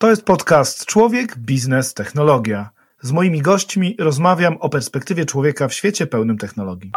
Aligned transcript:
To 0.00 0.10
jest 0.10 0.24
podcast 0.24 0.86
Człowiek, 0.86 1.38
Biznes, 1.38 1.94
Technologia. 1.94 2.70
Z 3.02 3.12
moimi 3.12 3.42
gośćmi 3.42 3.96
rozmawiam 3.98 4.56
o 4.56 4.68
perspektywie 4.68 5.24
człowieka 5.26 5.68
w 5.68 5.74
świecie 5.74 6.06
pełnym 6.06 6.38
technologii. 6.38 6.92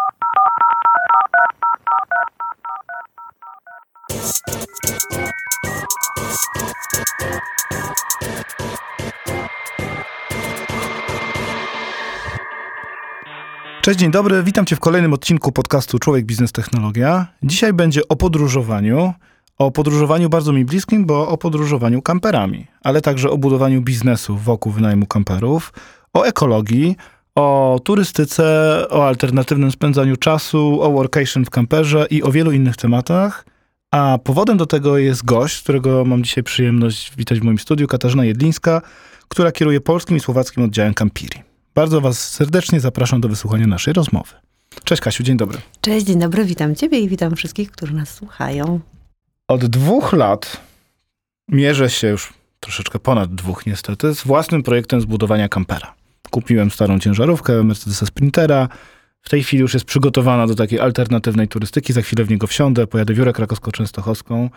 Cześć, 13.81 13.99
dzień 13.99 14.11
dobry. 14.11 14.43
Witam 14.43 14.65
Cię 14.65 14.75
w 14.75 14.79
kolejnym 14.79 15.13
odcinku 15.13 15.51
podcastu 15.51 15.99
Człowiek, 15.99 16.25
Biznes, 16.25 16.51
Technologia. 16.51 17.27
Dzisiaj 17.43 17.73
będzie 17.73 18.07
o 18.07 18.15
podróżowaniu. 18.15 19.13
O 19.57 19.71
podróżowaniu 19.71 20.29
bardzo 20.29 20.53
mi 20.53 20.65
bliskim, 20.65 21.05
bo 21.05 21.27
o 21.27 21.37
podróżowaniu 21.37 22.01
kamperami, 22.01 22.67
ale 22.81 23.01
także 23.01 23.29
o 23.29 23.37
budowaniu 23.37 23.81
biznesu 23.81 24.37
wokół 24.37 24.71
wynajmu 24.71 25.05
kamperów, 25.05 25.73
o 26.13 26.23
ekologii, 26.23 26.95
o 27.35 27.79
turystyce, 27.83 28.43
o 28.89 29.07
alternatywnym 29.07 29.71
spędzaniu 29.71 30.17
czasu, 30.17 30.81
o 30.81 30.91
workation 30.91 31.45
w 31.45 31.49
kamperze 31.49 32.05
i 32.09 32.23
o 32.23 32.31
wielu 32.31 32.51
innych 32.51 32.77
tematach. 32.77 33.45
A 33.91 34.17
powodem 34.23 34.57
do 34.57 34.65
tego 34.65 34.97
jest 34.97 35.25
gość, 35.25 35.63
którego 35.63 36.05
mam 36.05 36.23
dzisiaj 36.23 36.43
przyjemność 36.43 37.15
witać 37.15 37.39
w 37.39 37.43
moim 37.43 37.59
studiu, 37.59 37.87
Katarzyna 37.87 38.25
Jedlińska, 38.25 38.81
która 39.27 39.51
kieruje 39.51 39.81
polskim 39.81 40.17
i 40.17 40.19
słowackim 40.19 40.63
oddziałem 40.63 40.93
Campiri. 40.93 41.43
Bardzo 41.75 42.01
Was 42.01 42.31
serdecznie 42.31 42.79
zapraszam 42.79 43.21
do 43.21 43.29
wysłuchania 43.29 43.67
naszej 43.67 43.93
rozmowy. 43.93 44.33
Cześć 44.83 45.01
Kasiu, 45.01 45.23
dzień 45.23 45.37
dobry. 45.37 45.57
Cześć, 45.81 46.05
dzień 46.05 46.19
dobry, 46.19 46.45
witam 46.45 46.75
Ciebie 46.75 46.99
i 46.99 47.09
witam 47.09 47.35
wszystkich, 47.35 47.71
którzy 47.71 47.93
nas 47.93 48.09
słuchają. 48.13 48.79
Od 49.47 49.65
dwóch 49.65 50.13
lat 50.13 50.61
mierzę 51.47 51.89
się 51.89 52.07
już 52.07 52.33
troszeczkę 52.59 52.99
ponad 52.99 53.35
dwóch 53.35 53.65
niestety 53.65 54.15
z 54.15 54.23
własnym 54.23 54.63
projektem 54.63 55.01
zbudowania 55.01 55.49
kampera. 55.49 55.93
Kupiłem 56.31 56.71
starą 56.71 56.99
ciężarówkę 56.99 57.63
Mercedesa 57.63 58.05
Sprintera. 58.05 58.67
W 59.21 59.29
tej 59.29 59.43
chwili 59.43 59.61
już 59.61 59.73
jest 59.73 59.85
przygotowana 59.85 60.47
do 60.47 60.55
takiej 60.55 60.79
alternatywnej 60.79 61.47
turystyki. 61.47 61.93
Za 61.93 62.01
chwilę 62.01 62.23
w 62.23 62.29
niego 62.29 62.47
wsiądę, 62.47 62.87
pojadę 62.87 63.13
wiórę 63.13 63.31
krakowsko-częstochowską. 63.31 64.49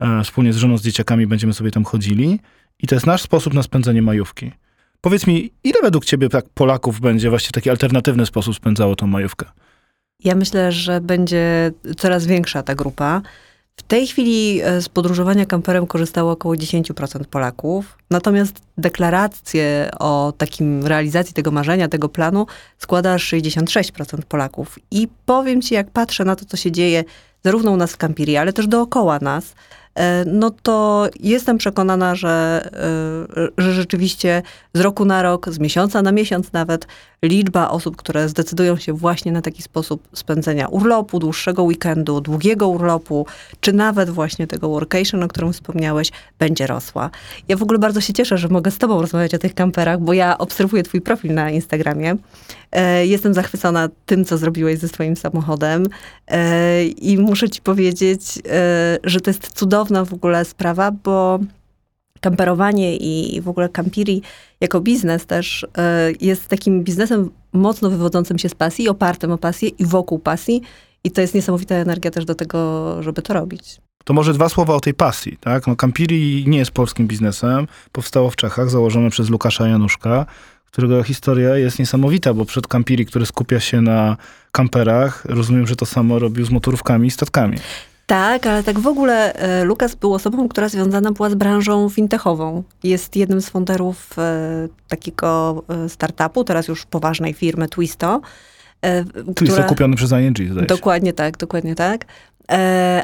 E, 0.00 0.24
wspólnie 0.24 0.52
z 0.52 0.56
żoną, 0.56 0.78
z 0.78 0.82
dzieciakami 0.82 1.26
będziemy 1.26 1.52
sobie 1.52 1.70
tam 1.70 1.84
chodzili. 1.84 2.40
I 2.78 2.86
to 2.86 2.94
jest 2.94 3.06
nasz 3.06 3.22
sposób 3.22 3.54
na 3.54 3.62
spędzenie 3.62 4.02
majówki. 4.02 4.52
Powiedz 5.00 5.26
mi, 5.26 5.50
ile 5.64 5.80
według 5.82 6.04
ciebie 6.04 6.28
tak 6.28 6.44
Polaków 6.54 7.00
będzie 7.00 7.30
właśnie 7.30 7.50
taki 7.50 7.70
alternatywny 7.70 8.26
sposób 8.26 8.56
spędzało 8.56 8.96
tą 8.96 9.06
majówkę? 9.06 9.46
Ja 10.24 10.34
myślę, 10.34 10.72
że 10.72 11.00
będzie 11.00 11.72
coraz 11.96 12.26
większa 12.26 12.62
ta 12.62 12.74
grupa. 12.74 13.22
W 13.76 13.82
tej 13.82 14.06
chwili 14.06 14.60
e, 14.62 14.80
z 14.82 14.88
podróżowania 14.88 15.46
kamperem 15.46 15.86
korzystało 15.86 16.32
około 16.32 16.54
10% 16.54 17.24
Polaków, 17.24 17.98
natomiast 18.10 18.60
deklaracje 18.78 19.90
o 19.98 20.32
takim 20.38 20.86
realizacji 20.86 21.34
tego 21.34 21.50
marzenia, 21.50 21.88
tego 21.88 22.08
planu 22.08 22.46
składa 22.78 23.16
66% 23.16 24.22
Polaków. 24.28 24.78
I 24.90 25.08
powiem 25.26 25.62
ci, 25.62 25.74
jak 25.74 25.90
patrzę 25.90 26.24
na 26.24 26.36
to, 26.36 26.44
co 26.44 26.56
się 26.56 26.72
dzieje 26.72 27.04
zarówno 27.44 27.70
u 27.70 27.76
nas 27.76 27.92
w 27.92 27.96
Campirii, 27.96 28.36
ale 28.36 28.52
też 28.52 28.66
dookoła 28.66 29.18
nas, 29.18 29.54
E, 29.94 30.24
no 30.26 30.50
to 30.50 31.08
jestem 31.20 31.58
przekonana, 31.58 32.14
że, 32.14 32.64
e, 33.36 33.62
że 33.62 33.72
rzeczywiście 33.72 34.42
z 34.74 34.80
roku 34.80 35.04
na 35.04 35.22
rok, 35.22 35.48
z 35.50 35.58
miesiąca 35.58 36.02
na 36.02 36.12
miesiąc 36.12 36.52
nawet, 36.52 36.86
liczba 37.28 37.70
osób, 37.70 37.96
które 37.96 38.28
zdecydują 38.28 38.76
się 38.76 38.92
właśnie 38.92 39.32
na 39.32 39.42
taki 39.42 39.62
sposób 39.62 40.08
spędzenia 40.12 40.68
urlopu, 40.68 41.18
dłuższego 41.18 41.62
weekendu, 41.62 42.20
długiego 42.20 42.68
urlopu, 42.68 43.26
czy 43.60 43.72
nawet 43.72 44.10
właśnie 44.10 44.46
tego 44.46 44.68
workation, 44.68 45.22
o 45.22 45.28
którym 45.28 45.52
wspomniałeś, 45.52 46.10
będzie 46.38 46.66
rosła. 46.66 47.10
Ja 47.48 47.56
w 47.56 47.62
ogóle 47.62 47.78
bardzo 47.78 48.00
się 48.00 48.12
cieszę, 48.12 48.38
że 48.38 48.48
mogę 48.48 48.70
z 48.70 48.78
tobą 48.78 49.00
rozmawiać 49.00 49.34
o 49.34 49.38
tych 49.38 49.54
kamperach, 49.54 50.00
bo 50.00 50.12
ja 50.12 50.38
obserwuję 50.38 50.82
twój 50.82 51.00
profil 51.00 51.34
na 51.34 51.50
Instagramie. 51.50 52.16
E, 52.72 53.06
jestem 53.06 53.34
zachwycona 53.34 53.88
tym, 54.06 54.24
co 54.24 54.38
zrobiłeś 54.38 54.78
ze 54.78 54.88
swoim 54.88 55.16
samochodem 55.16 55.86
i 56.96 57.18
muszę 57.18 57.50
ci 57.50 57.60
powiedzieć, 57.62 58.42
że 59.04 59.20
to 59.20 59.30
jest 59.30 59.52
cudowna 59.52 60.04
w 60.04 60.12
ogóle 60.12 60.44
sprawa, 60.44 60.90
bo 60.90 61.38
kamperowanie 62.24 62.96
i 62.96 63.40
w 63.40 63.48
ogóle 63.48 63.68
kampiri 63.68 64.22
jako 64.60 64.80
biznes 64.80 65.26
też 65.26 65.66
e, 65.78 66.12
jest 66.20 66.48
takim 66.48 66.84
biznesem 66.84 67.30
mocno 67.52 67.90
wywodzącym 67.90 68.38
się 68.38 68.48
z 68.48 68.54
pasji, 68.54 68.88
opartym 68.88 69.32
o 69.32 69.38
pasję 69.38 69.68
i 69.68 69.86
wokół 69.86 70.18
pasji. 70.18 70.62
I 71.04 71.10
to 71.10 71.20
jest 71.20 71.34
niesamowita 71.34 71.74
energia 71.74 72.10
też 72.10 72.24
do 72.24 72.34
tego, 72.34 73.02
żeby 73.02 73.22
to 73.22 73.34
robić. 73.34 73.80
To 74.04 74.14
może 74.14 74.32
dwa 74.32 74.48
słowa 74.48 74.74
o 74.74 74.80
tej 74.80 74.94
pasji, 74.94 75.36
tak? 75.40 75.66
No, 75.66 75.76
Campiri 75.76 76.44
nie 76.48 76.58
jest 76.58 76.70
polskim 76.70 77.06
biznesem. 77.06 77.66
Powstało 77.92 78.30
w 78.30 78.36
Czechach, 78.36 78.70
założone 78.70 79.10
przez 79.10 79.30
Łukasza 79.30 79.68
Januszka, 79.68 80.26
którego 80.66 81.02
historia 81.02 81.56
jest 81.56 81.78
niesamowita, 81.78 82.34
bo 82.34 82.44
przed 82.44 82.66
Campiri, 82.66 83.06
który 83.06 83.26
skupia 83.26 83.60
się 83.60 83.80
na 83.80 84.16
kamperach, 84.52 85.24
rozumiem, 85.24 85.66
że 85.66 85.76
to 85.76 85.86
samo 85.86 86.18
robił 86.18 86.44
z 86.44 86.50
motorówkami 86.50 87.08
i 87.08 87.10
statkami. 87.10 87.56
Tak, 88.06 88.46
ale 88.46 88.62
tak 88.62 88.78
w 88.78 88.86
ogóle 88.86 89.34
e, 89.34 89.64
Lukas 89.64 89.94
był 89.94 90.14
osobą, 90.14 90.48
która 90.48 90.68
związana 90.68 91.12
była 91.12 91.30
z 91.30 91.34
branżą 91.34 91.88
fintechową. 91.88 92.62
Jest 92.82 93.16
jednym 93.16 93.40
z 93.40 93.48
founderów 93.48 94.18
e, 94.18 94.68
takiego 94.88 95.62
e, 95.68 95.88
startupu, 95.88 96.44
teraz 96.44 96.68
już 96.68 96.86
poważnej 96.86 97.34
firmy 97.34 97.68
Twisto. 97.68 98.20
Twisto 99.34 99.54
która... 99.54 99.68
kupiony 99.68 99.96
przez 99.96 100.12
ING, 100.12 100.50
zdaje 100.52 100.66
Dokładnie 100.66 101.12
tak, 101.12 101.36
dokładnie 101.36 101.74
tak. 101.74 102.04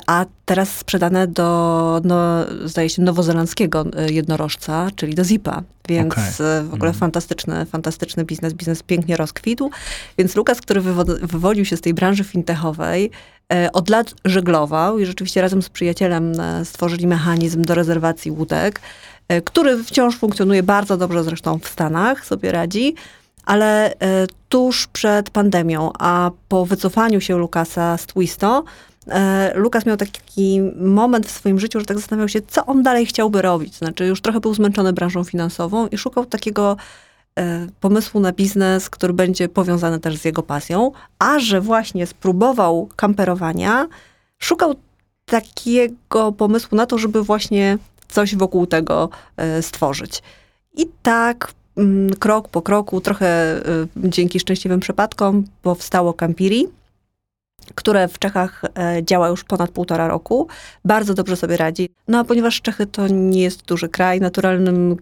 A 0.07 0.25
teraz 0.45 0.77
sprzedane 0.77 1.27
do, 1.27 2.01
no, 2.05 2.47
zdaje 2.65 2.89
się, 2.89 3.03
nowozelandzkiego 3.03 3.85
jednorożca, 4.11 4.89
czyli 4.97 5.15
do 5.15 5.25
Zipa. 5.25 5.63
Więc 5.89 6.13
okay. 6.13 6.63
w 6.63 6.75
ogóle 6.75 6.91
mm. 6.91 7.01
fantastyczny, 7.01 7.67
fantastyczny 7.67 8.25
biznes, 8.25 8.55
biznes 8.55 8.83
pięknie 8.83 9.17
rozkwitł. 9.17 9.71
Więc 10.19 10.37
Lukas, 10.37 10.61
który 10.61 10.81
wywodził 11.23 11.65
się 11.65 11.77
z 11.77 11.81
tej 11.81 11.95
branży 11.95 12.25
fintechowej, 12.25 13.11
E, 13.53 13.73
od 13.73 13.89
lat 13.89 14.15
żeglował 14.25 14.99
i 14.99 15.07
rzeczywiście 15.07 15.41
razem 15.41 15.63
z 15.63 15.69
przyjacielem 15.69 16.41
e, 16.41 16.65
stworzyli 16.65 17.07
mechanizm 17.07 17.65
do 17.65 17.75
rezerwacji 17.75 18.31
łódek, 18.31 18.81
e, 19.29 19.43
który 19.43 19.85
wciąż 19.85 20.17
funkcjonuje 20.17 20.63
bardzo 20.63 20.97
dobrze 20.97 21.25
zresztą 21.25 21.59
w 21.59 21.69
Stanach, 21.69 22.27
sobie 22.27 22.53
radzi, 22.53 22.95
ale 23.45 23.95
tuż 24.49 24.87
przed 24.87 25.31
pandemią, 25.31 25.91
a 25.99 26.31
po 26.49 26.67
wycofaniu 26.67 27.21
się 27.21 27.39
Lukasa 27.39 27.97
z 27.97 28.07
Twisto, 28.07 28.65
Lukas 29.55 29.87
miał 29.87 29.97
taki 29.97 30.61
moment 30.77 31.27
w 31.27 31.31
swoim 31.31 31.61
życiu, 31.61 31.81
że 31.81 31.87
tak 31.87 31.97
zastanawiał 31.97 32.29
się, 32.29 32.41
co 32.49 32.67
on 32.67 32.83
dalej 32.83 33.07
chciałby 33.07 33.43
robić. 33.43 33.75
Znaczy, 33.75 34.07
już 34.07 34.21
trochę 34.21 34.41
był 34.41 34.55
zmęczony 34.55 34.93
branżą 34.93 35.25
finansową 35.25 35.87
i 35.87 35.99
szukał 35.99 36.27
takiego 36.27 36.77
E, 37.39 37.67
pomysłu 37.81 38.21
na 38.21 38.33
biznes, 38.33 38.91
który 38.91 39.13
będzie 39.13 39.49
powiązany 39.49 40.01
też 40.01 40.17
z 40.17 40.25
jego 40.25 40.43
pasją, 40.43 40.93
a 41.19 41.39
że 41.39 41.61
właśnie 41.61 42.07
spróbował 42.07 42.89
kamperowania, 42.97 43.89
szukał 44.39 44.75
takiego 45.25 46.33
pomysłu 46.33 46.77
na 46.77 46.87
to, 46.87 46.99
żeby 46.99 47.23
właśnie 47.23 47.79
coś 48.09 48.37
wokół 48.37 48.67
tego 48.67 49.11
e, 49.37 49.63
stworzyć. 49.63 50.23
I 50.75 50.87
tak 51.03 51.53
krok 52.19 52.49
po 52.49 52.63
kroku, 52.63 53.01
trochę 53.01 53.27
e, 53.27 53.63
dzięki 53.97 54.41
szczęśliwym 54.41 54.81
przypadkom, 54.81 55.45
powstało 55.63 56.13
Campiri, 56.13 56.69
które 57.75 58.09
w 58.09 58.19
Czechach 58.19 58.63
działa 59.03 59.29
już 59.29 59.45
ponad 59.45 59.71
półtora 59.71 60.09
roku. 60.09 60.49
Bardzo 60.85 61.15
dobrze 61.15 61.37
sobie 61.37 61.57
radzi. 61.57 61.89
No 62.09 62.19
a 62.19 62.25
ponieważ 62.25 62.61
Czechy 62.61 62.87
to 62.87 63.09
nie 63.09 63.43
jest 63.43 63.65
duży 63.65 63.89
kraj, 63.89 64.21
naturalnym 64.21 64.97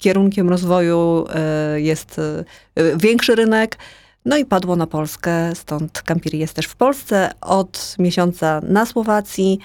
kierunkiem 0.00 0.48
rozwoju 0.48 1.26
e, 1.34 1.80
jest 1.80 2.18
e, 2.18 2.96
większy 2.96 3.34
rynek. 3.34 3.78
No 4.24 4.36
i 4.36 4.44
padło 4.44 4.76
na 4.76 4.86
Polskę, 4.86 5.54
stąd 5.54 6.02
Campiri 6.02 6.38
jest 6.38 6.54
też 6.54 6.66
w 6.66 6.76
Polsce, 6.76 7.30
od 7.40 7.96
miesiąca 7.98 8.60
na 8.64 8.86
Słowacji, 8.86 9.58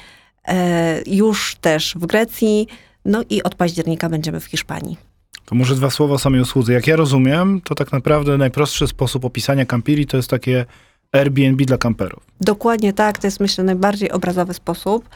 e, 0.48 1.02
już 1.06 1.56
też 1.56 1.96
w 1.96 2.06
Grecji, 2.06 2.68
no 3.06 3.24
i 3.30 3.44
od 3.44 3.56
października 3.56 4.10
będziemy 4.10 4.40
w 4.40 4.46
Hiszpanii. 4.46 4.98
To 5.46 5.56
może 5.56 5.76
dwa 5.76 5.90
słowa 5.90 6.14
o 6.14 6.20
samej 6.20 6.42
usłudze. 6.42 6.74
Jak 6.74 6.88
ja 6.88 6.96
rozumiem, 6.96 7.62
to 7.62 7.76
tak 7.76 7.92
naprawdę 7.92 8.38
najprostszy 8.38 8.88
sposób 8.88 9.26
opisania 9.26 9.66
Campiri 9.66 10.06
to 10.06 10.18
jest 10.18 10.30
takie 10.30 10.66
Airbnb 11.12 11.66
dla 11.66 11.78
kamperów. 11.78 12.24
Dokładnie 12.42 12.94
tak, 12.94 13.18
to 13.18 13.28
jest 13.28 13.40
myślę 13.40 13.64
najbardziej 13.64 14.12
obrazowy 14.12 14.54
sposób. 14.54 15.10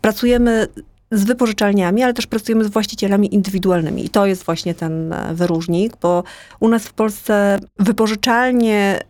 Pracujemy 0.00 0.68
z 1.12 1.24
wypożyczalniami, 1.24 2.02
ale 2.02 2.14
też 2.14 2.26
pracujemy 2.26 2.64
z 2.64 2.68
właścicielami 2.68 3.34
indywidualnymi. 3.34 4.04
I 4.04 4.08
to 4.08 4.26
jest 4.26 4.44
właśnie 4.44 4.74
ten 4.74 5.12
e, 5.12 5.34
wyróżnik, 5.34 5.96
bo 6.02 6.24
u 6.60 6.68
nas 6.68 6.86
w 6.86 6.92
Polsce 6.92 7.58
wypożyczalnie 7.78 9.00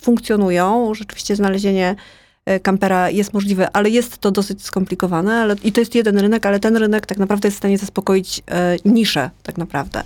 funkcjonują. 0.00 0.94
Rzeczywiście 0.94 1.36
znalezienie 1.36 1.88
e, 1.88 1.96
kampera 2.62 3.10
jest 3.10 3.34
możliwe, 3.34 3.68
ale 3.72 3.90
jest 3.90 4.18
to 4.18 4.30
dosyć 4.30 4.62
skomplikowane. 4.62 5.40
Ale, 5.40 5.56
I 5.64 5.72
to 5.72 5.80
jest 5.80 5.94
jeden 5.94 6.18
rynek, 6.18 6.46
ale 6.46 6.60
ten 6.60 6.76
rynek 6.76 7.06
tak 7.06 7.18
naprawdę 7.18 7.48
jest 7.48 7.56
w 7.56 7.58
stanie 7.58 7.78
zaspokoić 7.78 8.42
e, 8.50 8.76
niszę 8.84 9.30
tak 9.42 9.58
naprawdę. 9.58 10.02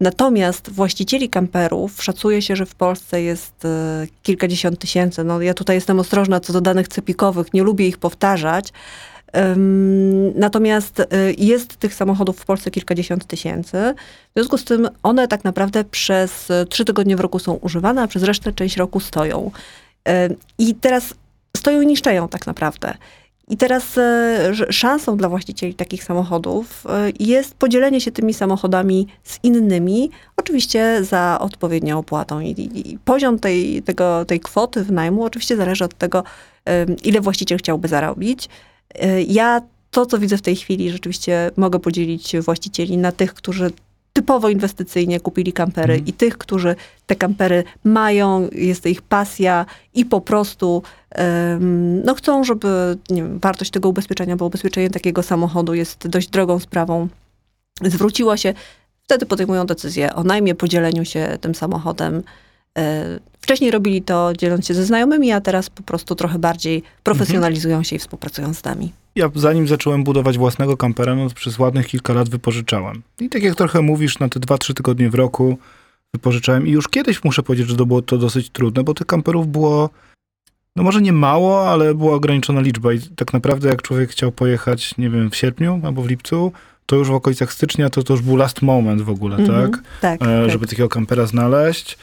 Natomiast 0.00 0.70
właścicieli 0.70 1.28
kamperów 1.28 2.02
szacuje 2.02 2.42
się, 2.42 2.56
że 2.56 2.66
w 2.66 2.74
Polsce 2.74 3.22
jest 3.22 3.64
e, 3.64 4.06
kilkadziesiąt 4.22 4.78
tysięcy. 4.78 5.24
No, 5.24 5.42
ja 5.42 5.54
tutaj 5.54 5.76
jestem 5.76 6.00
ostrożna 6.00 6.40
co 6.40 6.52
do 6.52 6.60
danych 6.60 6.88
cepikowych, 6.88 7.54
nie 7.54 7.62
lubię 7.62 7.88
ich 7.88 7.98
powtarzać, 7.98 8.72
Natomiast 10.34 11.00
y, 11.00 11.06
jest 11.38 11.76
tych 11.76 11.94
samochodów 11.94 12.38
w 12.38 12.44
Polsce 12.44 12.70
kilkadziesiąt 12.70 13.26
tysięcy. 13.26 13.94
W 14.30 14.32
związku 14.36 14.58
z 14.58 14.64
tym 14.64 14.88
one 15.02 15.28
tak 15.28 15.44
naprawdę 15.44 15.84
przez 15.84 16.48
trzy 16.68 16.84
tygodnie 16.84 17.16
w 17.16 17.20
roku 17.20 17.38
są 17.38 17.54
używane, 17.54 18.02
a 18.02 18.06
przez 18.06 18.22
resztę 18.22 18.52
część 18.52 18.76
roku 18.76 19.00
stoją. 19.00 19.50
I 20.58 20.74
teraz 20.74 21.14
stoją 21.56 21.80
i 21.80 21.86
niszczeją 21.86 22.28
tak 22.28 22.46
naprawdę. 22.46 22.94
I 23.48 23.56
teraz 23.56 23.98
e, 23.98 24.52
szansą 24.70 25.16
dla 25.16 25.28
właścicieli 25.28 25.74
takich 25.74 26.04
samochodów 26.04 26.84
e, 26.86 27.12
jest 27.20 27.54
podzielenie 27.54 28.00
się 28.00 28.12
tymi 28.12 28.34
samochodami 28.34 29.06
z 29.24 29.38
innymi, 29.42 30.10
oczywiście 30.36 31.04
za 31.04 31.38
odpowiednią 31.40 31.98
opłatą. 31.98 32.40
I, 32.40 32.50
i 32.74 32.98
poziom 33.04 33.38
tej, 33.38 33.82
tego, 33.82 34.24
tej 34.24 34.40
kwoty 34.40 34.84
wynajmu 34.84 35.24
oczywiście 35.24 35.56
zależy 35.56 35.84
od 35.84 35.94
tego, 35.94 36.24
ile 37.04 37.20
właściciel 37.20 37.58
chciałby 37.58 37.88
zarobić. 37.88 38.48
E, 38.94 39.22
ja 39.22 39.62
to, 39.90 40.06
co 40.06 40.18
widzę 40.18 40.36
w 40.36 40.42
tej 40.42 40.56
chwili, 40.56 40.90
rzeczywiście 40.90 41.50
mogę 41.56 41.78
podzielić 41.78 42.36
właścicieli 42.36 42.98
na 42.98 43.12
tych, 43.12 43.34
którzy 43.34 43.70
typowo 44.12 44.48
inwestycyjnie 44.48 45.20
kupili 45.20 45.52
kampery 45.52 45.94
mm. 45.94 46.06
i 46.06 46.12
tych, 46.12 46.38
którzy 46.38 46.76
te 47.06 47.16
kampery 47.16 47.64
mają, 47.84 48.48
jest 48.52 48.82
to 48.82 48.88
ich 48.88 49.02
pasja 49.02 49.66
i 49.94 50.04
po 50.04 50.20
prostu 50.20 50.82
no 52.04 52.14
chcą, 52.14 52.44
żeby 52.44 52.98
wiem, 53.10 53.38
wartość 53.38 53.70
tego 53.70 53.88
ubezpieczenia, 53.88 54.36
bo 54.36 54.46
ubezpieczenie 54.46 54.90
takiego 54.90 55.22
samochodu 55.22 55.74
jest 55.74 56.08
dość 56.08 56.28
drogą 56.28 56.58
sprawą, 56.58 57.08
zwróciła 57.82 58.36
się, 58.36 58.54
wtedy 59.02 59.26
podejmują 59.26 59.66
decyzję 59.66 60.14
o 60.14 60.24
najmie, 60.24 60.54
podzieleniu 60.54 61.04
się 61.04 61.38
tym 61.40 61.54
samochodem. 61.54 62.22
E, 62.78 63.04
wcześniej 63.40 63.70
robili 63.70 64.02
to 64.02 64.32
dzieląc 64.38 64.66
się 64.66 64.74
ze 64.74 64.84
znajomymi, 64.84 65.32
a 65.32 65.40
teraz 65.40 65.70
po 65.70 65.82
prostu 65.82 66.14
trochę 66.14 66.38
bardziej 66.38 66.82
profesjonalizują 67.02 67.82
się 67.82 67.96
i 67.96 67.98
współpracują 67.98 68.54
z 68.54 68.64
nami. 68.64 68.92
Ja 69.14 69.30
zanim 69.34 69.68
zacząłem 69.68 70.04
budować 70.04 70.38
własnego 70.38 70.76
kampera, 70.76 71.14
no 71.14 71.28
to 71.28 71.34
przez 71.34 71.58
ładnych 71.58 71.86
kilka 71.86 72.12
lat 72.12 72.28
wypożyczałem. 72.28 73.02
I 73.20 73.28
tak 73.28 73.42
jak 73.42 73.54
trochę 73.54 73.82
mówisz, 73.82 74.18
na 74.18 74.28
te 74.28 74.40
2-3 74.40 74.74
tygodnie 74.74 75.10
w 75.10 75.14
roku 75.14 75.58
wypożyczałem. 76.14 76.66
I 76.66 76.70
już 76.70 76.88
kiedyś 76.88 77.24
muszę 77.24 77.42
powiedzieć, 77.42 77.68
że 77.68 77.76
to 77.76 77.86
było 77.86 78.02
to 78.02 78.18
dosyć 78.18 78.50
trudne, 78.50 78.84
bo 78.84 78.94
tych 78.94 79.06
kamperów 79.06 79.48
było, 79.48 79.90
no 80.76 80.82
może 80.82 81.02
nie 81.02 81.12
mało, 81.12 81.70
ale 81.70 81.94
była 81.94 82.14
ograniczona 82.14 82.60
liczba. 82.60 82.92
I 82.92 83.00
tak 83.00 83.32
naprawdę 83.32 83.68
jak 83.68 83.82
człowiek 83.82 84.10
chciał 84.10 84.32
pojechać, 84.32 84.98
nie 84.98 85.10
wiem, 85.10 85.30
w 85.30 85.36
sierpniu 85.36 85.80
albo 85.84 86.02
w 86.02 86.08
lipcu, 86.08 86.52
to 86.86 86.96
już 86.96 87.08
w 87.08 87.14
okolicach 87.14 87.52
stycznia 87.52 87.90
to, 87.90 88.02
to 88.02 88.12
już 88.12 88.22
był 88.22 88.36
last 88.36 88.62
moment 88.62 89.02
w 89.02 89.10
ogóle, 89.10 89.36
mm 89.36 89.50
-hmm. 89.50 89.70
tak? 89.70 89.82
Tak, 90.00 90.22
e, 90.22 90.42
tak? 90.42 90.50
Żeby 90.50 90.66
takiego 90.66 90.88
kampera 90.88 91.26
znaleźć. 91.26 91.98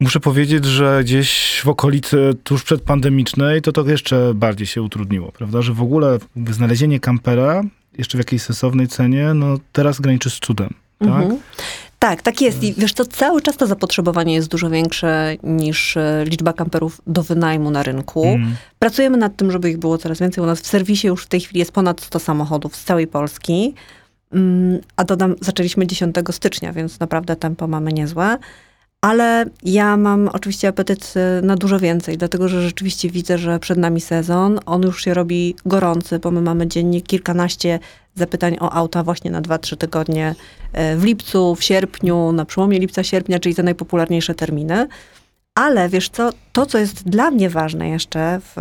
Muszę 0.00 0.20
powiedzieć, 0.20 0.64
że 0.64 1.00
gdzieś 1.04 1.60
w 1.64 1.68
okolicy 1.68 2.34
tuż 2.44 2.62
przedpandemicznej 2.62 3.62
to 3.62 3.72
to 3.72 3.88
jeszcze 3.88 4.34
bardziej 4.34 4.66
się 4.66 4.82
utrudniło, 4.82 5.32
prawda? 5.32 5.62
Że 5.62 5.72
w 5.72 5.82
ogóle 5.82 6.18
znalezienie 6.50 7.00
kampera 7.00 7.62
jeszcze 7.98 8.18
w 8.18 8.20
jakiejś 8.20 8.42
sensownej 8.42 8.88
cenie, 8.88 9.34
no 9.34 9.58
teraz 9.72 10.00
graniczy 10.00 10.30
z 10.30 10.38
cudem, 10.38 10.74
tak? 10.98 11.08
Mhm. 11.08 11.40
Tak, 12.00 12.22
tak 12.22 12.40
jest. 12.40 12.62
I 12.62 12.74
wiesz 12.74 12.92
to 12.92 13.04
cały 13.04 13.42
czas 13.42 13.56
to 13.56 13.66
zapotrzebowanie 13.66 14.34
jest 14.34 14.48
dużo 14.48 14.70
większe 14.70 15.36
niż 15.42 15.96
e, 15.96 16.24
liczba 16.24 16.52
kamperów 16.52 17.00
do 17.06 17.22
wynajmu 17.22 17.70
na 17.70 17.82
rynku. 17.82 18.24
Mm. 18.24 18.54
Pracujemy 18.78 19.16
nad 19.16 19.36
tym, 19.36 19.50
żeby 19.50 19.70
ich 19.70 19.78
było 19.78 19.98
coraz 19.98 20.20
więcej. 20.20 20.44
U 20.44 20.46
nas 20.46 20.60
w 20.60 20.66
serwisie 20.66 21.06
już 21.06 21.24
w 21.24 21.28
tej 21.28 21.40
chwili 21.40 21.58
jest 21.58 21.72
ponad 21.72 22.00
100 22.00 22.18
samochodów 22.18 22.76
z 22.76 22.84
całej 22.84 23.06
Polski. 23.06 23.74
Mm, 24.32 24.80
a 24.96 25.04
dodam, 25.04 25.34
zaczęliśmy 25.40 25.86
10 25.86 26.16
stycznia, 26.30 26.72
więc 26.72 27.00
naprawdę 27.00 27.36
tempo 27.36 27.66
mamy 27.66 27.92
niezłe. 27.92 28.38
Ale 29.00 29.44
ja 29.62 29.96
mam 29.96 30.28
oczywiście 30.28 30.68
apetyt 30.68 31.14
y, 31.40 31.42
na 31.42 31.56
dużo 31.56 31.78
więcej, 31.78 32.18
dlatego 32.18 32.48
że 32.48 32.62
rzeczywiście 32.62 33.10
widzę, 33.10 33.38
że 33.38 33.58
przed 33.58 33.78
nami 33.78 34.00
sezon. 34.00 34.60
On 34.66 34.82
już 34.82 35.04
się 35.04 35.14
robi 35.14 35.54
gorący, 35.66 36.18
bo 36.18 36.30
my 36.30 36.40
mamy 36.40 36.66
dziennie 36.66 37.00
kilkanaście 37.00 37.78
zapytań 38.14 38.56
o 38.60 38.72
auta 38.72 39.02
właśnie 39.02 39.30
na 39.30 39.42
2-3 39.42 39.76
tygodnie 39.76 40.34
y, 40.94 40.96
w 40.96 41.04
lipcu, 41.04 41.54
w 41.54 41.64
sierpniu, 41.64 42.32
na 42.32 42.44
przełomie 42.44 42.78
lipca-sierpnia, 42.78 43.40
czyli 43.40 43.54
te 43.54 43.62
najpopularniejsze 43.62 44.34
terminy. 44.34 44.88
Ale 45.60 45.88
wiesz 45.88 46.08
co, 46.08 46.30
to 46.52 46.66
co 46.66 46.78
jest 46.78 47.08
dla 47.08 47.30
mnie 47.30 47.50
ważne 47.50 47.88
jeszcze 47.88 48.40
w, 48.40 48.52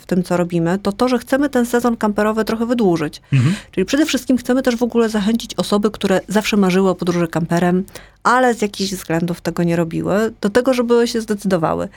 w 0.00 0.06
tym, 0.06 0.22
co 0.22 0.36
robimy, 0.36 0.78
to 0.78 0.92
to, 0.92 1.08
że 1.08 1.18
chcemy 1.18 1.48
ten 1.48 1.66
sezon 1.66 1.96
kamperowy 1.96 2.44
trochę 2.44 2.66
wydłużyć. 2.66 3.22
Mhm. 3.32 3.54
Czyli 3.70 3.84
przede 3.84 4.06
wszystkim 4.06 4.36
chcemy 4.36 4.62
też 4.62 4.76
w 4.76 4.82
ogóle 4.82 5.08
zachęcić 5.08 5.54
osoby, 5.54 5.90
które 5.90 6.20
zawsze 6.28 6.56
marzyły 6.56 6.90
o 6.90 6.94
podróży 6.94 7.28
kamperem, 7.28 7.84
ale 8.22 8.54
z 8.54 8.62
jakichś 8.62 8.92
względów 8.92 9.40
tego 9.40 9.62
nie 9.62 9.76
robiły, 9.76 10.32
do 10.40 10.50
tego, 10.50 10.74
żeby 10.74 11.08
się 11.08 11.20
zdecydowały. 11.20 11.88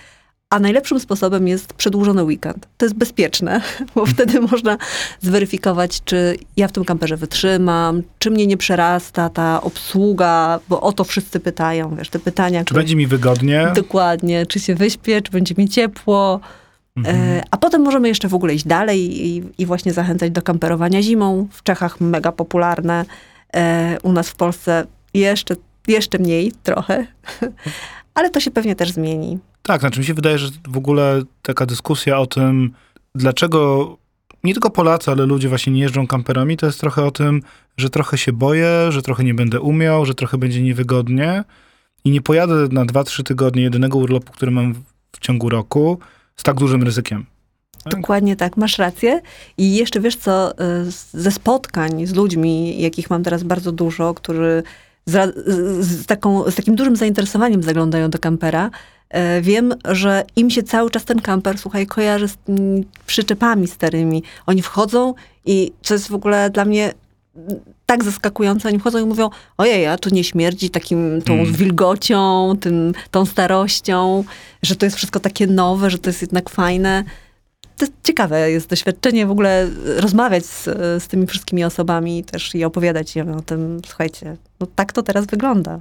A 0.52 0.60
najlepszym 0.60 1.00
sposobem 1.00 1.48
jest 1.48 1.74
przedłużony 1.74 2.24
weekend. 2.24 2.68
To 2.78 2.86
jest 2.86 2.96
bezpieczne, 2.96 3.62
bo 3.96 4.06
wtedy 4.06 4.42
można 4.42 4.78
zweryfikować, 5.22 6.02
czy 6.06 6.38
ja 6.58 6.68
w 6.68 6.72
tym 6.72 6.86
kamperze 6.86 7.18
wytrzymam, 7.18 8.04
czy 8.20 8.32
mnie 8.32 8.48
nie 8.48 8.58
przerasta 8.58 9.30
ta 9.30 9.62
obsługa, 9.62 10.60
bo 10.70 10.82
o 10.82 10.92
to 10.92 11.04
wszyscy 11.04 11.40
pytają, 11.40 11.96
wiesz, 11.96 12.10
te 12.10 12.20
pytania. 12.20 12.60
Czy 12.60 12.66
które... 12.66 12.80
będzie 12.80 12.96
mi 12.96 13.08
wygodnie? 13.08 13.72
Dokładnie. 13.76 14.46
Czy 14.46 14.60
się 14.60 14.76
wyśpię, 14.76 15.22
czy 15.22 15.32
będzie 15.32 15.56
mi 15.58 15.70
ciepło. 15.70 16.40
Mhm. 16.98 17.18
E, 17.18 17.44
a 17.52 17.58
potem 17.58 17.82
możemy 17.82 18.08
jeszcze 18.08 18.28
w 18.28 18.34
ogóle 18.34 18.54
iść 18.54 18.68
dalej 18.68 19.28
i, 19.28 19.44
i, 19.58 19.66
właśnie 19.66 19.94
zachęcać 19.94 20.32
do 20.32 20.42
kamperowania 20.42 21.02
zimą. 21.02 21.48
W 21.52 21.64
Czechach 21.64 22.02
mega 22.02 22.32
popularne. 22.32 23.06
E, 23.56 23.98
u 24.04 24.12
nas 24.12 24.30
w 24.30 24.36
Polsce 24.36 24.86
jeszcze, 25.14 25.56
jeszcze 25.88 26.20
mniej 26.20 26.52
trochę. 26.64 27.06
Ale 28.16 28.30
to 28.30 28.40
się 28.40 28.52
pewnie 28.52 28.76
też 28.76 28.92
zmieni. 28.92 29.40
Tak, 29.70 29.82
znaczy 29.82 30.00
mi 30.00 30.06
się 30.06 30.14
wydaje, 30.14 30.38
że 30.38 30.50
w 30.68 30.78
ogóle 30.78 31.22
taka 31.42 31.66
dyskusja 31.66 32.20
o 32.20 32.28
tym, 32.28 32.74
dlaczego 33.16 33.98
nie 34.44 34.54
tylko 34.54 34.70
Polacy, 34.70 35.12
ale 35.12 35.26
ludzie 35.26 35.50
właśnie 35.50 35.74
nie 35.74 35.82
jeżdżą 35.82 36.08
kamperami, 36.08 36.58
to 36.58 36.66
jest 36.66 36.80
trochę 36.80 37.06
o 37.06 37.12
tym, 37.12 37.42
że 37.78 37.90
trochę 37.90 38.18
się 38.18 38.34
boję, 38.34 38.88
że 38.90 39.02
trochę 39.02 39.24
nie 39.24 39.34
będę 39.34 39.62
umiał, 39.62 40.06
że 40.06 40.14
trochę 40.14 40.38
będzie 40.38 40.62
niewygodnie 40.62 41.44
i 42.06 42.12
nie 42.12 42.22
pojadę 42.22 42.54
na 42.72 42.86
2-3 42.86 43.24
tygodnie 43.24 43.62
jedynego 43.62 43.98
urlopu, 43.98 44.34
który 44.34 44.52
mam 44.52 44.74
w 45.12 45.20
ciągu 45.20 45.50
roku 45.50 46.00
z 46.36 46.44
tak 46.44 46.58
dużym 46.58 46.84
ryzykiem. 46.84 47.26
Dokładnie 47.86 48.36
tak, 48.36 48.58
masz 48.58 48.78
rację. 48.78 49.22
I 49.58 49.76
jeszcze 49.76 50.00
wiesz 50.00 50.16
co, 50.16 50.52
y, 50.52 50.56
ze 51.14 51.32
spotkań 51.32 52.06
z 52.06 52.16
ludźmi, 52.16 52.82
jakich 52.82 53.10
mam 53.10 53.24
teraz 53.24 53.44
bardzo 53.44 53.72
dużo, 53.72 54.14
którzy 54.14 54.64
z, 55.10 55.36
z, 55.86 56.06
taką, 56.06 56.52
z 56.52 56.56
takim 56.56 56.76
dużym 56.76 56.96
zainteresowaniem 56.96 57.64
zaglądają 57.64 58.10
do 58.10 58.20
kampera, 58.20 58.72
E, 59.10 59.42
wiem, 59.42 59.76
że 59.86 60.24
im 60.36 60.50
się 60.50 60.64
cały 60.64 60.92
czas 60.92 61.06
ten 61.06 61.22
kamper, 61.22 61.58
słuchaj, 61.58 61.88
kojarzy 61.88 62.28
z 62.28 62.38
przyczepami 63.06 63.68
starymi. 63.68 64.24
Oni 64.46 64.62
wchodzą 64.62 65.14
i 65.46 65.72
co 65.82 65.94
jest 65.94 66.10
w 66.10 66.14
ogóle 66.14 66.50
dla 66.50 66.66
mnie 66.66 66.94
tak 67.86 68.04
zaskakujące, 68.04 68.70
oni 68.70 68.80
wchodzą 68.80 69.00
i 69.00 69.06
mówią, 69.06 69.30
ojej, 69.58 69.88
a 69.88 69.98
tu 69.98 70.10
nie 70.10 70.24
śmierdzi 70.24 70.70
takim, 70.70 71.22
tą 71.22 71.34
mm. 71.34 71.54
wilgocią, 71.54 72.54
tym, 72.60 72.94
tą 73.12 73.26
starością, 73.26 74.24
że 74.64 74.76
to 74.76 74.86
jest 74.86 74.98
wszystko 74.98 75.20
takie 75.20 75.48
nowe, 75.48 75.90
że 75.90 75.98
to 75.98 76.10
jest 76.10 76.22
jednak 76.22 76.50
fajne. 76.50 77.04
To 77.80 77.86
ciekawe 78.04 78.52
jest 78.52 78.70
doświadczenie 78.70 79.26
w 79.26 79.32
ogóle 79.32 79.70
rozmawiać 79.98 80.46
z, 80.46 80.64
z 81.04 81.08
tymi 81.08 81.28
wszystkimi 81.28 81.64
osobami 81.64 82.24
też 82.24 82.56
i 82.56 82.64
opowiadać 82.64 83.16
im 83.16 83.32
o 83.32 83.42
tym, 83.42 83.82
słuchajcie, 83.86 84.38
no 84.60 84.68
tak 84.76 84.94
to 84.94 85.04
teraz 85.04 85.26
wygląda. 85.26 85.80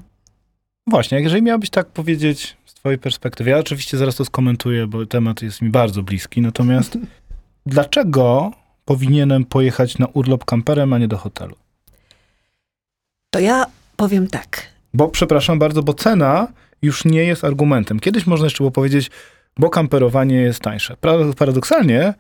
Właśnie, 0.87 1.21
jeżeli 1.21 1.43
miałabyś 1.43 1.71
tak 1.71 1.87
powiedzieć 1.87 2.57
twojej 2.79 2.99
perspektywy. 2.99 3.51
Ja 3.51 3.59
oczywiście 3.59 3.99
zaraz 3.99 4.17
to 4.17 4.25
skomentuję, 4.25 4.87
bo 4.87 5.07
temat 5.07 5.43
jest 5.43 5.63
mi 5.63 5.71
bardzo 5.71 6.03
bliski. 6.03 6.41
Natomiast 6.41 6.99
dlaczego 7.67 8.53
powinienem 8.85 9.45
pojechać 9.45 9.99
na 9.99 10.07
urlop 10.07 10.45
kamperem, 10.45 10.93
a 10.93 10.99
nie 10.99 11.09
do 11.09 11.19
hotelu? 11.19 11.57
To 13.31 13.41
ja 13.41 13.67
powiem 13.97 14.27
tak. 14.27 14.63
Bo 14.95 15.09
przepraszam 15.09 15.59
bardzo, 15.59 15.83
bo 15.83 15.95
cena 15.95 16.49
już 16.83 17.05
nie 17.05 17.25
jest 17.25 17.45
argumentem. 17.45 18.01
Kiedyś 18.01 18.27
można 18.27 18.47
jeszcze 18.47 18.59
było 18.59 18.71
powiedzieć, 18.71 19.11
bo 19.59 19.71
kamperowanie 19.71 20.37
jest 20.37 20.61
tańsze. 20.61 20.97
Paradoksalnie 21.39 22.15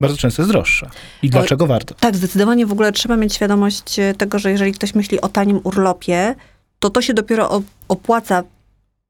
bardzo 0.00 0.16
często 0.16 0.42
jest 0.42 0.52
droższe. 0.52 0.90
I 1.22 1.30
dlaczego 1.30 1.66
warto? 1.66 1.94
Tak, 1.94 2.16
zdecydowanie 2.16 2.66
w 2.66 2.72
ogóle 2.72 2.92
trzeba 2.92 3.16
mieć 3.16 3.34
świadomość 3.34 3.96
tego, 4.18 4.38
że 4.38 4.50
jeżeli 4.50 4.72
ktoś 4.72 4.94
myśli 4.94 5.20
o 5.20 5.28
tanim 5.28 5.60
urlopie, 5.64 6.34
to 6.78 6.90
to 6.90 7.02
się 7.02 7.14
dopiero 7.14 7.62
opłaca 7.88 8.42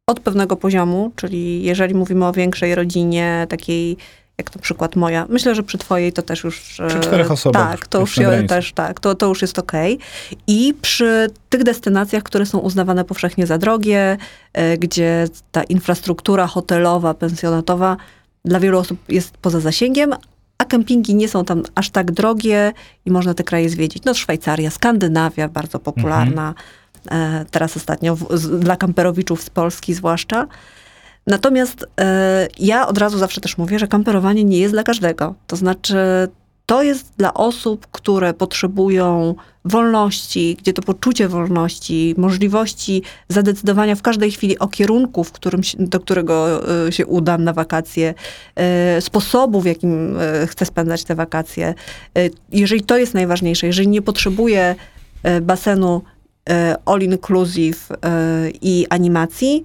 od 0.07 0.21
pewnego 0.21 0.57
poziomu, 0.57 1.13
czyli 1.17 1.63
jeżeli 1.63 1.95
mówimy 1.95 2.27
o 2.27 2.33
większej 2.33 2.75
rodzinie, 2.75 3.47
takiej 3.49 3.97
jak 4.39 4.55
na 4.55 4.63
przykład 4.63 4.97
moja, 4.97 5.27
myślę, 5.29 5.55
że 5.55 5.63
przy 5.63 5.79
twojej 5.79 6.13
to 6.13 6.23
też 6.23 6.45
już... 6.45 6.61
Przy 6.61 6.99
e, 6.99 7.01
czterech 7.01 7.31
osobach. 7.31 7.71
Tak, 7.71 7.87
to 7.87 8.01
już 8.01 8.19
też, 8.49 8.73
tak, 8.73 9.01
to, 9.01 9.15
to 9.15 9.27
już 9.27 9.43
jest 9.43 9.59
okej. 9.59 9.95
Okay. 9.95 10.39
I 10.47 10.75
przy 10.83 11.31
tych 11.49 11.63
destynacjach, 11.65 12.23
które 12.23 12.47
są 12.47 12.59
uznawane 12.59 13.05
powszechnie 13.05 13.47
za 13.47 13.59
drogie, 13.59 14.17
e, 14.53 14.79
gdzie 14.79 15.29
ta 15.53 15.63
infrastruktura 15.63 16.47
hotelowa, 16.47 17.15
pensjonatowa 17.15 17.97
dla 18.45 18.61
wielu 18.61 18.79
osób 18.79 18.99
jest 19.09 19.37
poza 19.37 19.61
zasięgiem, 19.61 20.15
a 20.59 20.65
kempingi 20.65 21.15
nie 21.15 21.29
są 21.29 21.45
tam 21.45 21.63
aż 21.75 21.91
tak 21.91 22.13
drogie 22.13 22.73
i 23.07 23.11
można 23.11 23.35
te 23.35 23.45
kraje 23.45 23.69
zwiedzić. 23.69 24.05
No 24.05 24.15
Szwajcaria, 24.15 24.71
Skandynawia 24.71 25.49
bardzo 25.49 25.79
popularna. 25.79 26.49
Mhm 26.49 26.55
E, 27.11 27.45
teraz 27.51 27.77
ostatnio, 27.77 28.17
dla 28.61 28.77
kamperowiczów 28.77 29.43
z 29.43 29.51
Polski 29.51 29.95
zwłaszcza. 29.95 30.47
Natomiast 31.29 31.87
e, 32.01 32.49
ja 32.59 32.89
od 32.89 32.99
razu 32.99 33.19
zawsze 33.19 33.41
też 33.41 33.59
mówię, 33.59 33.79
że 33.79 33.89
kamperowanie 33.89 34.45
nie 34.45 34.59
jest 34.59 34.75
dla 34.75 34.83
każdego. 34.83 35.35
To 35.47 35.57
znaczy, 35.57 35.97
to 36.67 36.83
jest 36.83 37.13
dla 37.17 37.35
osób, 37.35 37.87
które 37.93 38.35
potrzebują 38.35 39.35
wolności, 39.65 40.57
gdzie 40.59 40.73
to 40.73 40.83
poczucie 40.83 41.29
wolności, 41.29 42.15
możliwości 42.17 43.03
zadecydowania 43.29 43.95
w 43.95 44.03
każdej 44.03 44.31
chwili 44.31 44.59
o 44.59 44.69
kierunku, 44.69 45.25
w 45.25 45.33
którym, 45.33 45.61
do 45.79 46.01
którego 46.01 46.63
e, 46.87 46.93
się 46.93 47.07
udam 47.07 47.45
na 47.45 47.53
wakacje, 47.53 48.15
e, 48.57 49.01
sposobu, 49.01 49.61
w 49.61 49.67
jakim 49.67 50.19
e, 50.21 50.47
chcę 50.47 50.65
spędzać 50.65 51.05
te 51.05 51.15
wakacje. 51.15 51.75
Jeżeli 52.53 52.83
to 52.83 52.99
jest 52.99 53.15
najważniejsze, 53.15 53.67
jeżeli 53.67 53.89
nie 53.89 54.03
potrzebuję 54.03 54.75
basenu 55.43 56.03
all 56.87 57.01
inclusive 57.01 57.89
i 58.63 58.87
animacji, 58.91 59.65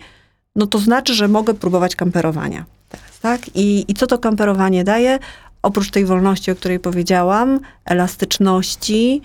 no 0.56 0.68
to 0.68 0.80
znaczy, 0.80 1.14
że 1.14 1.28
mogę 1.28 1.54
próbować 1.54 1.96
kamperowania. 1.96 2.66
Teraz, 2.90 3.20
tak? 3.20 3.42
I, 3.56 3.86
I 3.88 3.94
co 3.94 4.08
to 4.08 4.18
kamperowanie 4.18 4.84
daje? 4.84 5.20
oprócz 5.64 5.92
tej 5.92 6.06
wolności, 6.06 6.52
o 6.52 6.56
której 6.56 6.80
powiedziałam, 6.80 7.60
elastyczności, 7.86 9.22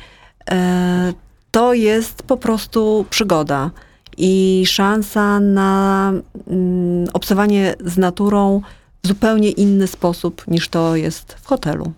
e, 0.50 1.12
to 1.50 1.74
jest 1.74 2.22
po 2.22 2.36
prostu 2.36 3.06
przygoda 3.10 3.70
i 4.16 4.64
szansa 4.66 5.40
na 5.40 6.12
mm, 6.46 7.08
obcowanie 7.12 7.74
z 7.84 7.98
naturą 7.98 8.60
w 9.04 9.08
zupełnie 9.08 9.50
inny 9.50 9.86
sposób 9.86 10.44
niż 10.48 10.68
to 10.68 10.96
jest 10.96 11.32
w 11.32 11.46
hotelu. 11.46 11.92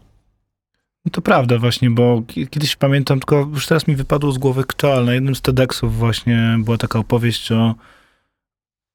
No 1.04 1.10
to 1.12 1.22
prawda 1.22 1.58
właśnie, 1.58 1.90
bo 1.90 2.22
kiedyś 2.50 2.76
pamiętam, 2.76 3.20
tylko 3.20 3.48
już 3.54 3.66
teraz 3.66 3.86
mi 3.86 3.96
wypadło 3.96 4.32
z 4.32 4.38
głowy 4.38 4.64
kczal. 4.64 5.04
Na 5.04 5.14
jednym 5.14 5.34
z 5.34 5.40
TEDxów 5.40 5.96
właśnie 5.98 6.56
była 6.58 6.78
taka 6.78 6.98
opowieść 6.98 7.52
o 7.52 7.74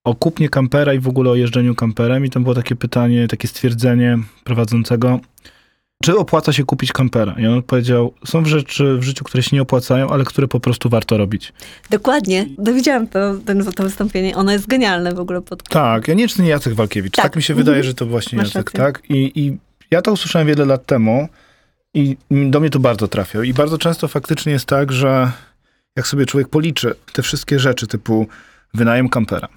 o 0.06 0.16
kupnie 0.16 0.50
kampera 0.50 0.94
i 0.94 1.00
w 1.00 1.08
ogóle 1.08 1.32
o 1.32 1.36
jeżdżeniu 1.36 1.76
kamperem 1.76 2.26
i 2.26 2.30
tam 2.30 2.44
było 2.44 2.56
takie 2.56 2.76
pytanie, 2.76 3.28
takie 3.28 3.48
stwierdzenie 3.48 4.18
prowadzącego, 4.44 5.20
czy 6.04 6.18
opłaca 6.18 6.54
się 6.54 6.64
kupić 6.64 6.92
kampera? 6.92 7.36
I 7.38 7.48
on 7.48 7.64
powiedział, 7.64 8.14
są 8.26 8.46
rzeczy 8.46 8.98
w 8.98 9.04
życiu, 9.04 9.24
które 9.24 9.44
się 9.44 9.56
nie 9.56 9.62
opłacają, 9.62 10.10
ale 10.10 10.24
które 10.24 10.48
po 10.48 10.60
prostu 10.60 10.90
warto 10.90 11.18
robić. 11.18 11.54
Dokładnie. 11.90 12.46
Dowiedziałam 12.58 13.08
to, 13.08 13.20
ten, 13.46 13.66
to 13.66 13.84
wystąpienie. 13.84 14.36
Ono 14.36 14.52
jest 14.52 14.68
genialne 14.68 15.14
w 15.14 15.20
ogóle. 15.20 15.42
Pod... 15.42 15.64
Tak, 15.64 16.08
ja 16.08 16.14
nie 16.14 16.28
czy 16.28 16.42
nie 16.42 16.50
Jacek 16.50 16.74
Walkiewicz. 16.74 17.16
Tak. 17.16 17.26
tak 17.26 17.36
mi 17.36 17.44
się 17.44 17.54
wydaje, 17.54 17.84
że 17.84 17.94
to 17.94 18.06
właśnie 18.06 18.38
Masz 18.38 18.48
Jacek, 18.48 18.74
rację. 18.74 18.80
tak? 18.80 19.10
I, 19.10 19.40
I 19.40 19.58
ja 19.92 20.02
to 20.02 20.12
usłyszałem 20.12 20.48
wiele 20.48 20.66
lat 20.66 20.86
temu 20.86 21.28
i 21.94 22.18
do 22.30 22.60
mnie 22.60 22.70
to 22.70 22.80
bardzo 22.80 23.08
trafiło. 23.08 23.44
I 23.44 23.54
bardzo 23.54 23.78
często 23.78 24.08
faktycznie 24.08 24.52
jest 24.52 24.66
tak, 24.66 24.92
że 24.92 25.32
jak 25.96 26.08
sobie 26.08 26.26
człowiek 26.26 26.48
policzy 26.48 26.96
te 27.14 27.22
wszystkie 27.22 27.60
rzeczy 27.60 27.88
typu 27.88 28.28
wynajem 28.74 29.10
kampera, 29.10 29.48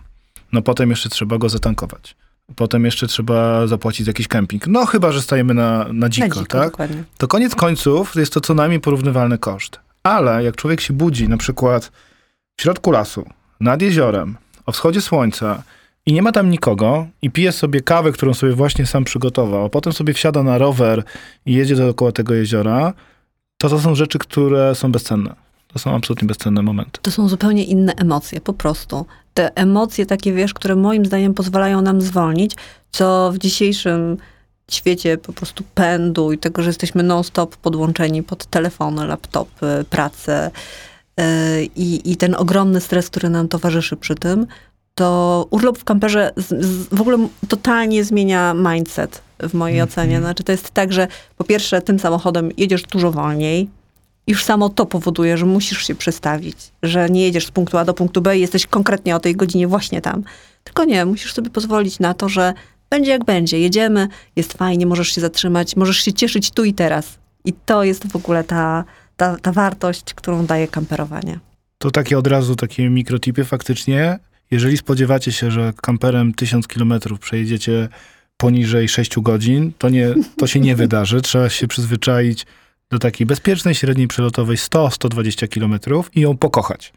no 0.53 0.63
potem 0.63 0.91
jeszcze 0.91 1.09
trzeba 1.09 1.39
go 1.39 1.49
zatankować. 1.49 2.17
Potem 2.57 2.85
jeszcze 2.85 3.07
trzeba 3.07 3.67
zapłacić 3.67 4.07
za 4.07 4.11
jakiś 4.11 4.29
kemping. 4.29 4.67
No 4.67 4.87
chyba, 4.87 5.13
że 5.13 5.23
stajemy 5.23 5.55
na, 5.55 5.87
na 5.93 6.09
dziko, 6.09 6.29
na 6.29 6.35
dziko 6.35 6.59
tak? 6.59 6.71
Dokładnie. 6.71 7.05
To 7.19 7.29
koniec 7.29 7.55
końców 7.55 8.17
jest 8.17 8.33
to 8.33 8.41
co 8.41 8.55
najmniej 8.55 8.81
porównywalny 8.81 9.39
koszt. 9.39 9.81
Ale 10.03 10.45
jak 10.45 10.57
człowiek 10.57 10.81
się 10.81 10.95
budzi 10.95 11.29
na 11.29 11.37
przykład 11.37 11.93
w 12.57 12.63
środku 12.63 12.91
lasu, 12.91 13.27
nad 13.61 13.83
jeziorem, 13.83 14.37
o 14.67 14.73
wschodzie 14.73 15.01
słońca 15.01 15.63
i 16.07 16.13
nie 16.13 16.23
ma 16.23 16.33
tam 16.33 16.51
nikogo 16.51 17.07
i 17.23 17.31
pije 17.31 17.53
sobie 17.53 17.81
kawę, 17.81 18.13
którą 18.13 18.35
sobie 18.35 18.53
właśnie 18.53 18.87
sam 18.87 19.05
przygotował, 19.05 19.65
a 19.65 19.69
potem 19.69 19.93
sobie 19.93 20.15
wsiada 20.15 20.43
na 20.43 20.59
rower 20.59 21.03
i 21.47 21.53
jedzie 21.53 21.77
dookoła 21.77 22.13
tego 22.13 22.35
jeziora, 22.35 22.93
to 23.59 23.69
to 23.69 23.79
są 23.79 23.95
rzeczy, 23.95 24.19
które 24.19 24.75
są 24.75 24.93
bezcenne. 24.93 25.35
To 25.73 25.79
są 25.79 25.95
absolutnie 25.95 26.29
bezcenne 26.29 26.63
momenty. 26.63 27.01
To 27.03 27.11
są 27.11 27.29
zupełnie 27.29 27.65
inne 27.65 27.95
emocje, 27.95 28.41
po 28.41 28.53
prostu. 28.53 29.07
Te 29.39 29.55
emocje 29.55 30.07
takie, 30.07 30.33
wiesz, 30.33 30.55
które 30.55 30.77
moim 30.77 31.07
zdaniem 31.07 31.35
pozwalają 31.35 31.83
nam 31.83 32.01
zwolnić, 32.01 32.53
co 32.91 33.31
w 33.33 33.39
dzisiejszym 33.39 34.17
świecie 34.71 35.19
po 35.19 35.33
prostu 35.33 35.65
pędu 35.75 36.33
i 36.33 36.39
tego, 36.39 36.63
że 36.63 36.69
jesteśmy 36.69 37.03
non-stop 37.03 37.57
podłączeni 37.57 38.23
pod 38.23 38.47
telefony, 38.47 39.07
laptopy, 39.07 39.85
pracę 39.91 40.51
yy, 41.17 41.25
i, 41.77 42.17
ten 42.17 42.35
ogromny 42.35 42.81
stres, 42.81 43.11
który 43.11 43.29
nam 43.29 43.49
towarzyszy 43.49 43.97
przy 43.97 44.15
tym, 44.15 44.47
to 44.95 45.47
urlop 45.51 45.79
w 45.79 45.85
kamperze 45.85 46.33
z, 46.37 46.65
z, 46.65 46.95
w 46.95 47.01
ogóle 47.01 47.29
totalnie 47.49 48.05
zmienia 48.05 48.55
mindset 48.55 49.23
w 49.41 49.55
mojej 49.55 49.79
mm 49.79 49.89
-hmm. 49.89 49.93
ocenie. 49.93 50.21
Znaczy 50.21 50.45
to 50.45 50.53
jest 50.53 50.71
tak, 50.71 50.93
że 50.93 51.09
po 51.37 51.45
pierwsze 51.45 51.83
tym 51.83 51.99
samochodem 51.99 52.51
jedziesz 52.57 52.83
dużo 52.83 53.13
wolniej, 53.13 53.71
już 54.29 54.45
samo 54.45 54.69
to 54.69 54.87
powoduje, 54.87 55.39
że 55.39 55.47
musisz 55.47 55.87
się 55.87 55.95
przestawić, 55.95 56.57
że 56.83 57.11
nie 57.11 57.23
jedziesz 57.23 57.47
z 57.47 57.51
punktu 57.51 57.79
A 57.79 57.85
do 57.85 57.95
punktu 57.95 58.23
B 58.23 58.39
i 58.39 58.41
jesteś 58.41 58.67
konkretnie 58.67 59.17
o 59.17 59.21
tej 59.21 59.37
godzinie 59.37 59.69
właśnie 59.69 60.01
tam. 60.01 60.25
Tylko 60.65 60.85
nie, 60.85 61.05
musisz 61.05 61.35
sobie 61.35 61.51
pozwolić 61.51 61.99
na 61.99 62.15
to, 62.15 62.29
że 62.29 62.55
będzie 62.91 63.11
jak 63.11 63.25
będzie, 63.25 63.59
jedziemy, 63.59 64.09
jest 64.37 64.53
fajnie, 64.53 64.87
możesz 64.87 65.09
się 65.09 65.21
zatrzymać, 65.21 65.77
możesz 65.77 65.97
się 65.97 66.13
cieszyć 66.13 66.51
tu 66.51 66.65
i 66.65 66.75
teraz. 66.75 67.19
I 67.45 67.53
to 67.53 67.85
jest 67.85 68.07
w 68.07 68.17
ogóle 68.17 68.45
ta, 68.45 68.85
ta, 69.17 69.37
ta 69.37 69.53
wartość, 69.53 70.15
którą 70.15 70.47
daje 70.47 70.69
kamperowanie. 70.69 71.39
To 71.79 71.91
takie 71.91 72.19
od 72.19 72.27
razu 72.27 72.57
takie 72.57 72.91
mikrotipy 72.91 73.45
faktycznie. 73.45 74.19
Jeżeli 74.51 74.77
spodziewacie 74.77 75.33
się, 75.33 75.51
że 75.51 75.73
kamperem 75.83 76.35
1000 76.35 76.69
kilometrów 76.69 77.21
przejedziecie 77.21 77.89
poniżej 78.37 78.89
6 78.89 79.21
godzin, 79.21 79.73
to, 79.79 79.89
nie, 79.89 80.15
to 80.37 80.47
się 80.47 80.61
nie 80.61 80.77
wydarzy. 80.77 81.21
Trzeba 81.21 81.49
się 81.49 81.69
przyzwyczaić 81.69 82.47
do 82.91 82.99
takiej 82.99 83.27
bezpiecznej, 83.27 83.75
średniej 83.75 84.09
przelotowej 84.09 84.57
100-120 84.57 85.49
km 85.49 86.05
i 86.15 86.21
ją 86.21 86.37
pokochać. 86.37 86.93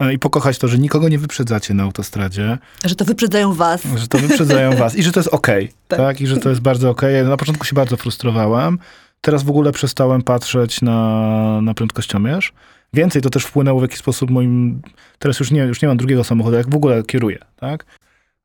E, 0.00 0.12
I 0.12 0.18
pokochać 0.18 0.58
to, 0.58 0.68
że 0.68 0.78
nikogo 0.78 1.08
nie 1.08 1.18
wyprzedzacie 1.18 1.74
na 1.74 1.82
autostradzie. 1.82 2.58
Że 2.84 2.94
to 2.94 3.04
wyprzedzają 3.04 3.54
was. 3.54 3.82
Że 3.96 4.08
to 4.08 4.18
wyprzedzają 4.18 4.76
was 4.82 4.96
i 4.96 5.02
że 5.02 5.12
to 5.12 5.20
jest 5.20 5.34
okej. 5.34 5.64
Okay, 5.64 5.76
tak. 5.88 5.98
tak. 5.98 6.20
I 6.20 6.26
że 6.26 6.36
to 6.36 6.48
jest 6.48 6.60
bardzo 6.60 6.90
okej. 6.90 7.20
Okay. 7.20 7.30
Na 7.30 7.36
początku 7.36 7.64
się 7.64 7.74
bardzo 7.74 7.96
frustrowałem. 7.96 8.78
Teraz 9.20 9.42
w 9.42 9.48
ogóle 9.48 9.72
przestałem 9.72 10.22
patrzeć 10.22 10.82
na, 10.82 11.60
na 11.62 11.74
prędkościomierz. 11.74 12.52
Więcej 12.94 13.22
to 13.22 13.30
też 13.30 13.44
wpłynęło 13.44 13.80
w 13.80 13.82
jakiś 13.82 13.98
sposób 13.98 14.30
moim... 14.30 14.82
Teraz 15.18 15.40
już 15.40 15.50
nie, 15.50 15.60
już 15.60 15.82
nie 15.82 15.88
mam 15.88 15.96
drugiego 15.96 16.24
samochodu, 16.24 16.56
jak 16.56 16.70
w 16.70 16.74
ogóle 16.74 17.02
kieruję, 17.02 17.38
tak? 17.56 17.84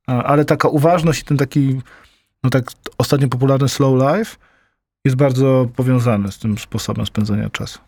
Ale 0.08 0.46
taka 0.46 0.68
uważność 0.68 1.22
i 1.22 1.24
ten 1.24 1.38
taki, 1.38 1.82
no 2.44 2.50
tak 2.50 2.72
ostatnio 2.98 3.28
popularny 3.28 3.70
slow 3.70 3.94
life, 4.02 4.36
jest 5.08 5.18
bardzo 5.18 5.68
powiązany 5.76 6.32
z 6.32 6.38
tym 6.38 6.58
sposobem 6.58 7.06
spędzania 7.06 7.50
czasu. 7.50 7.80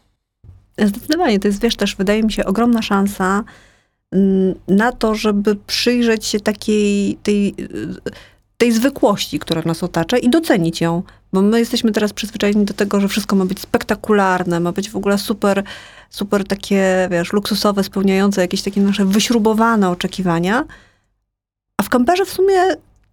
Zdecydowanie. 0.78 1.40
To 1.40 1.48
jest, 1.48 1.62
wiesz, 1.62 1.76
też 1.76 1.96
wydaje 1.96 2.24
mi 2.24 2.32
się 2.32 2.46
ogromna 2.46 2.82
szansa 2.82 3.44
mm, 4.12 4.56
na 4.68 4.92
to, 4.92 5.16
żeby 5.16 5.56
przyjrzeć 5.56 6.26
się 6.26 6.40
takiej, 6.40 7.18
tej, 7.24 7.56
tej 8.58 8.72
zwykłości, 8.72 9.40
która 9.40 9.62
nas 9.66 9.84
otacza 9.84 10.18
i 10.18 10.30
docenić 10.30 10.82
ją. 10.82 11.04
Bo 11.34 11.42
my 11.42 11.60
jesteśmy 11.60 11.92
teraz 11.92 12.14
przyzwyczajeni 12.14 12.66
do 12.66 12.74
tego, 12.74 13.00
że 13.00 13.08
wszystko 13.08 13.36
ma 13.36 13.46
być 13.46 13.60
spektakularne, 13.60 14.60
ma 14.60 14.72
być 14.72 14.90
w 14.90 14.96
ogóle 14.96 15.18
super, 15.18 15.64
super 16.10 16.44
takie, 16.44 17.08
wiesz, 17.12 17.34
luksusowe, 17.34 17.84
spełniające 17.84 18.42
jakieś 18.42 18.62
takie 18.62 18.82
nasze 18.82 19.06
wyśrubowane 19.06 19.90
oczekiwania. 19.90 20.66
A 21.78 21.84
w 21.84 21.90
kamperze 21.90 22.26
w 22.26 22.30
sumie 22.30 22.56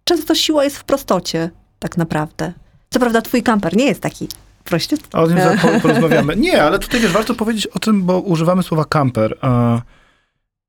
często 0.03 0.35
siła 0.35 0.63
jest 0.63 0.77
w 0.77 0.83
prostocie, 0.83 1.49
tak 1.79 1.97
naprawdę. 1.97 2.53
Co 2.97 3.01
prawda 3.01 3.21
twój 3.21 3.43
kamper 3.43 3.75
nie 3.77 3.85
jest 3.85 4.01
taki 4.01 4.27
prościutki. 4.63 5.17
O 5.17 5.27
tym 5.27 5.37
porozmawiamy. 5.81 6.35
Nie, 6.35 6.63
ale 6.63 6.79
tutaj 6.79 6.99
wiesz, 6.99 7.11
warto 7.11 7.35
powiedzieć 7.35 7.67
o 7.67 7.79
tym, 7.79 8.03
bo 8.03 8.19
używamy 8.19 8.63
słowa 8.63 8.85
kamper. 8.85 9.37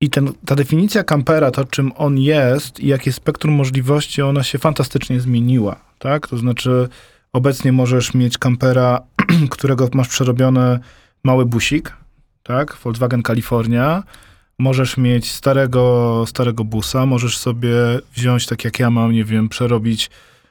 I 0.01 0.11
ten, 0.11 0.33
ta 0.47 0.55
definicja 0.55 1.05
kampera, 1.05 1.51
to 1.51 1.65
czym 1.65 1.93
on 1.97 2.19
jest 2.19 2.81
i 2.81 2.87
jakie 2.87 3.13
spektrum 3.13 3.55
możliwości, 3.55 4.23
ona 4.23 4.43
się 4.43 4.59
fantastycznie 4.59 5.21
zmieniła, 5.21 5.77
tak? 5.99 6.29
To 6.29 6.39
znaczy 6.39 6.89
obecnie 7.33 7.73
możesz 7.73 8.15
mieć 8.15 8.39
kampera, 8.39 9.01
którego 9.51 9.89
masz 9.95 10.09
przerobiony 10.09 10.79
mały 11.25 11.47
busik, 11.47 11.97
tak? 12.43 12.77
Volkswagen 12.85 13.23
California. 13.23 14.03
Możesz 14.59 14.97
mieć 14.97 15.33
starego, 15.33 16.25
starego 16.27 16.65
busa, 16.65 17.07
możesz 17.07 17.39
sobie 17.39 17.71
wziąć, 18.15 18.47
tak 18.47 18.65
jak 18.65 18.79
ja 18.79 18.91
mam, 18.91 19.13
nie 19.13 19.25
wiem, 19.25 19.49
przerobić 19.49 20.11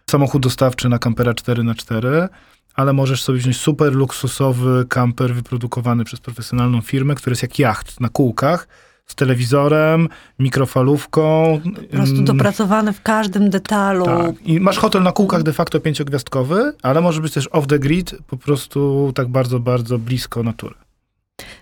samochód 0.10 0.42
dostawczy 0.42 0.90
na 0.90 1.00
kampera 1.00 1.32
4x4, 1.32 2.28
ale 2.76 2.94
możesz 2.94 3.24
sobie 3.24 3.40
wziąć 3.40 3.58
super 3.58 3.94
luksusowy 3.94 4.86
kamper 4.90 5.34
wyprodukowany 5.34 6.04
przez 6.04 6.20
profesjonalną 6.20 6.82
firmę, 6.82 7.16
który 7.16 7.32
jest 7.32 7.42
jak 7.42 7.60
jacht 7.60 8.00
na 8.00 8.10
kółkach, 8.10 8.68
z 9.08 9.16
telewizorem, 9.16 10.10
mikrofalówką. 10.40 11.60
Po 11.64 11.96
prostu 11.98 12.14
mm, 12.14 12.26
dopracowany 12.26 12.94
w 12.94 13.02
każdym 13.02 13.50
detalu. 13.50 14.06
Tak. 14.06 14.36
I 14.46 14.60
masz 14.60 14.78
hotel 14.78 15.04
na 15.04 15.12
kółkach 15.12 15.44
de 15.44 15.54
facto 15.54 15.80
pięciogwiazdkowy, 15.80 16.74
ale 16.84 17.02
może 17.02 17.22
być 17.22 17.34
też 17.34 17.50
off 17.52 17.68
the 17.68 17.80
grid, 17.80 18.16
po 18.28 18.38
prostu 18.38 19.12
tak 19.16 19.28
bardzo, 19.28 19.60
bardzo 19.60 19.98
blisko 19.98 20.44
natury. 20.44 20.76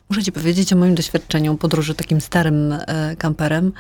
Muszę 0.10 0.24
ci 0.24 0.32
powiedzieć 0.32 0.74
o 0.74 0.76
moim 0.76 0.96
doświadczeniu 0.96 1.58
podróży 1.58 1.96
takim 1.96 2.22
starym 2.22 2.74
e, 2.74 3.16
kamperem 3.16 3.72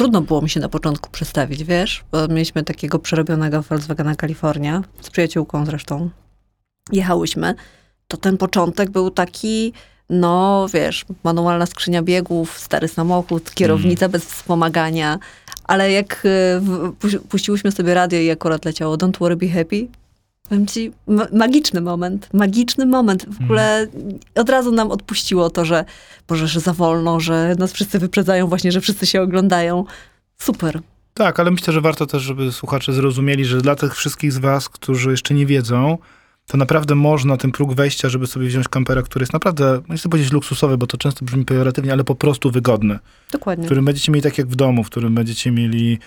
trudno 0.00 0.20
było 0.20 0.42
mi 0.42 0.50
się 0.50 0.60
na 0.60 0.68
początku 0.68 1.10
przestawić, 1.10 1.64
wiesz? 1.64 2.04
Bo 2.12 2.28
mieliśmy 2.28 2.64
takiego 2.64 2.98
przerobionego 2.98 3.62
Volkswagena 3.62 4.14
California, 4.14 4.82
z 5.00 5.10
przyjaciółką 5.10 5.66
zresztą. 5.66 6.10
Jechałyśmy. 6.92 7.54
To 8.08 8.16
ten 8.16 8.36
początek 8.36 8.90
był 8.90 9.10
taki, 9.10 9.72
no 10.10 10.66
wiesz, 10.74 11.04
manualna 11.24 11.66
skrzynia 11.66 12.02
biegów, 12.02 12.58
stary 12.58 12.88
samochód, 12.88 13.54
kierownica 13.54 14.06
mm. 14.06 14.12
bez 14.12 14.24
wspomagania. 14.24 15.18
Ale 15.64 15.92
jak 15.92 16.22
y, 17.12 17.20
puściłyśmy 17.28 17.72
sobie 17.72 17.94
radio 17.94 18.20
i 18.20 18.30
akurat 18.30 18.64
leciało 18.64 18.96
Don't 18.96 19.18
worry, 19.18 19.36
be 19.36 19.48
happy, 19.48 19.86
Powiem 20.50 20.66
ci, 20.66 20.92
magiczny 21.32 21.80
moment, 21.80 22.28
magiczny 22.32 22.86
moment. 22.86 23.26
W 23.28 23.44
ogóle 23.44 23.86
od 24.34 24.50
razu 24.50 24.72
nam 24.72 24.90
odpuściło 24.90 25.50
to, 25.50 25.64
że 25.64 25.84
Boże, 26.28 26.48
że 26.48 26.60
za 26.60 26.72
wolno, 26.72 27.20
że 27.20 27.54
nas 27.58 27.72
wszyscy 27.72 27.98
wyprzedzają 27.98 28.46
właśnie, 28.46 28.72
że 28.72 28.80
wszyscy 28.80 29.06
się 29.06 29.22
oglądają. 29.22 29.84
Super. 30.38 30.80
Tak, 31.14 31.40
ale 31.40 31.50
myślę, 31.50 31.72
że 31.72 31.80
warto 31.80 32.06
też, 32.06 32.22
żeby 32.22 32.52
słuchacze 32.52 32.92
zrozumieli, 32.92 33.44
że 33.44 33.60
dla 33.60 33.76
tych 33.76 33.96
wszystkich 33.96 34.32
z 34.32 34.38
was, 34.38 34.68
którzy 34.68 35.10
jeszcze 35.10 35.34
nie 35.34 35.46
wiedzą, 35.46 35.98
to 36.46 36.56
naprawdę 36.56 36.94
można 36.94 37.36
ten 37.36 37.52
próg 37.52 37.74
wejścia, 37.74 38.08
żeby 38.08 38.26
sobie 38.26 38.46
wziąć 38.46 38.68
kampera, 38.68 39.02
który 39.02 39.22
jest 39.22 39.32
naprawdę, 39.32 39.80
nie 39.88 39.96
chcę 39.96 40.08
powiedzieć 40.08 40.32
luksusowy, 40.32 40.78
bo 40.78 40.86
to 40.86 40.96
często 40.96 41.24
brzmi 41.24 41.44
pejoratywnie, 41.44 41.92
ale 41.92 42.04
po 42.04 42.14
prostu 42.14 42.50
wygodny. 42.50 42.98
Dokładnie. 43.32 43.64
W 43.64 43.66
którym 43.66 43.84
będziecie 43.84 44.12
mieli 44.12 44.22
tak 44.22 44.38
jak 44.38 44.46
w 44.46 44.56
domu, 44.56 44.84
w 44.84 44.90
którym 44.90 45.14
będziecie 45.14 45.50
mieli, 45.50 45.98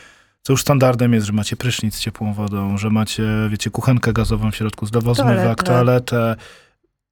co 0.44 0.54
już 0.54 0.62
standardem 0.62 1.14
jest, 1.14 1.28
że 1.28 1.34
macie 1.34 1.56
prysznic 1.56 1.96
z 1.96 2.00
ciepłą 2.00 2.34
wodą, 2.34 2.78
że 2.78 2.90
macie, 2.90 3.24
wiecie, 3.50 3.70
kuchenkę 3.70 4.14
gazową 4.14 4.52
w 4.52 4.56
środku, 4.56 4.86
zlewozmywak, 4.86 5.64
toaletę, 5.64 6.36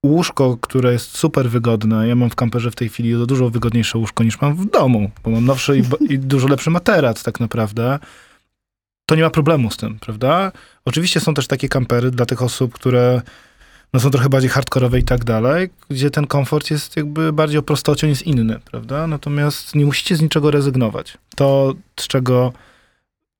łóżko, 0.05 0.57
które 0.57 0.93
jest 0.93 1.17
super 1.17 1.49
wygodne. 1.49 2.07
Ja 2.07 2.15
mam 2.15 2.29
w 2.29 2.35
kamperze 2.35 2.71
w 2.71 2.75
tej 2.75 2.89
chwili 2.89 3.27
dużo 3.27 3.49
wygodniejsze 3.49 3.97
łóżko 3.97 4.23
niż 4.23 4.41
mam 4.41 4.55
w 4.55 4.71
domu, 4.71 5.11
bo 5.23 5.31
mam 5.31 5.45
nowszy 5.45 5.77
i, 5.77 6.13
i 6.13 6.19
dużo 6.19 6.47
lepszy 6.47 6.69
materac 6.69 7.23
tak 7.23 7.39
naprawdę. 7.39 7.99
To 9.05 9.15
nie 9.15 9.23
ma 9.23 9.29
problemu 9.29 9.71
z 9.71 9.77
tym, 9.77 9.99
prawda? 9.99 10.51
Oczywiście 10.85 11.19
są 11.19 11.33
też 11.33 11.47
takie 11.47 11.69
kampery 11.69 12.11
dla 12.11 12.25
tych 12.25 12.41
osób, 12.41 12.73
które 12.73 13.21
no 13.93 13.99
są 13.99 14.09
trochę 14.09 14.29
bardziej 14.29 14.49
hardkorowe 14.49 14.99
i 14.99 15.03
tak 15.03 15.23
dalej, 15.23 15.69
gdzie 15.89 16.11
ten 16.11 16.27
komfort 16.27 16.71
jest 16.71 16.97
jakby 16.97 17.33
bardziej 17.33 17.59
o 17.59 17.63
prostocie, 17.63 18.07
jest 18.07 18.21
inny, 18.21 18.59
prawda? 18.71 19.07
Natomiast 19.07 19.75
nie 19.75 19.85
musicie 19.85 20.15
z 20.15 20.21
niczego 20.21 20.51
rezygnować. 20.51 21.17
To, 21.35 21.73
z 21.99 22.07
czego 22.07 22.53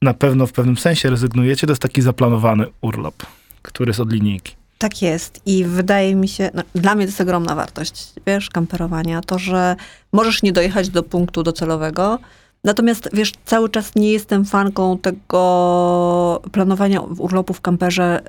na 0.01 0.13
pewno 0.13 0.47
w 0.47 0.51
pewnym 0.51 0.77
sensie 0.77 1.09
rezygnujecie, 1.09 1.67
to 1.67 1.71
jest 1.71 1.81
taki 1.81 2.01
zaplanowany 2.01 2.65
urlop, 2.81 3.15
który 3.61 3.89
jest 3.89 3.99
od 3.99 4.11
linijki. 4.11 4.55
Tak 4.77 5.01
jest 5.01 5.41
i 5.45 5.65
wydaje 5.65 6.15
mi 6.15 6.27
się, 6.27 6.49
no, 6.53 6.63
dla 6.75 6.95
mnie 6.95 7.05
to 7.05 7.09
jest 7.09 7.21
ogromna 7.21 7.55
wartość, 7.55 8.13
wiesz, 8.27 8.49
kamperowania, 8.49 9.21
to, 9.21 9.39
że 9.39 9.75
możesz 10.11 10.43
nie 10.43 10.51
dojechać 10.51 10.89
do 10.89 11.03
punktu 11.03 11.43
docelowego, 11.43 12.19
natomiast, 12.63 13.09
wiesz, 13.13 13.31
cały 13.45 13.69
czas 13.69 13.95
nie 13.95 14.11
jestem 14.11 14.45
fanką 14.45 14.97
tego 14.97 16.41
planowania 16.51 17.01
urlopu 17.01 17.53
w 17.53 17.61
kamperze. 17.61 18.21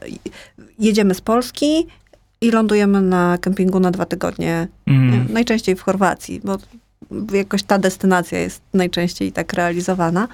Jedziemy 0.78 1.14
z 1.14 1.20
Polski 1.20 1.86
i 2.40 2.50
lądujemy 2.50 3.00
na 3.00 3.38
kempingu 3.38 3.80
na 3.80 3.90
dwa 3.90 4.06
tygodnie, 4.06 4.68
mm. 4.86 5.26
najczęściej 5.32 5.76
w 5.76 5.82
Chorwacji, 5.82 6.40
bo 6.44 6.58
jakoś 7.32 7.62
ta 7.62 7.78
destynacja 7.78 8.38
jest 8.38 8.62
najczęściej 8.74 9.32
tak 9.32 9.52
realizowana. 9.52 10.28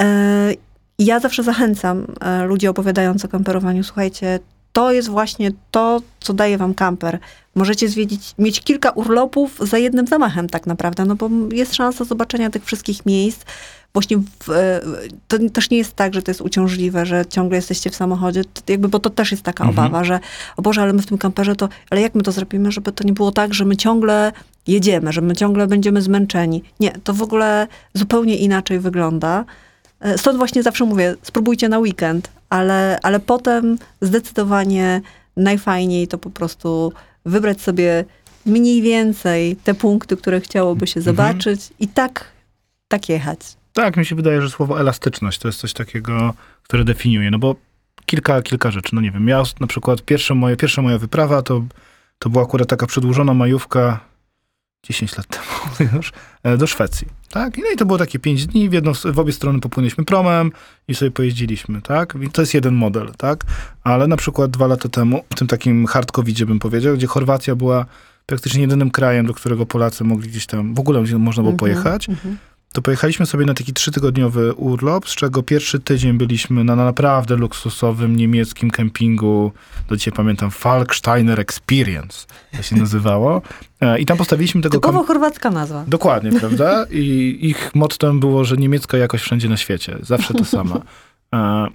E, 0.00 0.54
ja 0.98 1.20
zawsze 1.20 1.42
zachęcam 1.42 2.06
e, 2.20 2.44
ludzi 2.44 2.68
opowiadających 2.68 3.30
o 3.30 3.32
kamperowaniu, 3.32 3.84
słuchajcie, 3.84 4.38
to 4.72 4.92
jest 4.92 5.08
właśnie 5.08 5.50
to, 5.70 6.00
co 6.20 6.32
daje 6.32 6.58
wam 6.58 6.74
kamper. 6.74 7.18
Możecie 7.54 7.88
zwiedzić, 7.88 8.34
mieć 8.38 8.60
kilka 8.60 8.90
urlopów 8.90 9.58
za 9.60 9.78
jednym 9.78 10.06
zamachem 10.06 10.48
tak 10.48 10.66
naprawdę, 10.66 11.04
no 11.04 11.14
bo 11.16 11.30
jest 11.52 11.74
szansa 11.74 12.04
zobaczenia 12.04 12.50
tych 12.50 12.64
wszystkich 12.64 13.06
miejsc. 13.06 13.44
Właśnie 13.92 14.16
w, 14.18 14.50
e, 14.50 14.80
to 15.28 15.38
też 15.52 15.70
nie 15.70 15.78
jest 15.78 15.94
tak, 15.94 16.14
że 16.14 16.22
to 16.22 16.30
jest 16.30 16.40
uciążliwe, 16.40 17.06
że 17.06 17.26
ciągle 17.26 17.56
jesteście 17.56 17.90
w 17.90 17.96
samochodzie, 17.96 18.44
to 18.44 18.72
jakby, 18.72 18.88
bo 18.88 18.98
to 18.98 19.10
też 19.10 19.30
jest 19.30 19.42
taka 19.42 19.64
mhm. 19.64 19.78
obawa, 19.78 20.04
że 20.04 20.20
o 20.56 20.62
Boże, 20.62 20.82
ale 20.82 20.92
my 20.92 21.02
w 21.02 21.06
tym 21.06 21.18
kamperze 21.18 21.56
to, 21.56 21.68
ale 21.90 22.00
jak 22.00 22.14
my 22.14 22.22
to 22.22 22.32
zrobimy, 22.32 22.72
żeby 22.72 22.92
to 22.92 23.04
nie 23.04 23.12
było 23.12 23.32
tak, 23.32 23.54
że 23.54 23.64
my 23.64 23.76
ciągle 23.76 24.32
jedziemy, 24.66 25.12
że 25.12 25.20
my 25.20 25.36
ciągle 25.36 25.66
będziemy 25.66 26.02
zmęczeni. 26.02 26.62
Nie, 26.80 26.92
to 27.04 27.14
w 27.14 27.22
ogóle 27.22 27.66
zupełnie 27.94 28.36
inaczej 28.36 28.80
wygląda. 28.80 29.44
E, 30.00 30.18
stąd 30.18 30.38
właśnie 30.38 30.62
zawsze 30.62 30.84
mówię, 30.84 31.14
spróbujcie 31.22 31.68
na 31.68 31.78
weekend, 31.78 32.32
ale, 32.50 32.98
ale 33.02 33.20
potem 33.20 33.78
zdecydowanie 34.00 35.00
najfajniej 35.36 36.08
to 36.08 36.18
po 36.18 36.30
prostu 36.30 36.92
wybrać 37.26 37.60
sobie 37.60 38.04
mniej 38.46 38.82
więcej 38.82 39.56
te 39.56 39.74
punkty, 39.74 40.16
które 40.16 40.40
chciałoby 40.40 40.86
się 40.86 41.00
mhm. 41.00 41.16
zobaczyć 41.16 41.60
mhm. 41.60 41.76
i 41.80 41.88
tak, 41.88 42.24
tak 42.88 43.08
jechać. 43.08 43.38
Tak, 43.72 43.96
mi 43.96 44.06
się 44.06 44.14
wydaje, 44.14 44.42
że 44.42 44.50
słowo 44.50 44.80
elastyczność 44.80 45.38
to 45.38 45.48
jest 45.48 45.60
coś 45.60 45.72
takiego, 45.72 46.34
które 46.62 46.84
definiuje, 46.84 47.30
no 47.30 47.38
bo 47.38 47.56
kilka, 48.06 48.42
kilka 48.42 48.70
rzeczy, 48.70 48.94
no 48.94 49.00
nie 49.00 49.10
wiem, 49.10 49.28
ja 49.28 49.42
na 49.60 49.66
przykład 49.66 50.02
pierwsza 50.02 50.34
moja, 50.34 50.56
pierwsza 50.56 50.82
moja 50.82 50.98
wyprawa 50.98 51.42
to, 51.42 51.62
to 52.18 52.30
była 52.30 52.44
akurat 52.44 52.68
taka 52.68 52.86
przedłużona 52.86 53.34
majówka 53.34 54.00
10 54.88 55.16
lat 55.16 55.26
temu 55.26 55.90
już, 55.96 56.12
e, 56.42 56.56
do 56.56 56.66
Szwecji, 56.66 57.08
tak? 57.30 57.58
No 57.58 57.64
i 57.74 57.76
to 57.76 57.86
było 57.86 57.98
takie 57.98 58.18
5 58.18 58.46
dni, 58.46 58.68
w, 58.68 58.72
jedną, 58.72 58.92
w 58.94 59.18
obie 59.18 59.32
strony 59.32 59.60
popłynęliśmy 59.60 60.04
promem 60.04 60.52
i 60.88 60.94
sobie 60.94 61.10
pojeździliśmy, 61.10 61.82
tak? 61.82 62.14
I 62.22 62.30
to 62.30 62.42
jest 62.42 62.54
jeden 62.54 62.74
model, 62.74 63.12
tak? 63.18 63.44
Ale 63.84 64.06
na 64.06 64.16
przykład 64.16 64.50
dwa 64.50 64.66
lata 64.66 64.88
temu, 64.88 65.24
w 65.30 65.34
tym 65.34 65.48
takim 65.48 65.86
hardcovidzie 65.86 66.46
bym 66.46 66.58
powiedział, 66.58 66.94
gdzie 66.94 67.06
Chorwacja 67.06 67.56
była 67.56 67.86
praktycznie 68.26 68.60
jedynym 68.60 68.90
krajem, 68.90 69.26
do 69.26 69.34
którego 69.34 69.66
Polacy 69.66 70.04
mogli 70.04 70.28
gdzieś 70.28 70.46
tam, 70.46 70.74
w 70.74 70.80
ogóle 70.80 71.04
można 71.18 71.42
było 71.42 71.54
-hmm, 71.54 71.58
pojechać, 71.58 72.08
mm 72.08 72.20
-hmm 72.20 72.53
to 72.74 72.82
pojechaliśmy 72.82 73.26
sobie 73.26 73.46
na 73.46 73.54
taki 73.54 73.72
trzytygodniowy 73.72 74.54
urlop, 74.54 75.08
z 75.08 75.14
czego 75.14 75.42
pierwszy 75.42 75.80
tydzień 75.80 76.18
byliśmy 76.18 76.64
na 76.64 76.76
naprawdę 76.76 77.36
luksusowym 77.36 78.16
niemieckim 78.16 78.70
kempingu, 78.70 79.52
do 79.88 79.96
dzisiaj 79.96 80.12
pamiętam, 80.12 80.50
Falksteiner 80.50 81.40
Experience, 81.40 82.26
to 82.56 82.62
się 82.62 82.76
nazywało. 82.76 83.42
E, 83.80 83.98
I 83.98 84.06
tam 84.06 84.16
postawiliśmy 84.16 84.62
tego... 84.62 84.76
Typowo 84.76 84.98
kom... 84.98 85.06
chorwacka 85.06 85.50
nazwa. 85.50 85.84
Dokładnie, 85.88 86.32
prawda? 86.40 86.86
I 86.90 87.38
ich 87.40 87.74
mottem 87.74 88.20
było, 88.20 88.44
że 88.44 88.56
niemiecka 88.56 88.96
jakość 88.98 89.24
wszędzie 89.24 89.48
na 89.48 89.56
świecie. 89.56 89.98
Zawsze 90.02 90.34
to 90.34 90.44
sama. 90.44 90.80
E, 91.34 91.66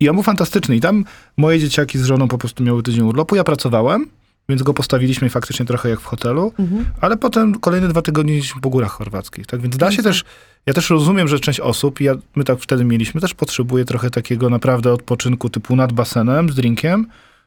I 0.00 0.08
on 0.08 0.16
był 0.16 0.22
fantastyczny. 0.22 0.76
I 0.76 0.80
tam 0.80 1.04
moje 1.36 1.58
dzieciaki 1.58 1.98
z 1.98 2.04
żoną 2.04 2.28
po 2.28 2.38
prostu 2.38 2.64
miały 2.64 2.82
tydzień 2.82 3.04
urlopu. 3.04 3.36
Ja 3.36 3.44
pracowałem, 3.44 4.06
więc 4.48 4.62
go 4.62 4.74
postawiliśmy 4.74 5.30
faktycznie 5.30 5.66
trochę 5.66 5.88
jak 5.88 6.00
w 6.00 6.04
hotelu, 6.04 6.52
mhm. 6.58 6.86
ale 7.00 7.16
potem 7.16 7.54
kolejne 7.54 7.88
dwa 7.88 8.02
tygodnie 8.02 8.34
jeździliśmy 8.34 8.60
po 8.60 8.70
górach 8.70 8.90
chorwackich. 8.90 9.46
Tak 9.46 9.60
więc 9.60 9.76
da 9.76 9.92
się 9.92 10.02
też 10.02 10.24
ja 10.66 10.74
też 10.74 10.90
rozumiem, 10.90 11.28
że 11.28 11.40
część 11.40 11.60
osób, 11.60 12.00
ja, 12.00 12.14
my 12.36 12.44
tak 12.44 12.58
wtedy 12.60 12.84
mieliśmy, 12.84 13.20
też 13.20 13.34
potrzebuje 13.34 13.84
trochę 13.84 14.10
takiego 14.10 14.50
naprawdę 14.50 14.92
odpoczynku 14.92 15.48
typu 15.50 15.76
nad 15.76 15.92
basenem 15.92 16.50
z 16.50 16.54
drinkiem, 16.54 17.06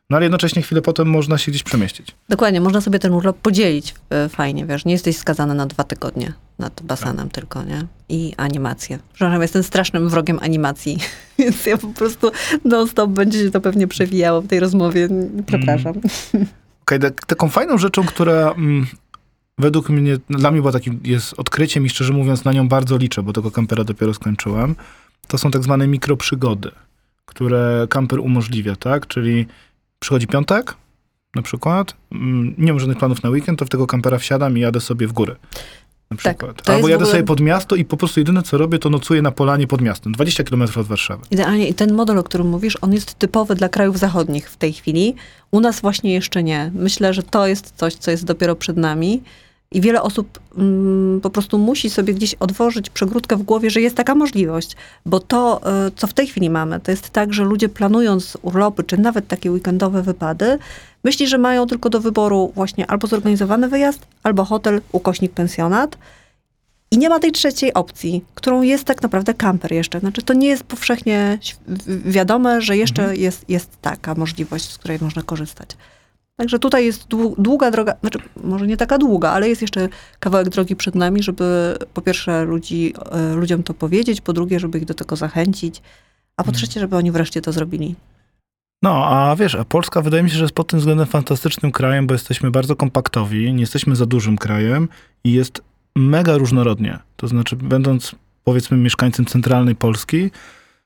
no 0.10 0.18
ale 0.18 0.26
jednocześnie 0.26 0.62
chwilę 0.62 0.82
potem 0.82 1.10
można 1.10 1.38
się 1.38 1.52
gdzieś 1.52 1.64
przemieścić. 1.64 2.16
Dokładnie, 2.30 2.62
można 2.62 2.82
sobie 2.82 3.00
ten 3.00 3.14
urlop 3.14 3.38
podzielić 3.38 3.96
e, 4.10 4.30
fajnie, 4.30 4.66
wiesz, 4.66 4.86
nie 4.86 4.94
jesteś 4.94 5.18
skazany 5.18 5.56
na 5.56 5.66
dwa 5.66 5.84
tygodnie 5.84 6.34
nad 6.60 6.82
basenem 6.82 7.30
tak. 7.30 7.34
tylko, 7.34 7.64
nie? 7.64 7.86
I 8.10 8.34
animację. 8.38 9.00
Przepraszam, 9.14 9.42
jestem 9.42 9.64
strasznym 9.64 10.10
wrogiem 10.10 10.40
animacji, 10.42 10.98
więc 11.40 11.66
ja 11.66 11.78
po 11.78 11.88
prostu 11.88 12.32
non-stop 12.66 13.12
będzie 13.12 13.40
się 13.40 13.52
to 13.52 13.62
pewnie 13.62 13.88
przewijało 13.88 14.42
w 14.42 14.48
tej 14.48 14.60
rozmowie. 14.60 15.10
Przepraszam. 15.46 15.94
Mm. 16.34 16.48
Okej, 16.92 17.00
okay, 17.00 17.12
taką 17.28 17.50
fajną 17.50 17.78
rzeczą, 17.78 18.04
która 18.04 18.52
mm, 18.52 18.88
według 19.58 19.90
mnie, 19.90 20.18
dla 20.30 20.52
mnie 20.52 20.62
była 20.62 20.72
takim, 20.72 21.00
jest 21.04 21.34
odkryciem 21.40 21.86
i 21.86 21.90
szczerze 21.90 22.14
mówiąc 22.14 22.44
na 22.44 22.54
nią 22.54 22.68
bardzo 22.68 22.98
liczę, 22.98 23.24
bo 23.24 23.34
tego 23.34 23.52
kampera 23.52 23.84
dopiero 23.84 24.14
skończyłem. 24.14 24.76
To 25.28 25.38
są 25.38 25.52
tak 25.52 25.64
zwane 25.64 25.88
mikroprzygody, 25.88 26.72
które 27.26 27.88
kamper 27.90 28.20
umożliwia, 28.20 28.76
tak? 28.76 29.08
Czyli 29.08 29.46
przychodzi 30.00 30.28
piątek, 30.28 30.76
na 31.36 31.42
przykład, 31.42 31.96
mm, 32.12 32.56
nie 32.58 32.72
mam 32.74 32.80
żadnych 32.80 32.98
planów 32.98 33.24
na 33.24 33.30
weekend, 33.30 33.60
to 33.60 33.66
w 33.66 33.70
tego 33.70 33.88
kampera 33.88 34.18
wsiadam 34.18 34.58
i 34.58 34.62
jadę 34.62 34.80
sobie 34.80 35.08
w 35.08 35.12
górę. 35.12 35.36
Na 36.12 36.18
tak, 36.18 36.38
przykład. 36.38 36.62
Tak, 36.62 36.76
Albo 36.76 36.88
jadę 36.88 37.04
ogóle... 37.04 37.12
sobie 37.12 37.24
pod 37.24 37.40
miasto 37.40 37.76
i 37.76 37.86
po 37.86 37.98
prostu 37.98 38.20
jedyne 38.20 38.44
co 38.44 38.58
robię, 38.58 38.80
to 38.80 38.90
nocuję 38.90 39.22
na 39.22 39.32
polanie 39.32 39.68
pod 39.68 39.82
miastem, 39.82 40.12
20 40.12 40.44
km 40.44 40.62
od 40.62 40.88
Warszawy. 40.88 41.24
Idealnie 41.32 41.68
i 41.68 41.74
ten 41.74 41.94
model, 41.94 42.18
o 42.18 42.24
którym 42.24 42.50
mówisz, 42.50 42.78
on 42.82 42.94
jest 42.94 43.14
typowy 43.14 43.56
dla 43.56 43.70
krajów 43.70 44.00
zachodnich 44.00 44.50
w 44.50 44.58
tej 44.58 44.74
chwili. 44.74 45.16
U 45.52 45.60
nas 45.60 45.82
właśnie 45.82 46.14
jeszcze 46.14 46.44
nie. 46.44 46.72
Myślę, 46.76 47.14
że 47.14 47.24
to 47.24 47.48
jest 47.48 47.74
coś, 47.76 47.96
co 47.96 48.12
jest 48.12 48.26
dopiero 48.26 48.56
przed 48.56 48.78
nami. 48.78 49.22
I 49.72 49.82
wiele 49.82 50.02
osób 50.02 50.40
mm, 50.58 51.22
po 51.22 51.30
prostu 51.30 51.58
musi 51.58 51.90
sobie 51.90 52.14
gdzieś 52.14 52.34
odwożyć 52.34 52.90
przegródkę 52.90 53.36
w 53.38 53.44
głowie, 53.44 53.70
że 53.70 53.82
jest 53.82 53.96
taka 53.96 54.16
możliwość. 54.16 54.76
Bo 55.06 55.20
to, 55.20 55.62
y, 55.88 55.92
co 55.96 56.08
w 56.08 56.14
tej 56.14 56.28
chwili 56.28 56.50
mamy, 56.50 56.80
to 56.80 56.92
jest 56.92 57.10
tak, 57.10 57.34
że 57.34 57.44
ludzie 57.44 57.70
planując 57.70 58.38
urlopy, 58.42 58.84
czy 58.84 58.98
nawet 58.98 59.28
takie 59.28 59.52
weekendowe 59.52 60.02
wypady, 60.02 60.58
myśli, 61.04 61.28
że 61.28 61.38
mają 61.38 61.68
tylko 61.68 61.90
do 61.90 62.00
wyboru 62.00 62.52
właśnie 62.56 62.88
albo 62.88 63.08
zorganizowany 63.08 63.70
wyjazd, 63.70 64.08
albo 64.24 64.46
hotel, 64.46 64.82
ukośnik, 64.92 65.32
pensjonat. 65.32 65.98
I 66.92 66.98
nie 66.98 67.10
ma 67.10 67.20
tej 67.20 67.32
trzeciej 67.32 67.74
opcji, 67.74 68.24
którą 68.36 68.62
jest 68.62 68.84
tak 68.84 69.02
naprawdę 69.02 69.34
kamper 69.34 69.72
jeszcze. 69.72 70.00
Znaczy, 70.00 70.22
to 70.22 70.34
nie 70.34 70.48
jest 70.48 70.64
powszechnie 70.64 71.40
wiadome, 72.06 72.62
że 72.62 72.78
jeszcze 72.78 73.02
mhm. 73.02 73.22
jest, 73.22 73.50
jest 73.50 73.82
taka 73.82 74.16
możliwość, 74.16 74.70
z 74.70 74.78
której 74.78 74.98
można 75.02 75.22
korzystać. 75.24 75.78
Także 76.42 76.60
tutaj 76.60 76.86
jest 76.86 77.08
długa 77.38 77.72
droga, 77.72 77.94
znaczy 78.02 78.20
może 78.44 78.68
nie 78.68 78.78
taka 78.78 78.98
długa, 78.98 79.30
ale 79.30 79.50
jest 79.50 79.62
jeszcze 79.62 79.90
kawałek 80.20 80.50
drogi 80.50 80.76
przed 80.76 80.96
nami, 80.96 81.24
żeby 81.24 81.78
po 81.94 82.02
pierwsze 82.02 82.46
ludzi, 82.46 82.94
e, 83.12 83.34
ludziom 83.34 83.64
to 83.64 83.74
powiedzieć, 83.74 84.22
po 84.22 84.34
drugie, 84.34 84.60
żeby 84.60 84.78
ich 84.78 84.86
do 84.86 84.94
tego 84.94 85.16
zachęcić, 85.16 85.82
a 86.38 86.44
po 86.44 86.52
hmm. 86.52 86.58
trzecie, 86.58 86.80
żeby 86.80 86.96
oni 86.96 87.12
wreszcie 87.12 87.42
to 87.42 87.52
zrobili. 87.52 87.96
No, 88.84 89.06
a 89.06 89.36
wiesz, 89.36 89.56
a 89.56 89.66
Polska 89.66 90.02
wydaje 90.02 90.24
mi 90.24 90.30
się, 90.30 90.36
że 90.36 90.44
jest 90.44 90.56
pod 90.56 90.68
tym 90.68 90.80
względem 90.80 91.08
fantastycznym 91.08 91.72
krajem, 91.72 92.08
bo 92.08 92.14
jesteśmy 92.14 92.52
bardzo 92.52 92.76
kompaktowi, 92.76 93.54
nie 93.54 93.62
jesteśmy 93.62 93.96
za 93.96 94.06
dużym 94.06 94.38
krajem 94.38 94.90
i 95.24 95.32
jest 95.32 95.62
mega 95.96 96.38
różnorodnie. 96.38 97.00
To 97.16 97.28
znaczy, 97.28 97.56
będąc 97.56 98.16
powiedzmy 98.44 98.78
mieszkańcem 98.78 99.26
centralnej 99.26 99.76
Polski, 99.76 100.32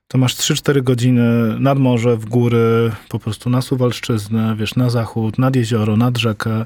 to 0.08 0.18
masz 0.18 0.36
3-4 0.36 0.84
godziny 0.84 1.60
nad 1.60 1.80
morze, 1.80 2.18
w 2.18 2.26
góry, 2.26 2.92
po 3.10 3.20
prostu 3.20 3.50
na 3.50 3.62
Suwalszczyznę, 3.62 4.56
wiesz, 4.56 4.76
na 4.76 4.90
zachód, 4.90 5.38
nad 5.38 5.56
jezioro, 5.56 5.98
nad 5.98 6.18
rzekę. 6.18 6.66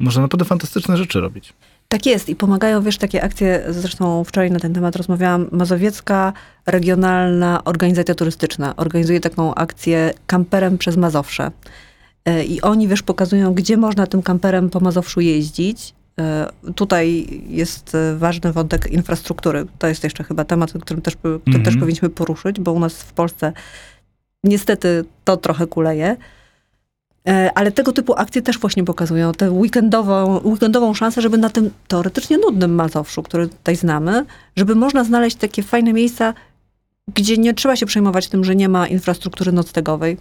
Można 0.00 0.22
naprawdę 0.22 0.44
fantastyczne 0.44 0.96
rzeczy 0.96 1.20
robić. 1.20 1.52
Tak 1.88 2.06
jest 2.06 2.28
i 2.28 2.36
pomagają, 2.36 2.82
wiesz, 2.82 2.98
takie 2.98 3.24
akcje, 3.24 3.64
zresztą 3.68 4.24
wczoraj 4.24 4.50
na 4.50 4.60
ten 4.60 4.74
temat 4.74 4.96
rozmawiałam, 4.96 5.48
Mazowiecka 5.52 6.32
Regionalna 6.66 7.64
Organizacja 7.64 8.14
Turystyczna 8.14 8.76
organizuje 8.76 9.20
taką 9.20 9.54
akcję 9.54 10.14
kamperem 10.26 10.78
przez 10.78 10.96
Mazowsze. 10.96 11.50
E, 12.24 12.44
I 12.44 12.60
oni, 12.60 12.88
wiesz, 12.88 13.02
pokazują, 13.02 13.54
gdzie 13.54 13.76
można 13.76 14.06
tym 14.06 14.22
kamperem 14.22 14.70
po 14.70 14.80
Mazowszu 14.80 15.20
jeździć. 15.20 15.94
E, 16.20 16.48
tutaj 16.74 17.26
jest 17.48 17.94
e, 17.94 18.16
ważny 18.16 18.52
wątek 18.52 18.92
infrastruktury. 18.92 19.66
To 19.78 19.86
jest 19.86 20.04
jeszcze 20.04 20.24
chyba 20.24 20.44
temat, 20.44 20.72
którym 20.80 21.02
też, 21.02 21.16
którym 21.16 21.40
mm 21.46 21.60
-hmm. 21.60 21.64
też 21.64 21.76
powinniśmy 21.76 22.10
poruszyć, 22.10 22.60
bo 22.60 22.72
u 22.72 22.80
nas 22.80 23.02
w 23.02 23.12
Polsce 23.12 23.52
niestety 24.44 25.04
to 25.24 25.36
trochę 25.36 25.66
kuleje. 25.66 26.16
Ale 27.54 27.72
tego 27.72 27.92
typu 27.92 28.14
akcje 28.14 28.42
też 28.42 28.58
właśnie 28.58 28.84
pokazują 28.84 29.32
tę 29.32 29.50
weekendową, 29.50 30.40
weekendową 30.44 30.94
szansę, 30.94 31.22
żeby 31.22 31.38
na 31.38 31.50
tym 31.50 31.70
teoretycznie 31.88 32.38
nudnym 32.38 32.74
Mazowszu, 32.74 33.22
który 33.22 33.48
tutaj 33.48 33.76
znamy, 33.76 34.24
żeby 34.56 34.74
można 34.74 35.04
znaleźć 35.04 35.36
takie 35.36 35.62
fajne 35.62 35.92
miejsca, 35.92 36.34
gdzie 37.14 37.36
nie 37.36 37.54
trzeba 37.54 37.76
się 37.76 37.86
przejmować 37.86 38.28
tym, 38.28 38.44
że 38.44 38.56
nie 38.56 38.68
ma 38.68 38.86
infrastruktury 38.86 39.52
noclegowej. 39.52 40.16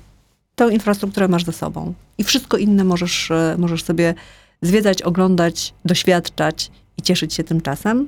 Tę 0.56 0.74
infrastrukturę 0.74 1.28
masz 1.28 1.46
ze 1.46 1.52
sobą. 1.52 1.94
I 2.18 2.24
wszystko 2.24 2.58
inne 2.58 2.84
możesz, 2.84 3.32
możesz 3.58 3.84
sobie 3.84 4.14
zwiedzać, 4.62 5.02
oglądać, 5.02 5.74
doświadczać 5.86 6.72
i 6.98 7.02
cieszyć 7.02 7.34
się 7.34 7.44
tym 7.44 7.62
czasem. 7.62 8.08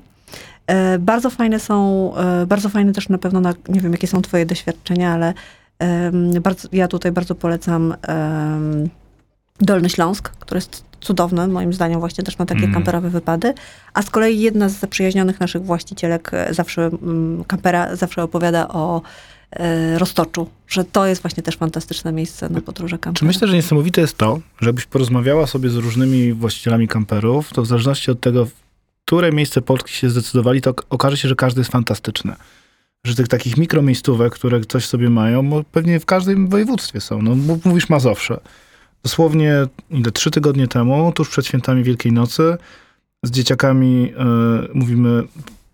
E, 0.67 0.99
bardzo 0.99 1.29
fajne 1.29 1.59
są, 1.59 2.11
e, 2.15 2.45
bardzo 2.45 2.69
fajne 2.69 2.93
też 2.93 3.09
na 3.09 3.17
pewno, 3.17 3.41
na, 3.41 3.53
nie 3.69 3.81
wiem 3.81 3.91
jakie 3.91 4.07
są 4.07 4.21
twoje 4.21 4.45
doświadczenia, 4.45 5.13
ale 5.13 5.33
bardzo, 6.41 6.67
ja 6.71 6.87
tutaj 6.87 7.11
bardzo 7.11 7.35
polecam 7.35 7.95
Dolny 9.61 9.89
Śląsk, 9.89 10.29
który 10.29 10.57
jest 10.57 10.83
cudowny, 11.01 11.47
moim 11.47 11.73
zdaniem, 11.73 11.99
właśnie 11.99 12.23
też 12.23 12.37
na 12.37 12.45
takie 12.45 12.61
mm. 12.61 12.73
kamperowe 12.73 13.09
wypady. 13.09 13.53
A 13.93 14.01
z 14.01 14.09
kolei 14.09 14.39
jedna 14.39 14.69
z 14.69 14.79
zaprzyjaźnionych 14.79 15.39
naszych 15.39 15.63
właścicielek 15.63 16.31
e, 16.33 16.53
zawsze, 16.53 16.85
mm, 16.85 17.43
kampera, 17.43 17.95
zawsze 17.95 18.23
opowiada 18.23 18.67
o 18.67 19.01
E, 19.51 19.99
roztoczu, 19.99 20.49
że 20.67 20.83
to 20.83 21.05
jest 21.05 21.21
właśnie 21.21 21.43
też 21.43 21.57
fantastyczne 21.57 22.11
miejsce 22.11 22.49
na 22.49 22.61
podróże 22.61 22.97
kampera. 22.97 23.19
Czy 23.19 23.25
myślę, 23.25 23.47
że 23.47 23.53
niesamowite 23.53 24.01
jest 24.01 24.17
to, 24.17 24.39
że 24.59 24.69
jakbyś 24.69 24.85
porozmawiała 24.85 25.47
sobie 25.47 25.69
z 25.69 25.75
różnymi 25.75 26.33
właścicielami 26.33 26.87
kamperów, 26.87 27.49
to 27.53 27.61
w 27.61 27.67
zależności 27.67 28.11
od 28.11 28.19
tego, 28.19 28.45
w 28.45 28.51
które 29.05 29.31
miejsce 29.31 29.61
Polski 29.61 29.93
się 29.93 30.09
zdecydowali, 30.09 30.61
to 30.61 30.73
okaże 30.89 31.17
się, 31.17 31.27
że 31.27 31.35
każdy 31.35 31.61
jest 31.61 31.71
fantastyczne. 31.71 32.35
Że 33.07 33.15
tych 33.15 33.27
takich 33.27 33.57
mikromiejstówek, 33.57 34.33
które 34.33 34.61
coś 34.61 34.85
sobie 34.85 35.09
mają, 35.09 35.63
pewnie 35.71 35.99
w 35.99 36.05
każdym 36.05 36.47
województwie 36.47 37.01
są. 37.01 37.21
No, 37.21 37.35
mówisz 37.65 37.89
Mazowsze. 37.89 38.39
Dosłownie 39.03 39.53
ile, 39.89 40.11
trzy 40.11 40.31
tygodnie 40.31 40.67
temu, 40.67 41.11
tuż 41.11 41.29
przed 41.29 41.45
świętami 41.45 41.83
Wielkiej 41.83 42.11
Nocy, 42.11 42.57
z 43.23 43.31
dzieciakami 43.31 44.13
e, 44.17 44.25
mówimy, 44.73 45.23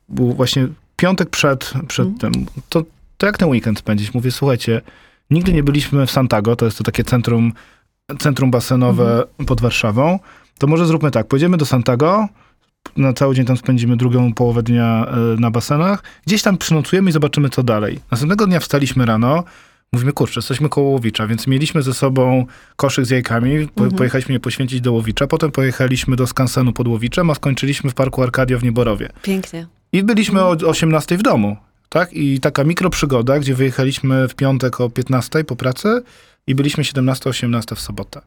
był 0.10 0.34
właśnie 0.34 0.68
piątek 0.96 1.30
przed, 1.30 1.74
przed 1.88 2.08
mm. 2.08 2.20
tym. 2.20 2.46
To 2.70 2.84
to 3.24 3.28
jak 3.28 3.38
ten 3.38 3.50
weekend 3.50 3.80
spędzić? 3.80 4.14
Mówię, 4.14 4.32
słuchajcie, 4.32 4.82
nigdy 5.30 5.54
nie 5.54 5.64
byliśmy 5.64 6.06
w 6.06 6.12
Santago, 6.12 6.56
to 6.56 6.66
jest 6.66 6.78
to 6.78 6.84
takie 6.84 7.04
centrum, 7.04 7.54
centrum 8.20 8.52
basenowe 8.52 9.12
mhm. 9.12 9.46
pod 9.46 9.62
Warszawą. 9.62 10.20
To 10.58 10.68
może 10.68 10.86
zróbmy 10.86 11.12
tak, 11.12 11.28
pojedziemy 11.28 11.58
do 11.58 11.66
Santago, 11.66 12.28
na 12.98 13.14
cały 13.14 13.36
dzień 13.36 13.46
tam 13.46 13.58
spędzimy 13.58 13.98
drugą 13.98 14.34
połowę 14.34 14.64
dnia 14.64 15.06
e, 15.08 15.42
na 15.42 15.52
basenach, 15.52 16.04
gdzieś 16.28 16.42
tam 16.42 16.58
przynocujemy 16.58 17.10
i 17.10 17.14
zobaczymy, 17.14 17.50
co 17.50 17.64
dalej. 17.64 18.00
Następnego 18.12 18.48
dnia 18.48 18.60
wstaliśmy 18.60 19.06
rano, 19.06 19.44
mówimy, 19.94 20.12
kurczę, 20.12 20.40
jesteśmy 20.40 20.70
koło 20.70 20.90
Łowicza, 20.90 21.28
więc 21.28 21.48
mieliśmy 21.48 21.82
ze 21.82 21.94
sobą 21.94 22.46
koszyk 22.76 23.06
z 23.06 23.10
jajkami, 23.10 23.68
po, 23.68 23.84
mhm. 23.84 23.98
pojechaliśmy 23.98 24.34
je 24.34 24.40
poświęcić 24.40 24.82
do 24.82 24.92
Łowicza, 24.92 25.28
potem 25.28 25.52
pojechaliśmy 25.52 26.16
do 26.16 26.28
skansenu 26.28 26.74
pod 26.74 26.88
Łowiczem, 26.88 27.30
a 27.30 27.36
skończyliśmy 27.36 27.90
w 27.90 27.94
Parku 27.94 28.24
Arkadia 28.24 28.58
w 28.58 28.64
Nieborowie. 28.64 29.10
Pięknie. 29.22 29.68
I 29.92 30.04
byliśmy 30.04 30.40
mhm. 30.42 30.66
o 30.66 30.70
18 30.70 31.18
w 31.18 31.22
domu 31.22 31.58
tak? 31.94 32.14
I 32.14 32.40
taka 32.40 32.64
mikroprzygoda, 32.64 33.40
gdzie 33.40 33.56
wyjechaliśmy 33.56 34.28
w 34.28 34.36
piątek 34.36 34.82
o 34.82 34.90
15 34.90 35.44
po 35.44 35.56
pracy 35.56 36.04
i 36.48 36.56
byliśmy 36.56 36.84
17-18 36.84 37.76
w 37.76 37.80
sobotę. 37.80 38.22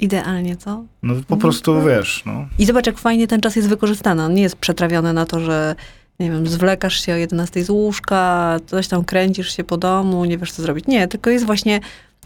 Idealnie, 0.00 0.56
co? 0.56 0.84
No 1.02 1.14
po 1.28 1.36
prostu, 1.36 1.74
no. 1.74 1.84
wiesz, 1.84 2.22
no. 2.26 2.46
I 2.58 2.66
zobacz, 2.66 2.86
jak 2.86 2.98
fajnie 2.98 3.26
ten 3.26 3.40
czas 3.40 3.56
jest 3.56 3.68
wykorzystany. 3.68 4.22
On 4.22 4.34
nie 4.34 4.42
jest 4.42 4.56
przetrawiony 4.56 5.12
na 5.12 5.26
to, 5.26 5.40
że 5.40 5.74
nie 6.20 6.30
wiem, 6.30 6.46
zwlekasz 6.46 7.00
się 7.06 7.12
o 7.12 7.16
11 7.16 7.64
z 7.64 7.70
łóżka, 7.70 8.56
coś 8.66 8.88
tam 8.88 9.04
kręcisz 9.04 9.56
się 9.56 9.64
po 9.64 9.76
domu, 9.76 10.24
nie 10.24 10.38
wiesz 10.38 10.52
co 10.52 10.62
zrobić. 10.62 10.86
Nie, 10.86 11.08
tylko 11.08 11.30
jest 11.30 11.46
właśnie 11.46 11.80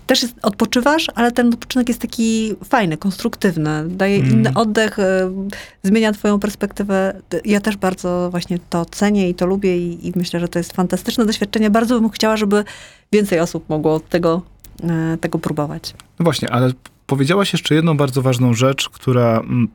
też 0.07 0.23
jest, 0.23 0.35
odpoczywasz, 0.43 1.07
ale 1.15 1.33
ten 1.33 1.49
odpoczynek 1.55 1.89
jest 1.89 2.01
taki 2.01 2.55
fajny, 2.65 2.97
konstruktywny, 2.97 3.85
daje 3.89 4.17
mm. 4.17 4.31
inny 4.31 4.55
oddech, 4.55 4.99
y, 4.99 5.03
zmienia 5.83 6.13
twoją 6.13 6.39
perspektywę. 6.39 7.21
Ja 7.45 7.61
też 7.61 7.77
bardzo 7.77 8.29
właśnie 8.31 8.59
to 8.71 8.85
cenię 8.85 9.29
i 9.29 9.35
to 9.35 9.47
lubię 9.47 9.79
i, 9.79 10.09
i, 10.09 10.13
myślę, 10.17 10.41
że 10.41 10.49
to 10.49 10.59
jest 10.59 10.73
fantastyczne 10.73 11.27
doświadczenie. 11.27 11.71
Bardzo 11.71 12.01
bym 12.01 12.11
chciała, 12.11 12.37
żeby 12.37 12.65
więcej 13.13 13.41
osób 13.41 13.69
mogło 13.69 14.01
tego, 14.01 14.43
y, 15.15 15.19
tego 15.19 15.39
próbować. 15.39 15.95
No 16.19 16.25
właśnie, 16.25 16.51
ale 16.51 16.73
powiedziałaś 17.12 17.53
jeszcze 17.53 17.75
jedną 17.75 17.96
bardzo 17.96 18.22
ważną 18.22 18.55
rzecz, 18.55 18.88
która 18.88 19.40
mm, 19.40 19.68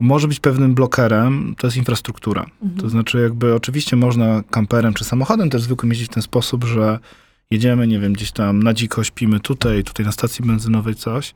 może 0.00 0.28
być 0.28 0.40
pewnym 0.40 0.74
blokerem, 0.74 1.54
to 1.58 1.66
jest 1.66 1.76
infrastruktura. 1.76 2.46
Mhm. 2.62 2.80
To 2.80 2.88
znaczy 2.88 3.20
jakby 3.20 3.54
oczywiście 3.54 3.96
można 3.96 4.42
kamperem 4.50 4.94
czy 4.94 5.04
samochodem 5.04 5.50
też 5.50 5.62
zwykłym 5.62 5.90
jeździć 5.90 6.08
w 6.08 6.14
ten 6.14 6.22
sposób, 6.22 6.64
że 6.64 6.98
jedziemy, 7.50 7.86
nie 7.86 7.98
wiem, 7.98 8.12
gdzieś 8.12 8.32
tam 8.32 8.62
na 8.62 8.74
dziko 8.74 9.04
śpimy 9.04 9.40
tutaj, 9.40 9.84
tutaj 9.84 10.06
na 10.06 10.12
stacji 10.12 10.44
benzynowej 10.44 10.94
coś, 10.94 11.34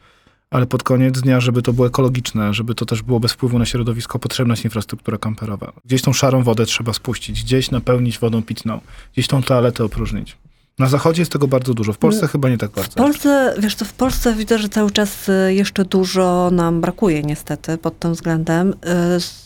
ale 0.51 0.67
pod 0.67 0.83
koniec 0.83 1.21
dnia, 1.21 1.41
żeby 1.41 1.63
to 1.63 1.73
było 1.73 1.87
ekologiczne, 1.87 2.55
żeby 2.55 2.75
to 2.75 2.87
też 2.87 3.03
było 3.03 3.21
bez 3.21 3.33
wpływu 3.33 3.59
na 3.59 3.67
środowisko, 3.67 4.19
potrzebna 4.19 4.53
jest 4.53 4.65
infrastruktura 4.65 5.19
kamperowa. 5.19 5.73
Gdzieś 5.85 6.03
tą 6.03 6.13
szarą 6.13 6.43
wodę 6.43 6.67
trzeba 6.67 6.93
spuścić, 6.93 7.43
gdzieś 7.43 7.71
napełnić 7.71 8.19
wodą 8.19 8.43
pitną, 8.43 8.81
gdzieś 9.13 9.27
tą 9.27 9.43
toaletę 9.43 9.85
opróżnić. 9.85 10.37
Na 10.79 10.89
zachodzie 10.89 11.23
jest 11.23 11.33
tego 11.33 11.49
bardzo 11.49 11.75
dużo, 11.75 11.93
w 11.93 11.99
Polsce 11.99 12.23
no, 12.23 12.29
chyba 12.29 12.49
nie 12.49 12.59
tak 12.59 12.71
bardzo. 12.71 12.91
W 12.91 12.95
Polsce, 12.95 13.55
wiesz 13.59 13.75
co, 13.75 13.85
w 13.85 13.93
Polsce 13.93 14.35
widzę, 14.35 14.59
że 14.59 14.69
cały 14.69 14.91
czas 14.91 15.29
y, 15.29 15.55
jeszcze 15.55 15.85
dużo 15.85 16.51
nam 16.53 16.81
brakuje 16.81 17.23
niestety 17.23 17.79
pod 17.79 17.99
tym 17.99 18.13
względem. 18.13 18.75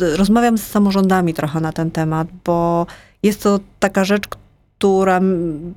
Y, 0.01 0.17
rozmawiam 0.17 0.59
z 0.59 0.62
samorządami 0.62 1.35
trochę 1.35 1.61
na 1.61 1.73
ten 1.73 1.91
temat, 1.91 2.29
bo 2.45 2.87
jest 3.23 3.43
to 3.43 3.61
taka 3.79 4.05
rzecz, 4.05 4.25
która 4.79 5.21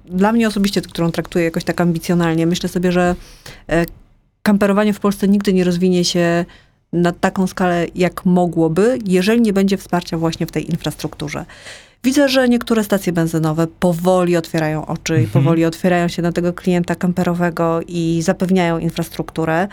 dla 0.05 0.31
mnie 0.31 0.47
osobiście, 0.47 0.81
którą 0.81 1.11
traktuję 1.11 1.45
jakoś 1.45 1.63
tak 1.63 1.81
ambicjonalnie, 1.81 2.47
myślę 2.47 2.69
sobie, 2.69 2.91
że 2.91 3.15
e, 3.69 3.85
kamperowanie 4.43 4.93
w 4.93 4.99
Polsce 4.99 5.27
nigdy 5.27 5.53
nie 5.53 5.63
rozwinie 5.63 6.05
się 6.05 6.45
na 6.93 7.11
taką 7.11 7.47
skalę, 7.47 7.87
jak 7.95 8.25
mogłoby, 8.25 8.99
jeżeli 9.05 9.41
nie 9.41 9.53
będzie 9.53 9.77
wsparcia 9.77 10.17
właśnie 10.17 10.45
w 10.45 10.51
tej 10.51 10.69
infrastrukturze. 10.71 11.45
Widzę, 12.03 12.29
że 12.29 12.49
niektóre 12.49 12.83
stacje 12.83 13.13
benzynowe 13.13 13.67
powoli 13.67 14.37
otwierają 14.37 14.85
oczy 14.85 15.13
mhm. 15.13 15.29
i 15.29 15.31
powoli 15.31 15.65
otwierają 15.65 16.07
się 16.07 16.21
na 16.21 16.31
tego 16.31 16.53
klienta 16.53 16.95
kamperowego 16.95 17.79
i 17.87 18.21
zapewniają 18.21 18.79
infrastrukturę. 18.79 19.67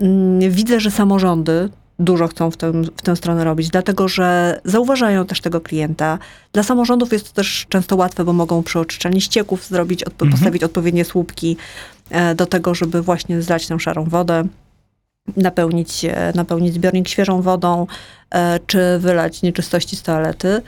Mm, 0.00 0.50
widzę, 0.50 0.80
że 0.80 0.90
samorządy 0.90 1.68
dużo 1.98 2.28
chcą 2.28 2.50
w, 2.50 2.56
tym, 2.56 2.84
w 2.84 3.02
tę 3.02 3.16
stronę 3.16 3.44
robić, 3.44 3.68
dlatego 3.68 4.08
że 4.08 4.60
zauważają 4.64 5.26
też 5.26 5.40
tego 5.40 5.60
klienta. 5.60 6.18
Dla 6.52 6.62
samorządów 6.62 7.12
jest 7.12 7.28
to 7.28 7.34
też 7.34 7.66
często 7.68 7.96
łatwe, 7.96 8.24
bo 8.24 8.32
mogą 8.32 8.62
przy 8.62 8.78
oczyszczaniu 8.78 9.20
ścieków 9.20 9.66
zrobić, 9.66 10.04
odpo 10.04 10.24
mhm. 10.24 10.30
postawić 10.30 10.62
odpowiednie 10.64 11.04
słupki 11.04 11.56
e, 12.10 12.34
do 12.34 12.46
tego, 12.46 12.74
żeby 12.74 13.02
właśnie 13.02 13.42
zlać 13.42 13.66
tę 13.66 13.80
szarą 13.80 14.04
wodę, 14.04 14.44
napełnić, 15.36 16.04
e, 16.04 16.32
napełnić 16.34 16.74
zbiornik 16.74 17.08
świeżą 17.08 17.42
wodą, 17.42 17.86
e, 18.30 18.60
czy 18.66 18.98
wylać 18.98 19.42
nieczystości 19.42 19.96
z 19.96 20.02
toalety. 20.02 20.62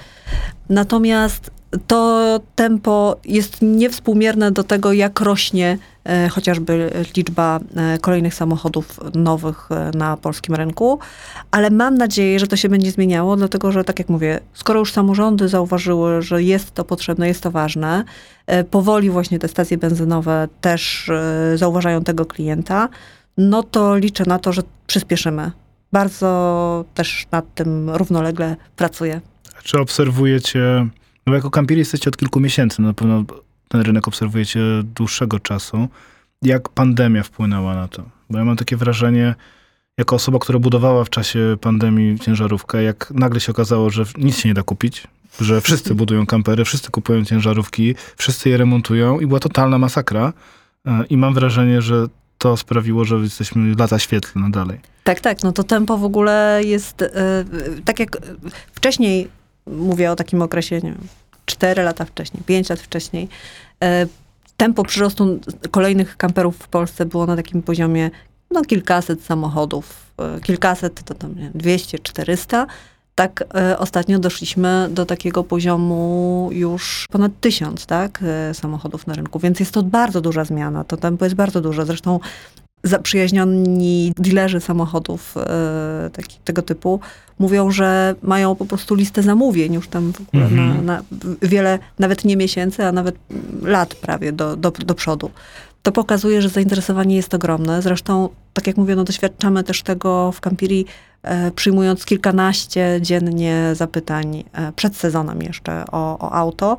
Natomiast 0.68 1.50
to 1.86 2.40
tempo 2.54 3.16
jest 3.24 3.62
niewspółmierne 3.62 4.50
do 4.50 4.64
tego, 4.64 4.92
jak 4.92 5.20
rośnie 5.20 5.78
e, 6.04 6.28
chociażby 6.28 6.90
liczba 7.16 7.60
kolejnych 8.00 8.34
samochodów 8.34 9.00
nowych 9.14 9.68
na 9.94 10.16
polskim 10.16 10.54
rynku, 10.54 10.98
ale 11.50 11.70
mam 11.70 11.94
nadzieję, 11.98 12.38
że 12.38 12.46
to 12.46 12.56
się 12.56 12.68
będzie 12.68 12.90
zmieniało, 12.90 13.36
dlatego 13.36 13.72
że, 13.72 13.84
tak 13.84 13.98
jak 13.98 14.08
mówię, 14.08 14.40
skoro 14.54 14.78
już 14.80 14.92
samorządy 14.92 15.48
zauważyły, 15.48 16.22
że 16.22 16.42
jest 16.42 16.74
to 16.74 16.84
potrzebne, 16.84 17.28
jest 17.28 17.42
to 17.42 17.50
ważne, 17.50 18.04
powoli 18.70 19.10
właśnie 19.10 19.38
te 19.38 19.48
stacje 19.48 19.78
benzynowe 19.78 20.48
też 20.60 21.10
zauważają 21.54 22.04
tego 22.04 22.26
klienta, 22.26 22.88
no 23.36 23.62
to 23.62 23.96
liczę 23.96 24.24
na 24.26 24.38
to, 24.38 24.52
że 24.52 24.62
przyspieszymy. 24.86 25.52
Bardzo 25.92 26.84
też 26.94 27.26
nad 27.32 27.54
tym 27.54 27.90
równolegle 27.90 28.56
pracuję. 28.76 29.20
Czy 29.62 29.78
obserwujecie 29.78 30.86
no 31.26 31.34
jako 31.34 31.50
kampieri 31.50 31.78
jesteście 31.78 32.10
od 32.10 32.16
kilku 32.16 32.40
miesięcy, 32.40 32.82
no 32.82 32.88
na 32.88 32.94
pewno 32.94 33.24
ten 33.68 33.80
rynek 33.80 34.08
obserwujecie 34.08 34.60
dłuższego 34.84 35.40
czasu. 35.40 35.88
Jak 36.42 36.68
pandemia 36.68 37.22
wpłynęła 37.22 37.74
na 37.74 37.88
to? 37.88 38.02
Bo 38.30 38.38
ja 38.38 38.44
mam 38.44 38.56
takie 38.56 38.76
wrażenie, 38.76 39.34
jako 39.98 40.16
osoba, 40.16 40.38
która 40.38 40.58
budowała 40.58 41.04
w 41.04 41.10
czasie 41.10 41.56
pandemii 41.60 42.18
ciężarówkę, 42.18 42.82
jak 42.82 43.10
nagle 43.14 43.40
się 43.40 43.52
okazało, 43.52 43.90
że 43.90 44.04
nic 44.18 44.38
się 44.38 44.48
nie 44.48 44.54
da 44.54 44.62
kupić, 44.62 45.06
że 45.40 45.60
wszyscy 45.60 45.94
budują 45.94 46.26
kampery, 46.26 46.64
wszyscy 46.64 46.90
kupują 46.90 47.24
ciężarówki, 47.24 47.94
wszyscy 48.16 48.48
je 48.48 48.56
remontują 48.56 49.20
i 49.20 49.26
była 49.26 49.40
totalna 49.40 49.78
masakra. 49.78 50.32
E, 50.86 51.04
I 51.10 51.16
mam 51.16 51.34
wrażenie, 51.34 51.82
że 51.82 52.06
to 52.40 52.56
sprawiło, 52.56 53.04
że 53.04 53.16
jesteśmy 53.16 53.74
lata 53.78 53.98
świetlne 53.98 54.50
dalej. 54.50 54.80
Tak, 55.04 55.20
tak. 55.20 55.42
No 55.42 55.52
to 55.52 55.64
tempo 55.64 55.98
w 55.98 56.04
ogóle 56.04 56.60
jest, 56.64 57.00
yy, 57.00 57.82
tak 57.84 58.00
jak 58.00 58.16
wcześniej, 58.72 59.28
mówię 59.66 60.10
o 60.10 60.16
takim 60.16 60.42
okresie, 60.42 60.76
nie 60.76 60.90
wiem, 60.90 61.06
4 61.46 61.82
lata 61.82 62.04
wcześniej, 62.04 62.42
5 62.46 62.70
lat 62.70 62.80
wcześniej, 62.80 63.28
yy, 63.80 63.88
tempo 64.56 64.84
przyrostu 64.84 65.40
kolejnych 65.70 66.16
kamperów 66.16 66.56
w 66.56 66.68
Polsce 66.68 67.06
było 67.06 67.26
na 67.26 67.36
takim 67.36 67.62
poziomie 67.62 68.10
no 68.50 68.62
kilkaset 68.62 69.24
samochodów, 69.24 70.12
yy, 70.18 70.40
kilkaset 70.40 71.04
to 71.04 71.14
tam 71.14 71.34
200, 71.54 71.98
400, 71.98 72.66
tak 73.20 73.44
e, 73.54 73.78
ostatnio 73.78 74.18
doszliśmy 74.18 74.88
do 74.90 75.06
takiego 75.06 75.44
poziomu 75.44 76.48
już 76.52 77.06
ponad 77.10 77.32
tysiąc, 77.40 77.86
tak, 77.86 78.22
e, 78.22 78.54
samochodów 78.54 79.06
na 79.06 79.14
rynku, 79.14 79.38
więc 79.38 79.60
jest 79.60 79.72
to 79.72 79.82
bardzo 79.82 80.20
duża 80.20 80.44
zmiana, 80.44 80.84
to 80.84 80.96
tempo 80.96 81.24
jest 81.24 81.36
bardzo 81.36 81.60
duże. 81.60 81.86
Zresztą 81.86 82.20
zaprzyjaźnioni 82.84 84.12
dealerzy 84.16 84.60
samochodów 84.60 85.34
e, 85.36 86.10
taki, 86.12 86.38
tego 86.44 86.62
typu 86.62 87.00
mówią, 87.38 87.70
że 87.70 88.14
mają 88.22 88.54
po 88.54 88.64
prostu 88.64 88.94
listę 88.94 89.22
zamówień 89.22 89.74
już 89.74 89.88
tam 89.88 90.12
w 90.12 90.20
ogóle 90.20 90.44
mhm. 90.44 90.86
na, 90.86 90.94
na, 90.94 91.02
wiele, 91.42 91.78
nawet 91.98 92.24
nie 92.24 92.36
miesięcy, 92.36 92.84
a 92.84 92.92
nawet 92.92 93.14
lat 93.62 93.94
prawie 93.94 94.32
do, 94.32 94.56
do, 94.56 94.70
do 94.70 94.94
przodu. 94.94 95.30
To 95.82 95.92
pokazuje, 95.92 96.42
że 96.42 96.48
zainteresowanie 96.48 97.16
jest 97.16 97.34
ogromne. 97.34 97.82
Zresztą, 97.82 98.28
tak 98.52 98.66
jak 98.66 98.76
mówię, 98.76 98.96
no, 98.96 99.04
doświadczamy 99.04 99.64
też 99.64 99.82
tego 99.82 100.32
w 100.32 100.40
Campiri 100.40 100.86
przyjmując 101.56 102.04
kilkanaście 102.04 102.98
dziennie 103.00 103.70
zapytań 103.72 104.44
e, 104.52 104.72
przed 104.72 104.96
sezonem 104.96 105.42
jeszcze 105.42 105.84
o, 105.92 106.18
o 106.18 106.32
auto. 106.32 106.76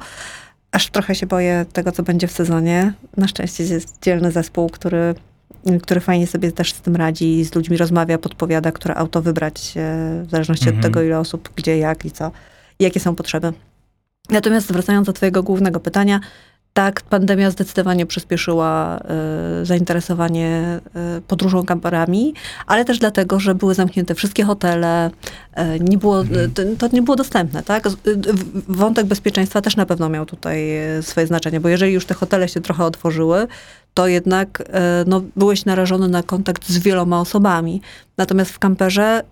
Aż 0.72 0.90
trochę 0.90 1.16
się 1.16 1.26
boję 1.26 1.66
tego, 1.74 1.92
co 1.92 2.04
będzie 2.04 2.28
w 2.28 2.32
sezonie. 2.32 2.94
Na 3.18 3.28
szczęście 3.28 3.64
jest 3.64 3.98
dzielny 4.02 4.32
zespół, 4.32 4.70
który, 4.70 5.16
który 5.82 6.00
fajnie 6.00 6.28
sobie 6.28 6.52
też 6.52 6.74
z 6.74 6.82
tym 6.82 6.96
radzi, 6.96 7.44
z 7.44 7.56
ludźmi 7.56 7.78
rozmawia, 7.78 8.18
podpowiada, 8.18 8.72
które 8.72 8.96
auto 8.96 9.22
wybrać, 9.22 9.74
e, 9.78 10.24
w 10.26 10.32
zależności 10.32 10.66
mhm. 10.66 10.78
od 10.80 10.84
tego, 10.84 11.02
ile 11.02 11.20
osób, 11.20 11.50
gdzie, 11.56 11.78
jak 11.78 12.06
i 12.06 12.12
co, 12.12 12.32
i 12.80 12.84
jakie 12.84 13.00
są 13.00 13.16
potrzeby. 13.16 13.54
Natomiast 14.30 14.74
wracając 14.74 15.08
do 15.08 15.14
twojego 15.14 15.44
głównego 15.44 15.80
pytania, 15.80 16.20
tak, 16.74 17.02
pandemia 17.02 17.52
zdecydowanie 17.52 18.06
przyspieszyła 18.06 19.00
y, 19.62 19.66
zainteresowanie 19.66 20.80
y, 21.18 21.22
podróżą 21.22 21.66
kamperami, 21.66 22.34
ale 22.68 22.86
też 22.86 23.00
dlatego, 23.00 23.40
że 23.40 23.56
były 23.56 23.76
zamknięte 23.76 24.16
wszystkie 24.16 24.44
hotele, 24.44 25.12
y, 25.58 25.80
nie 25.80 25.98
było, 25.98 26.22
mhm. 26.22 26.52
to, 26.52 26.62
to, 26.78 26.96
nie 26.96 27.02
było 27.02 27.18
dostępne, 27.18 27.64
tak? 27.64 27.84
Wątek 28.68 29.06
bezpieczeństwa 29.06 29.62
też 29.62 29.76
na 29.76 29.86
pewno 29.86 30.10
miał 30.10 30.26
tutaj 30.26 30.70
swoje 31.02 31.28
znaczenie, 31.28 31.60
bo 31.60 31.70
jeżeli 31.70 31.94
już 31.94 32.06
te 32.06 32.14
hotele 32.14 32.50
się 32.50 32.62
trochę 32.62 32.86
otworzyły, 32.86 33.48
to 33.94 34.08
jednak 34.08 34.64
no, 35.06 35.22
byłeś 35.36 35.66
narażony 35.66 36.08
na 36.08 36.24
kontakt 36.24 36.70
z 36.70 36.78
wieloma 36.78 37.22
osobami. 37.22 37.82
Natomiast 38.18 38.52
w 38.52 38.60
kamperze 38.60 39.24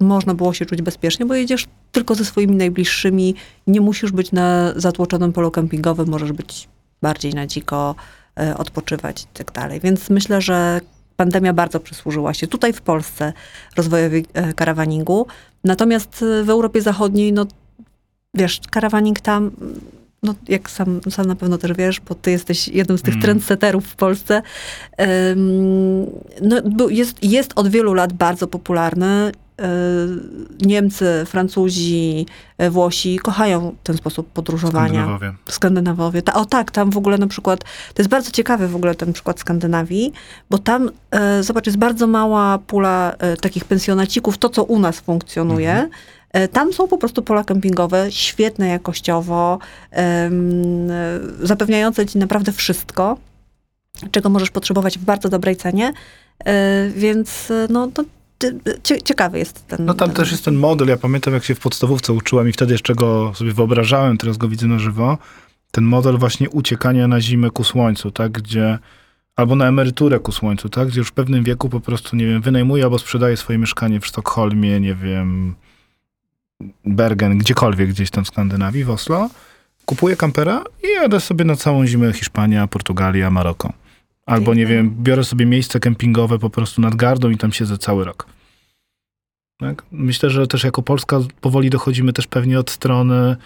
można 0.00 0.34
było 0.34 0.52
się 0.52 0.66
czuć 0.66 0.82
bezpiecznie, 0.82 1.26
bo 1.26 1.34
jedziesz 1.34 1.66
tylko 1.92 2.14
ze 2.14 2.24
swoimi 2.24 2.56
najbliższymi, 2.56 3.34
nie 3.66 3.80
musisz 3.80 4.12
być 4.12 4.32
na 4.32 4.72
zatłoczonym 4.76 5.32
polu 5.32 5.50
kempingowym, 5.50 6.08
możesz 6.08 6.32
być 6.32 6.68
bardziej 7.02 7.34
na 7.34 7.46
dziko 7.46 7.94
e, 8.40 8.56
odpoczywać 8.56 9.22
i 9.22 9.26
tak 9.34 9.52
dalej. 9.52 9.80
Więc 9.80 10.10
myślę, 10.10 10.40
że 10.40 10.80
pandemia 11.16 11.52
bardzo 11.52 11.80
przysłużyła 11.80 12.34
się 12.34 12.46
tutaj 12.46 12.72
w 12.72 12.80
Polsce 12.80 13.32
rozwojowi 13.76 14.26
e, 14.34 14.52
karawaningu. 14.52 15.26
Natomiast 15.64 16.22
e, 16.22 16.44
w 16.44 16.50
Europie 16.50 16.82
Zachodniej, 16.82 17.32
no 17.32 17.46
wiesz, 18.34 18.60
karawaning 18.70 19.20
tam, 19.20 19.50
no 20.22 20.34
jak 20.48 20.70
sam, 20.70 21.00
sam 21.10 21.26
na 21.26 21.34
pewno 21.34 21.58
też 21.58 21.72
wiesz, 21.72 22.00
bo 22.00 22.14
ty 22.14 22.30
jesteś 22.30 22.68
jednym 22.68 22.98
z 22.98 23.02
tych 23.02 23.14
mm. 23.14 23.22
trendsetterów 23.22 23.86
w 23.86 23.96
Polsce, 23.96 24.42
no, 26.42 26.88
jest, 26.88 27.24
jest 27.24 27.52
od 27.56 27.68
wielu 27.68 27.94
lat 27.94 28.12
bardzo 28.12 28.46
popularny 28.46 29.32
E, 29.62 29.68
Niemcy, 30.66 31.24
Francuzi, 31.26 32.26
e, 32.58 32.70
Włosi 32.70 33.18
kochają 33.18 33.74
ten 33.82 33.96
sposób 33.96 34.28
podróżowania. 34.28 34.88
Skandynawowie. 34.88 35.32
Skandynawowie. 35.48 36.22
Ta, 36.22 36.34
o 36.34 36.44
tak, 36.44 36.70
tam 36.70 36.90
w 36.90 36.96
ogóle 36.96 37.18
na 37.18 37.26
przykład, 37.26 37.64
to 37.64 38.02
jest 38.02 38.10
bardzo 38.10 38.30
ciekawy 38.30 38.68
w 38.68 38.76
ogóle 38.76 38.94
ten 38.94 39.12
przykład 39.12 39.40
Skandynawii, 39.40 40.12
bo 40.50 40.58
tam, 40.58 40.90
e, 41.10 41.42
zobacz, 41.42 41.66
jest 41.66 41.78
bardzo 41.78 42.06
mała 42.06 42.58
pula 42.58 43.14
e, 43.18 43.36
takich 43.36 43.64
pensjonacików, 43.64 44.38
to 44.38 44.48
co 44.48 44.64
u 44.64 44.78
nas 44.78 45.00
funkcjonuje. 45.00 45.72
Mhm. 45.72 45.90
E, 46.32 46.48
tam 46.48 46.72
są 46.72 46.88
po 46.88 46.98
prostu 46.98 47.22
pola 47.22 47.44
kempingowe, 47.44 48.12
świetne 48.12 48.68
jakościowo, 48.68 49.58
e, 49.92 50.30
zapewniające 51.42 52.06
ci 52.06 52.18
naprawdę 52.18 52.52
wszystko, 52.52 53.18
czego 54.10 54.30
możesz 54.30 54.50
potrzebować 54.50 54.98
w 54.98 55.04
bardzo 55.04 55.28
dobrej 55.28 55.56
cenie. 55.56 55.92
Więc 56.96 57.52
no, 57.68 57.86
to 57.86 58.04
ciekawy 59.04 59.38
jest 59.38 59.66
ten. 59.66 59.84
No 59.84 59.94
tam 59.94 60.08
ten... 60.08 60.16
też 60.16 60.30
jest 60.30 60.44
ten 60.44 60.56
model. 60.56 60.88
Ja 60.88 60.96
pamiętam, 60.96 61.34
jak 61.34 61.44
się 61.44 61.54
w 61.54 61.60
podstawówce 61.60 62.12
uczyłem 62.12 62.48
i 62.48 62.52
wtedy 62.52 62.72
jeszcze 62.72 62.94
go 62.94 63.32
sobie 63.34 63.52
wyobrażałem, 63.52 64.18
teraz 64.18 64.36
go 64.36 64.48
widzę 64.48 64.66
na 64.66 64.78
żywo. 64.78 65.18
Ten 65.70 65.84
model 65.84 66.18
właśnie 66.18 66.50
uciekania 66.50 67.08
na 67.08 67.20
zimę 67.20 67.50
ku 67.50 67.64
słońcu, 67.64 68.10
tak, 68.10 68.32
gdzie 68.32 68.78
albo 69.36 69.56
na 69.56 69.68
emeryturę 69.68 70.18
ku 70.18 70.32
słońcu, 70.32 70.68
tak, 70.68 70.88
gdzie 70.88 70.98
już 70.98 71.08
w 71.08 71.12
pewnym 71.12 71.44
wieku 71.44 71.68
po 71.68 71.80
prostu, 71.80 72.16
nie 72.16 72.26
wiem, 72.26 72.42
wynajmuje 72.42 72.84
albo 72.84 72.98
sprzedaje 72.98 73.36
swoje 73.36 73.58
mieszkanie 73.58 74.00
w 74.00 74.06
Sztokholmie, 74.06 74.80
nie 74.80 74.94
wiem, 74.94 75.54
Bergen, 76.84 77.38
gdziekolwiek 77.38 77.90
gdzieś 77.90 78.10
tam 78.10 78.24
w 78.24 78.28
Skandynawii, 78.28 78.84
w 78.84 78.90
Oslo, 78.90 79.30
kupuję 79.84 80.16
kampera 80.16 80.64
i 80.82 80.94
jadę 80.94 81.20
sobie 81.20 81.44
na 81.44 81.56
całą 81.56 81.86
zimę 81.86 82.12
Hiszpania, 82.12 82.66
Portugalia, 82.66 83.30
Maroko. 83.30 83.72
Albo, 84.26 84.54
nie 84.54 84.66
wiem, 84.66 84.94
biorę 85.02 85.24
sobie 85.24 85.46
miejsce 85.46 85.80
kempingowe 85.80 86.38
po 86.38 86.50
prostu 86.50 86.80
nad 86.80 86.94
gardą 86.94 87.30
i 87.30 87.36
tam 87.36 87.52
siedzę 87.52 87.78
cały 87.78 88.04
rok. 88.04 88.26
Tak? 89.58 89.82
Myślę, 89.92 90.30
że 90.30 90.46
też 90.46 90.64
jako 90.64 90.82
Polska 90.82 91.20
powoli 91.40 91.70
dochodzimy 91.70 92.12
też 92.12 92.26
pewnie 92.26 92.58
od 92.58 92.70
strony 92.70 93.36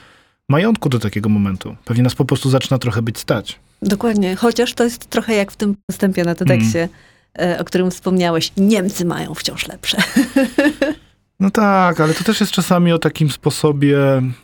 majątku 0.48 0.88
do 0.88 0.98
takiego 0.98 1.28
momentu. 1.28 1.76
Pewnie 1.84 2.02
nas 2.02 2.14
po 2.14 2.24
prostu 2.24 2.50
zaczyna 2.50 2.78
trochę 2.78 3.02
być 3.02 3.18
stać. 3.18 3.58
Dokładnie, 3.82 4.36
chociaż 4.36 4.74
to 4.74 4.84
jest 4.84 5.10
trochę 5.10 5.34
jak 5.34 5.52
w 5.52 5.56
tym 5.56 5.76
wstępie 5.90 6.24
na 6.24 6.34
TEDxie, 6.34 6.88
mm. 7.34 7.60
o 7.60 7.64
którym 7.64 7.90
wspomniałeś. 7.90 8.52
Niemcy 8.56 9.04
mają 9.04 9.34
wciąż 9.34 9.68
lepsze. 9.68 9.98
No 11.40 11.50
tak, 11.50 12.00
ale 12.00 12.14
to 12.14 12.24
też 12.24 12.40
jest 12.40 12.52
czasami 12.52 12.92
o 12.92 12.98
takim 12.98 13.30
sposobie 13.30 13.98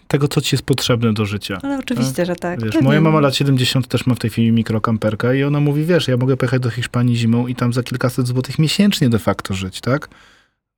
tego, 0.08 0.28
co 0.28 0.40
ci 0.40 0.54
jest 0.54 0.64
potrzebne 0.64 1.12
do 1.12 1.26
życia. 1.26 1.58
Ale 1.62 1.78
oczywiście, 1.78 2.16
tak? 2.16 2.26
że 2.26 2.36
tak. 2.36 2.64
Wiesz, 2.64 2.80
moja 2.80 3.00
mama 3.00 3.20
lat 3.20 3.36
70 3.36 3.88
też 3.88 4.06
ma 4.06 4.14
w 4.14 4.18
tej 4.18 4.30
chwili 4.30 4.52
mikrokamperkę 4.52 5.38
i 5.38 5.44
ona 5.44 5.60
mówi, 5.60 5.84
wiesz, 5.84 6.08
ja 6.08 6.16
mogę 6.16 6.36
pojechać 6.36 6.62
do 6.62 6.70
Hiszpanii 6.70 7.16
zimą 7.16 7.46
i 7.46 7.54
tam 7.54 7.72
za 7.72 7.82
kilkaset 7.82 8.26
złotych 8.26 8.58
miesięcznie 8.58 9.08
de 9.08 9.18
facto 9.18 9.54
żyć, 9.54 9.80
tak? 9.80 10.08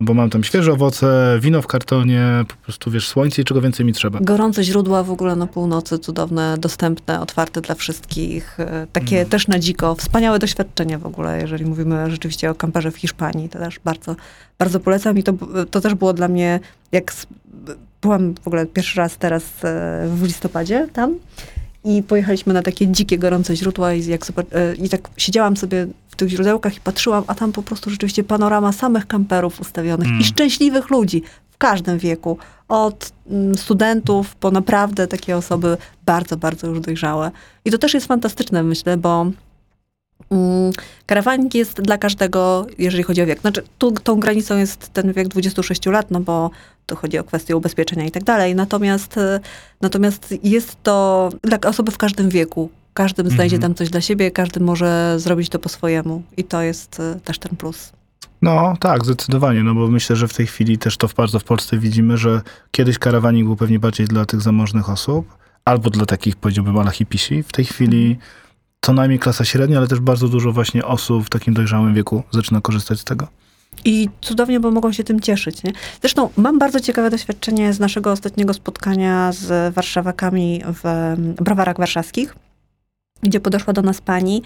Bo 0.00 0.14
mam 0.14 0.30
tam 0.30 0.44
świeże 0.44 0.72
owoce, 0.72 1.38
wino 1.40 1.62
w 1.62 1.66
kartonie, 1.66 2.44
po 2.48 2.54
prostu 2.54 2.90
wiesz, 2.90 3.08
słońce 3.08 3.42
i 3.42 3.44
czego 3.44 3.60
więcej 3.60 3.86
mi 3.86 3.92
trzeba. 3.92 4.18
Gorące 4.20 4.64
źródła 4.64 5.02
w 5.02 5.10
ogóle 5.10 5.36
na 5.36 5.46
północy, 5.46 5.98
cudowne, 5.98 6.56
dostępne, 6.58 7.20
otwarte 7.20 7.60
dla 7.60 7.74
wszystkich. 7.74 8.60
E, 8.60 8.86
takie 8.92 9.16
mm. 9.16 9.28
też 9.28 9.48
na 9.48 9.58
dziko. 9.58 9.94
Wspaniałe 9.94 10.38
doświadczenie 10.38 10.98
w 10.98 11.06
ogóle, 11.06 11.40
jeżeli 11.40 11.64
mówimy 11.64 12.10
rzeczywiście 12.10 12.50
o 12.50 12.54
kamperze 12.54 12.90
w 12.90 12.96
Hiszpanii. 12.96 13.48
To 13.48 13.58
też 13.58 13.80
bardzo, 13.84 14.16
bardzo 14.58 14.80
polecam 14.80 15.18
i 15.18 15.22
to, 15.22 15.32
to 15.70 15.80
też 15.80 15.94
było 15.94 16.12
dla 16.12 16.28
mnie, 16.28 16.60
jak 16.92 17.12
byłam 18.02 18.34
w 18.42 18.46
ogóle 18.46 18.66
pierwszy 18.66 18.98
raz 18.98 19.16
teraz 19.16 19.42
e, 19.42 20.08
w 20.14 20.22
listopadzie 20.22 20.88
tam, 20.92 21.14
i 21.84 22.02
pojechaliśmy 22.02 22.54
na 22.54 22.62
takie 22.62 22.86
dzikie, 22.86 23.18
gorące 23.18 23.56
źródła 23.56 23.92
i, 23.92 24.06
jak, 24.06 24.26
e, 24.52 24.74
i 24.74 24.88
tak 24.88 25.10
siedziałam 25.16 25.56
sobie 25.56 25.86
w 26.08 26.16
tych 26.16 26.28
źródełkach 26.28 26.76
i 26.76 26.80
patrzyłam, 26.80 27.24
a 27.26 27.34
tam 27.34 27.52
po 27.52 27.62
prostu 27.62 27.90
rzeczywiście 27.90 28.24
panorama 28.24 28.72
samych 28.72 29.06
kamperów 29.06 29.60
ustawionych 29.60 30.08
mm. 30.08 30.20
i 30.20 30.24
szczęśliwych 30.24 30.90
ludzi 30.90 31.22
w 31.50 31.58
każdym 31.58 31.98
wieku. 31.98 32.38
Od 32.68 33.12
mm, 33.30 33.54
studentów 33.54 34.34
po 34.36 34.50
naprawdę 34.50 35.06
takie 35.06 35.36
osoby 35.36 35.76
bardzo, 36.06 36.36
bardzo 36.36 36.66
już 36.66 36.80
dojrzałe. 36.80 37.30
I 37.64 37.70
to 37.70 37.78
też 37.78 37.94
jest 37.94 38.06
fantastyczne, 38.06 38.62
myślę, 38.62 38.96
bo 38.96 39.26
mm, 40.30 40.72
karawanik 41.06 41.54
jest 41.54 41.80
dla 41.80 41.98
każdego, 41.98 42.66
jeżeli 42.78 43.02
chodzi 43.02 43.22
o 43.22 43.26
wiek. 43.26 43.40
Znaczy, 43.40 43.62
tu 43.78 43.92
tą 43.92 44.20
granicą 44.20 44.56
jest 44.56 44.88
ten 44.92 45.12
wiek 45.12 45.28
26 45.28 45.86
lat, 45.86 46.10
no 46.10 46.20
bo 46.20 46.50
to 46.86 46.96
chodzi 46.96 47.18
o 47.18 47.24
kwestię 47.24 47.56
ubezpieczenia 47.56 48.04
i 48.04 48.10
tak 48.10 48.24
dalej. 48.24 48.54
Natomiast, 48.54 49.18
e, 49.18 49.40
natomiast 49.80 50.34
jest 50.42 50.76
to 50.82 51.28
dla 51.42 51.58
osoby 51.70 51.92
w 51.92 51.98
każdym 51.98 52.28
wieku. 52.28 52.70
Każdy 52.94 53.30
znajdzie 53.30 53.56
mhm. 53.56 53.60
tam 53.62 53.74
coś 53.74 53.90
dla 53.90 54.00
siebie, 54.00 54.30
każdy 54.30 54.60
może 54.60 55.14
zrobić 55.18 55.48
to 55.48 55.58
po 55.58 55.68
swojemu. 55.68 56.22
I 56.36 56.44
to 56.44 56.62
jest 56.62 57.00
e, 57.00 57.20
też 57.24 57.38
ten 57.38 57.56
plus. 57.56 57.92
No 58.42 58.76
tak, 58.80 59.04
zdecydowanie, 59.04 59.62
no 59.62 59.74
bo 59.74 59.88
myślę, 59.88 60.16
że 60.16 60.28
w 60.28 60.34
tej 60.34 60.46
chwili 60.46 60.78
też 60.78 60.96
to 60.96 61.08
bardzo 61.16 61.38
w 61.38 61.44
Polsce 61.44 61.78
widzimy, 61.78 62.18
że 62.18 62.42
kiedyś 62.70 62.98
karawanik 62.98 63.44
był 63.44 63.56
pewnie 63.56 63.78
bardziej 63.78 64.06
dla 64.06 64.24
tych 64.26 64.40
zamożnych 64.40 64.90
osób, 64.90 65.36
albo 65.64 65.90
dla 65.90 66.06
takich, 66.06 66.36
powiedziałbym, 66.36 66.78
ala 66.78 66.90
hipisi. 66.90 67.42
W 67.42 67.52
tej 67.52 67.64
chwili 67.64 68.06
mhm. 68.06 68.26
co 68.80 68.92
najmniej 68.92 69.18
klasa 69.18 69.44
średnia, 69.44 69.78
ale 69.78 69.88
też 69.88 70.00
bardzo 70.00 70.28
dużo 70.28 70.52
właśnie 70.52 70.84
osób 70.84 71.26
w 71.26 71.30
takim 71.30 71.54
dojrzałym 71.54 71.94
wieku 71.94 72.22
zaczyna 72.30 72.60
korzystać 72.60 73.00
z 73.00 73.04
tego. 73.04 73.28
I 73.84 74.08
cudownie, 74.20 74.60
bo 74.60 74.70
mogą 74.70 74.92
się 74.92 75.04
tym 75.04 75.20
cieszyć. 75.20 75.62
Nie? 75.62 75.72
Zresztą 76.00 76.30
mam 76.36 76.58
bardzo 76.58 76.80
ciekawe 76.80 77.10
doświadczenie 77.10 77.72
z 77.72 77.80
naszego 77.80 78.12
ostatniego 78.12 78.54
spotkania 78.54 79.32
z 79.32 79.74
warszawakami 79.74 80.62
w 80.66 81.14
browarach 81.42 81.78
warszawskich, 81.78 82.34
gdzie 83.22 83.40
podeszła 83.40 83.72
do 83.72 83.82
nas 83.82 84.00
pani 84.00 84.42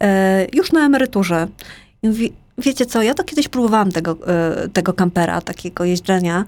e, 0.00 0.46
już 0.52 0.72
na 0.72 0.86
emeryturze. 0.86 1.48
I 2.02 2.08
mówi, 2.08 2.32
wiecie 2.58 2.86
co, 2.86 3.02
ja 3.02 3.14
to 3.14 3.24
kiedyś 3.24 3.48
próbowałam 3.48 3.92
tego, 3.92 4.16
e, 4.26 4.68
tego 4.68 4.92
kampera, 4.92 5.40
takiego 5.40 5.84
jeżdżenia, 5.84 6.44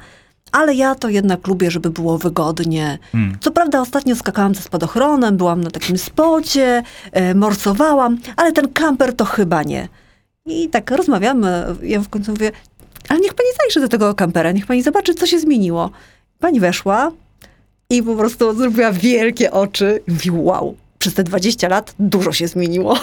ale 0.52 0.74
ja 0.74 0.94
to 0.94 1.09
jednak 1.09 1.46
lubię, 1.46 1.70
żeby 1.70 1.90
było 1.90 2.18
wygodnie. 2.18 2.98
Hmm. 3.12 3.37
Co 3.40 3.50
prawda 3.50 3.80
ostatnio 3.80 4.16
skakałam 4.16 4.54
ze 4.54 4.62
spadochronem, 4.62 5.37
byłam 5.37 5.61
na 5.61 5.70
takim 5.70 5.98
spocie, 5.98 6.83
e, 7.12 7.35
morsowałam, 7.35 8.18
ale 8.37 8.52
ten 8.52 8.68
kamper 8.68 9.16
to 9.16 9.24
chyba 9.24 9.62
nie. 9.62 9.88
I 10.46 10.68
tak 10.68 10.90
rozmawiamy. 10.90 11.64
Ja 11.83 12.00
w 12.00 12.09
końcu 12.09 12.31
mówię, 12.31 12.53
ale 13.09 13.20
niech 13.20 13.35
pani 13.35 13.48
zajrzy 13.61 13.81
do 13.81 13.88
tego 13.88 14.14
kampera, 14.14 14.53
niech 14.53 14.66
pani 14.66 14.83
zobaczy, 14.83 15.14
co 15.14 15.26
się 15.26 15.38
zmieniło. 15.38 15.90
Pani 16.38 16.61
weszła 16.61 17.12
i 17.90 18.03
po 18.03 18.16
prostu 18.16 18.55
zrobiła 18.55 18.92
wielkie 18.92 19.50
oczy 19.50 20.00
i 20.09 20.11
mówi, 20.11 20.31
wow, 20.31 20.76
przez 20.98 21.14
te 21.14 21.24
20 21.24 21.68
lat 21.68 21.94
dużo 21.98 22.33
się 22.33 22.48
zmieniło. 22.48 22.98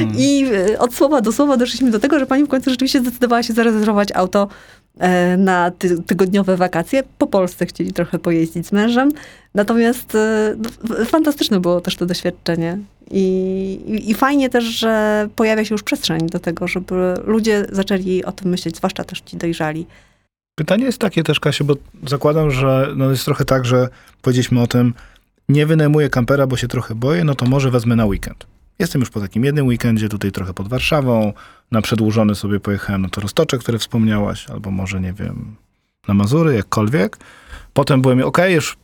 Mm. 0.00 0.14
I 0.18 0.44
e, 0.72 0.78
od 0.78 0.94
słowa 0.94 1.20
do 1.20 1.32
słowa 1.32 1.56
doszliśmy 1.56 1.90
do 1.90 2.00
tego, 2.00 2.18
że 2.18 2.26
pani 2.26 2.44
w 2.44 2.48
końcu 2.48 2.70
rzeczywiście 2.70 3.00
zdecydowała 3.00 3.42
się 3.42 3.52
zarezerwować 3.52 4.08
auto 4.14 4.48
na 5.38 5.70
ty 5.70 6.02
tygodniowe 6.02 6.56
wakacje. 6.56 7.02
Po 7.18 7.26
Polsce 7.26 7.66
chcieli 7.66 7.92
trochę 7.92 8.18
pojeździć 8.18 8.66
z 8.66 8.72
mężem. 8.72 9.12
Natomiast 9.54 10.14
e, 10.14 10.56
fantastyczne 11.04 11.60
było 11.60 11.80
też 11.80 11.96
to 11.96 12.06
doświadczenie. 12.06 12.78
I, 13.10 13.20
i, 13.86 14.10
I, 14.10 14.14
fajnie 14.14 14.50
też, 14.50 14.64
że 14.64 15.28
pojawia 15.36 15.64
się 15.64 15.74
już 15.74 15.82
przestrzeń 15.82 16.26
do 16.26 16.38
tego, 16.38 16.68
żeby 16.68 17.14
ludzie 17.24 17.66
zaczęli 17.72 18.24
o 18.24 18.32
tym 18.32 18.50
myśleć, 18.50 18.76
zwłaszcza 18.76 19.04
też 19.04 19.20
ci 19.20 19.36
dojrzali. 19.36 19.86
Pytanie 20.54 20.84
jest 20.84 20.98
takie 20.98 21.22
też, 21.22 21.40
Kasiu, 21.40 21.64
bo 21.64 21.74
zakładam, 22.06 22.50
że 22.50 22.88
no 22.96 23.10
jest 23.10 23.24
trochę 23.24 23.44
tak, 23.44 23.64
że 23.64 23.88
powiedzieliśmy 24.22 24.62
o 24.62 24.66
tym, 24.66 24.94
nie 25.48 25.66
wynajmuję 25.66 26.08
kampera, 26.08 26.46
bo 26.46 26.56
się 26.56 26.68
trochę 26.68 26.94
boję, 26.94 27.24
no 27.24 27.34
to 27.34 27.46
może 27.46 27.70
wezmę 27.70 27.96
na 27.96 28.06
weekend. 28.06 28.46
Jestem 28.78 29.00
już 29.00 29.10
po 29.10 29.20
takim 29.20 29.44
jednym 29.44 29.66
weekendzie, 29.66 30.08
tutaj 30.08 30.32
trochę 30.32 30.54
pod 30.54 30.68
Warszawą. 30.68 31.32
Na 31.70 31.82
przedłużony 31.82 32.34
sobie 32.34 32.60
pojechałem 32.60 33.02
na 33.02 33.08
to 33.08 33.20
Roztocze, 33.20 33.58
które 33.58 33.78
wspomniałaś, 33.78 34.50
albo 34.50 34.70
może, 34.70 35.00
nie 35.00 35.12
wiem, 35.12 35.56
na 36.08 36.14
Mazury, 36.14 36.54
jakkolwiek. 36.54 37.18
Potem 37.72 38.02
byłem, 38.02 38.22
ok, 38.22 38.38
już 38.48 38.76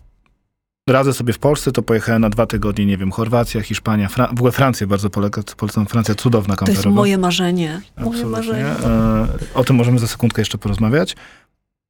radzę 0.88 1.12
sobie 1.12 1.32
w 1.32 1.38
Polsce, 1.38 1.72
to 1.72 1.82
pojechałem 1.82 2.22
na 2.22 2.30
dwa 2.30 2.46
tygodnie, 2.46 2.86
nie 2.86 2.96
wiem, 2.96 3.10
Chorwacja, 3.10 3.62
Hiszpania, 3.62 4.08
Fra 4.08 4.26
w 4.26 4.32
ogóle 4.32 4.52
Francję 4.52 4.86
bardzo 4.86 5.10
polecam, 5.10 5.44
polecam 5.56 5.86
Francja, 5.86 6.14
cudowna 6.14 6.56
kamperowa. 6.56 6.82
To 6.82 6.88
jest 6.88 6.96
moje 6.96 7.18
marzenie. 7.18 7.80
Moje 7.98 8.26
marzenie. 8.26 8.66
E, 8.66 9.26
o 9.54 9.64
tym 9.64 9.76
możemy 9.76 9.98
za 9.98 10.06
sekundkę 10.06 10.40
jeszcze 10.40 10.58
porozmawiać. 10.58 11.16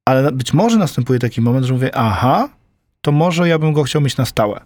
Ale 0.04 0.32
być 0.32 0.52
może 0.52 0.76
następuje 0.76 1.18
taki 1.18 1.40
moment, 1.40 1.66
że 1.66 1.74
mówię, 1.74 1.94
aha, 1.94 2.48
to 3.00 3.12
może 3.12 3.48
ja 3.48 3.58
bym 3.58 3.72
go 3.72 3.82
chciał 3.82 4.02
mieć 4.02 4.16
na 4.16 4.24
stałe. 4.24 4.60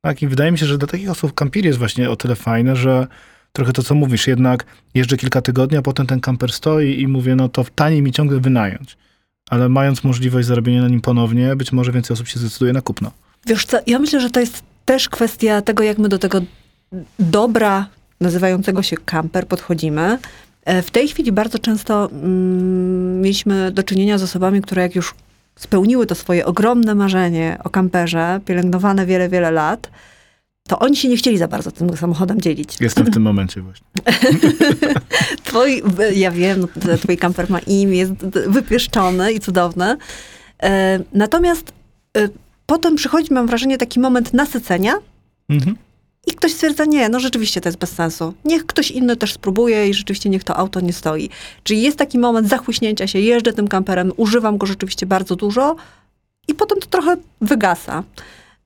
Tak, 0.00 0.22
i 0.22 0.28
wydaje 0.28 0.52
mi 0.52 0.58
się, 0.58 0.66
że 0.66 0.78
dla 0.78 0.88
takich 0.88 1.10
osób 1.10 1.34
kampir 1.34 1.64
jest 1.64 1.78
właśnie 1.78 2.10
o 2.10 2.16
tyle 2.16 2.36
fajne, 2.36 2.76
że 2.76 3.06
trochę 3.52 3.72
to, 3.72 3.82
co 3.82 3.94
mówisz, 3.94 4.26
jednak 4.26 4.64
jeżdżę 4.94 5.16
kilka 5.16 5.42
tygodni, 5.42 5.78
a 5.78 5.82
potem 5.82 6.06
ten 6.06 6.20
kamper 6.20 6.52
stoi 6.52 7.00
i 7.00 7.08
mówię, 7.08 7.36
no 7.36 7.48
to 7.48 7.64
taniej 7.74 8.02
mi 8.02 8.12
ciągle 8.12 8.40
wynająć. 8.40 8.96
Ale 9.50 9.68
mając 9.68 10.04
możliwość 10.04 10.48
zarobienia 10.48 10.82
na 10.82 10.88
nim 10.88 11.00
ponownie, 11.00 11.56
być 11.56 11.72
może 11.72 11.92
więcej 11.92 12.14
osób 12.14 12.28
się 12.28 12.38
zdecyduje 12.38 12.72
na 12.72 12.80
kupno. 12.80 13.10
Wiesz 13.46 13.66
co, 13.66 13.78
ja 13.86 13.98
myślę, 13.98 14.20
że 14.20 14.30
to 14.30 14.40
jest 14.40 14.62
też 14.84 15.08
kwestia 15.08 15.62
tego, 15.62 15.82
jak 15.82 15.98
my 15.98 16.08
do 16.08 16.18
tego 16.18 16.40
dobra 17.18 17.86
nazywającego 18.20 18.82
się 18.82 18.96
kamper 18.96 19.46
podchodzimy. 19.46 20.18
E, 20.64 20.82
w 20.82 20.90
tej 20.90 21.08
chwili 21.08 21.32
bardzo 21.32 21.58
często 21.58 22.10
mm, 22.12 23.20
mieliśmy 23.20 23.72
do 23.72 23.82
czynienia 23.82 24.18
z 24.18 24.22
osobami, 24.22 24.62
które 24.62 24.82
jak 24.82 24.94
już 24.94 25.14
spełniły 25.56 26.06
to 26.06 26.14
swoje 26.14 26.46
ogromne 26.46 26.94
marzenie 26.94 27.58
o 27.64 27.70
kamperze, 27.70 28.40
pielęgnowane 28.46 29.06
wiele, 29.06 29.28
wiele 29.28 29.50
lat, 29.50 29.90
to 30.70 30.78
oni 30.78 30.96
się 30.96 31.08
nie 31.08 31.16
chcieli 31.16 31.38
za 31.38 31.48
bardzo 31.48 31.70
tym 31.70 31.96
samochodem 31.96 32.40
dzielić. 32.40 32.76
Jestem 32.80 33.06
w 33.06 33.10
tym 33.10 33.22
momencie 33.30 33.60
właśnie. 33.60 33.86
twój, 35.44 35.82
ja 36.14 36.30
wiem, 36.30 36.60
no, 36.60 36.98
twój 36.98 37.16
kamper 37.16 37.50
ma 37.50 37.58
imię, 37.58 37.98
jest 37.98 38.12
wypieszczony 38.46 39.32
i 39.32 39.40
cudowny. 39.40 39.96
E, 40.62 41.00
natomiast 41.12 41.72
e, 42.16 42.28
potem 42.66 42.96
przychodzi, 42.96 43.34
mam 43.34 43.46
wrażenie, 43.46 43.78
taki 43.78 44.00
moment 44.00 44.32
nasycenia, 44.32 44.94
mhm. 45.48 45.76
I 46.26 46.32
ktoś 46.32 46.52
stwierdza, 46.52 46.84
nie, 46.84 47.08
no 47.08 47.20
rzeczywiście 47.20 47.60
to 47.60 47.68
jest 47.68 47.78
bez 47.78 47.92
sensu. 47.92 48.34
Niech 48.44 48.66
ktoś 48.66 48.90
inny 48.90 49.16
też 49.16 49.32
spróbuje 49.32 49.88
i 49.88 49.94
rzeczywiście 49.94 50.30
niech 50.30 50.44
to 50.44 50.56
auto 50.56 50.80
nie 50.80 50.92
stoi. 50.92 51.30
Czyli 51.62 51.82
jest 51.82 51.96
taki 51.96 52.18
moment 52.18 52.48
zachłyśnięcia 52.48 53.06
się, 53.06 53.18
jeżdżę 53.18 53.52
tym 53.52 53.68
kamperem, 53.68 54.12
używam 54.16 54.58
go 54.58 54.66
rzeczywiście 54.66 55.06
bardzo 55.06 55.36
dużo 55.36 55.76
i 56.48 56.54
potem 56.54 56.78
to 56.80 56.86
trochę 56.86 57.16
wygasa. 57.40 58.02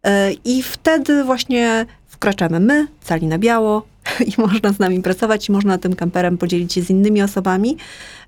E, 0.05 0.33
I 0.45 0.63
wtedy 0.63 1.25
właśnie 1.25 1.87
wkraczamy 2.07 2.61
my, 2.61 2.87
cali 3.01 3.27
na 3.27 3.39
biało 3.39 3.87
i 4.37 4.41
można 4.41 4.73
z 4.73 4.79
nami 4.79 5.03
pracować 5.03 5.49
i 5.49 5.53
można 5.53 5.79
tym 5.79 5.97
kamperem 5.97 6.39
podzielić 6.39 6.73
się 6.73 6.83
z 6.83 6.91
innymi 6.91 7.23
osobami. 7.23 7.77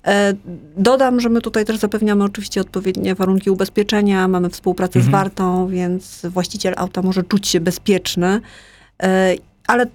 E, 0.05 0.33
dodam, 0.77 1.19
że 1.19 1.29
my 1.29 1.41
tutaj 1.41 1.65
też 1.65 1.77
zapewniamy 1.77 2.23
oczywiście 2.23 2.61
odpowiednie 2.61 3.15
warunki 3.15 3.49
ubezpieczenia, 3.49 4.27
mamy 4.27 4.49
współpracę 4.49 4.99
mhm. 4.99 5.05
z 5.05 5.11
Wartą, 5.11 5.67
więc 5.67 6.21
właściciel 6.29 6.73
auta 6.77 7.01
może 7.01 7.23
czuć 7.23 7.47
się 7.47 7.59
bezpieczny 7.59 8.41
E, 9.03 9.35
ale 9.67 9.85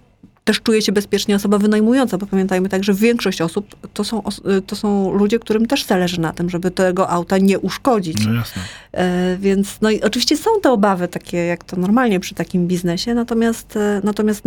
też 0.44 0.60
czuje 0.60 0.82
się 0.82 0.92
bezpiecznie 0.92 1.36
osoba 1.36 1.58
wynajmująca, 1.58 2.18
bo 2.18 2.26
pamiętajmy 2.26 2.68
tak, 2.68 2.84
że 2.84 2.94
większość 2.94 3.40
osób 3.40 3.76
to 3.94 4.04
są, 4.04 4.22
e, 4.26 4.60
to 4.66 4.76
są 4.76 5.14
ludzie, 5.14 5.38
którym 5.38 5.66
też 5.66 5.84
zależy 5.84 6.20
na 6.20 6.32
tym, 6.32 6.50
żeby 6.50 6.70
tego 6.70 7.08
auta 7.08 7.38
nie 7.38 7.58
uszkodzić. 7.58 8.26
No 8.26 8.34
jasne. 8.34 8.62
E, 8.92 9.36
więc 9.40 9.78
no 9.80 9.90
i 9.90 10.02
oczywiście 10.02 10.36
są 10.36 10.50
te 10.62 10.70
obawy 10.70 11.08
takie, 11.08 11.36
jak 11.36 11.64
to 11.64 11.76
normalnie 11.76 12.20
przy 12.20 12.34
takim 12.34 12.66
biznesie, 12.66 13.14
natomiast, 13.14 13.78
natomiast 14.04 14.44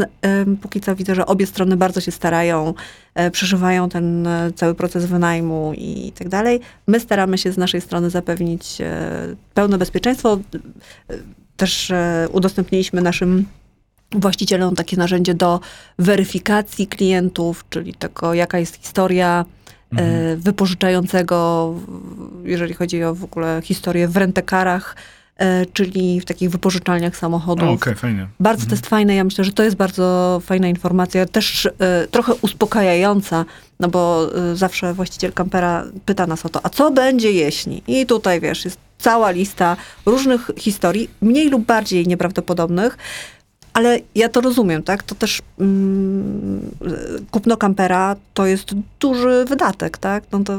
póki 0.61 0.81
co 0.81 0.95
widzę, 0.95 1.15
że 1.15 1.25
obie 1.25 1.47
strony 1.47 1.77
bardzo 1.77 2.01
się 2.01 2.11
starają, 2.11 2.73
przeżywają 3.31 3.89
ten 3.89 4.27
cały 4.55 4.75
proces 4.75 5.05
wynajmu 5.05 5.73
i 5.77 6.11
tak 6.17 6.29
dalej. 6.29 6.59
My 6.87 6.99
staramy 6.99 7.37
się 7.37 7.51
z 7.51 7.57
naszej 7.57 7.81
strony 7.81 8.09
zapewnić 8.09 8.77
pełne 9.53 9.77
bezpieczeństwo. 9.77 10.39
Też 11.57 11.91
udostępniliśmy 12.31 13.01
naszym 13.01 13.45
właścicielom 14.11 14.75
takie 14.75 14.97
narzędzie 14.97 15.33
do 15.33 15.59
weryfikacji 15.99 16.87
klientów, 16.87 17.65
czyli 17.69 17.93
tego, 17.93 18.33
jaka 18.33 18.59
jest 18.59 18.75
historia 18.75 19.45
e, 19.97 19.99
mhm. 19.99 20.39
wypożyczającego, 20.39 21.73
jeżeli 22.43 22.73
chodzi 22.73 23.03
o 23.03 23.15
w 23.15 23.23
ogóle 23.23 23.61
historię 23.63 24.07
w 24.07 24.17
rentekarach, 24.17 24.95
e, 25.37 25.65
czyli 25.65 26.21
w 26.21 26.25
takich 26.25 26.49
wypożyczalniach 26.49 27.17
samochodów. 27.17 27.63
Okej, 27.63 27.75
okay, 27.75 27.95
fajnie. 27.95 28.27
Bardzo 28.39 28.63
mhm. 28.63 28.69
to 28.69 28.75
jest 28.75 28.87
fajne. 28.87 29.15
Ja 29.15 29.23
myślę, 29.23 29.43
że 29.43 29.53
to 29.53 29.63
jest 29.63 29.75
bardzo 29.75 30.41
fajna 30.45 30.67
informacja, 30.67 31.25
też 31.25 31.65
e, 31.65 32.07
trochę 32.07 32.33
uspokajająca, 32.33 33.45
no 33.79 33.87
bo 33.87 34.29
zawsze 34.53 34.93
właściciel 34.93 35.33
kampera 35.33 35.85
pyta 36.05 36.27
nas 36.27 36.45
o 36.45 36.49
to, 36.49 36.65
a 36.65 36.69
co 36.69 36.91
będzie 36.91 37.31
jeśli? 37.31 37.83
I 37.87 38.05
tutaj, 38.05 38.41
wiesz, 38.41 38.65
jest 38.65 38.77
cała 38.97 39.31
lista 39.31 39.77
różnych 40.05 40.51
historii, 40.57 41.09
mniej 41.21 41.49
lub 41.49 41.65
bardziej 41.65 42.07
nieprawdopodobnych, 42.07 42.97
ale 43.75 43.99
ja 44.15 44.29
to 44.29 44.41
rozumiem, 44.41 44.83
tak? 44.83 45.03
To 45.03 45.15
też 45.15 45.41
mm, 45.59 46.71
kupno 47.31 47.57
kampera 47.57 48.15
to 48.33 48.45
jest 48.45 48.75
duży 48.99 49.45
wydatek, 49.47 49.97
tak? 49.97 50.23
No 50.31 50.39
to 50.39 50.57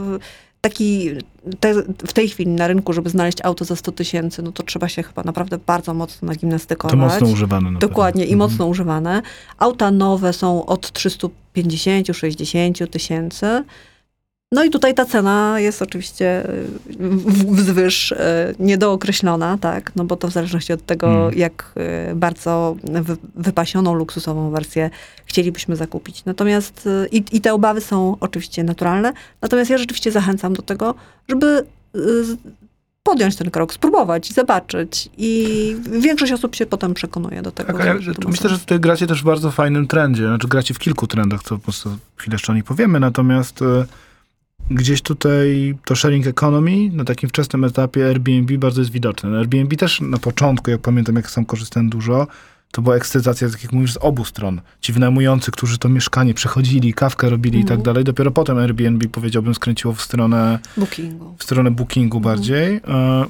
taki 0.61 1.11
te, 1.61 1.83
w 1.83 2.13
tej 2.13 2.29
chwili 2.29 2.51
na 2.51 2.67
rynku, 2.67 2.93
żeby 2.93 3.11
znaleźć 3.11 3.39
auto 3.45 3.65
za 3.65 3.77
100 3.77 3.93
tysięcy, 3.93 4.43
no 4.43 4.53
to 4.53 4.63
trzeba 4.63 4.89
się 4.89 5.03
chyba 5.03 5.23
naprawdę 5.23 5.59
bardzo 5.67 5.95
mocno 5.95 6.29
nagimnastykować. 6.29 6.93
To 6.93 6.97
mocno 6.97 7.29
używane. 7.29 7.71
Na 7.71 7.79
Dokładnie 7.79 8.25
i 8.25 8.33
mhm. 8.33 8.51
mocno 8.51 8.67
używane. 8.67 9.23
Auta 9.59 9.91
nowe 9.91 10.33
są 10.33 10.67
od 10.67 10.87
350-60 10.87 12.87
tysięcy. 12.87 13.65
No 14.53 14.65
i 14.65 14.71
tutaj 14.71 14.95
ta 14.95 15.05
cena 15.05 15.61
jest 15.61 15.83
oczywiście 15.83 16.51
y, 16.51 16.67
wzwyż 17.51 18.13
y, 18.13 18.17
niedookreślona, 18.59 19.59
tak, 19.59 19.93
no 19.97 20.05
bo 20.05 20.17
to 20.17 20.29
w 20.29 20.33
zależności 20.33 20.73
od 20.73 20.87
tego, 20.87 21.07
hmm. 21.07 21.39
jak 21.39 21.73
y, 22.11 22.15
bardzo 22.15 22.77
wypasioną, 23.35 23.95
luksusową 23.95 24.51
wersję 24.51 24.91
chcielibyśmy 25.25 25.77
zakupić. 25.77 26.25
Natomiast 26.25 26.89
i, 27.13 27.25
i 27.33 27.41
te 27.41 27.55
obawy 27.55 27.81
są 27.81 28.17
oczywiście 28.21 28.65
naturalne, 28.65 29.13
natomiast 29.43 29.71
ja 29.71 29.79
rzeczywiście 29.79 30.13
zachęcam 30.13 30.55
do 30.55 30.63
tego, 30.63 30.95
żeby 31.29 31.65
podjąć 33.03 33.37
ten 33.37 33.51
krok, 33.51 33.75
spróbować, 33.75 34.33
zobaczyć. 34.33 35.09
I 35.19 35.77
większość 36.01 36.33
osób 36.33 36.55
się 36.55 36.67
potem 36.67 36.95
przekonuje 36.95 37.43
do 37.43 37.53
tego. 37.53 37.73
Tak, 37.73 37.87
ja, 37.87 37.95
myślę, 38.29 38.51
że 38.51 38.59
tutaj 38.59 38.81
gracie 38.81 39.07
też 39.07 39.23
w 39.23 39.25
bardzo 39.25 39.51
fajnym 39.51 39.87
trendzie. 39.87 40.27
Znaczy 40.27 40.49
gracie 40.49 40.75
w 40.75 40.79
kilku 40.79 41.07
trendach, 41.07 41.43
co 41.43 41.57
po 41.57 41.63
prostu 41.63 41.99
chwilę 42.17 42.35
jeszcze 42.35 42.53
o 42.53 42.55
nich 42.55 42.65
powiemy, 42.65 43.01
natomiast 43.01 43.61
gdzieś 44.71 45.03
tutaj 45.03 45.75
to 45.85 45.97
sharing 45.97 46.27
economy 46.27 46.91
na 46.93 47.05
takim 47.05 47.29
wczesnym 47.29 47.65
etapie 47.65 48.07
Airbnb 48.07 48.59
bardzo 48.59 48.81
jest 48.81 48.91
widoczne. 48.91 49.39
Airbnb 49.39 49.77
też 49.77 50.01
na 50.01 50.19
początku, 50.19 50.71
jak 50.71 50.81
pamiętam, 50.81 51.17
jak 51.17 51.31
sam 51.31 51.45
korzystałem 51.45 51.89
dużo, 51.89 52.27
to 52.71 52.83
była 52.83 52.97
ekscytacja, 52.97 53.51
tak 53.51 53.63
jak 53.63 53.73
mówisz, 53.73 53.93
z 53.93 53.97
obu 53.97 54.25
stron. 54.25 54.61
Ci 54.81 54.93
wynajmujący, 54.93 55.51
którzy 55.51 55.79
to 55.79 55.89
mieszkanie 55.89 56.35
przechodzili, 56.35 56.95
kawkę 56.95 57.31
robili 57.31 57.59
mhm. 57.59 57.67
i 57.67 57.69
tak 57.77 57.85
dalej. 57.85 58.05
Dopiero 58.05 58.31
potem 58.31 58.59
Airbnb, 58.59 59.09
powiedziałbym, 59.09 59.55
skręciło 59.55 59.95
w 59.95 60.03
stronę 60.03 60.59
bookingu, 60.77 61.35
w 61.39 61.43
stronę 61.43 61.71
bookingu 61.71 62.17
mhm. 62.17 62.37
bardziej. 62.37 62.81
E, 62.89 63.25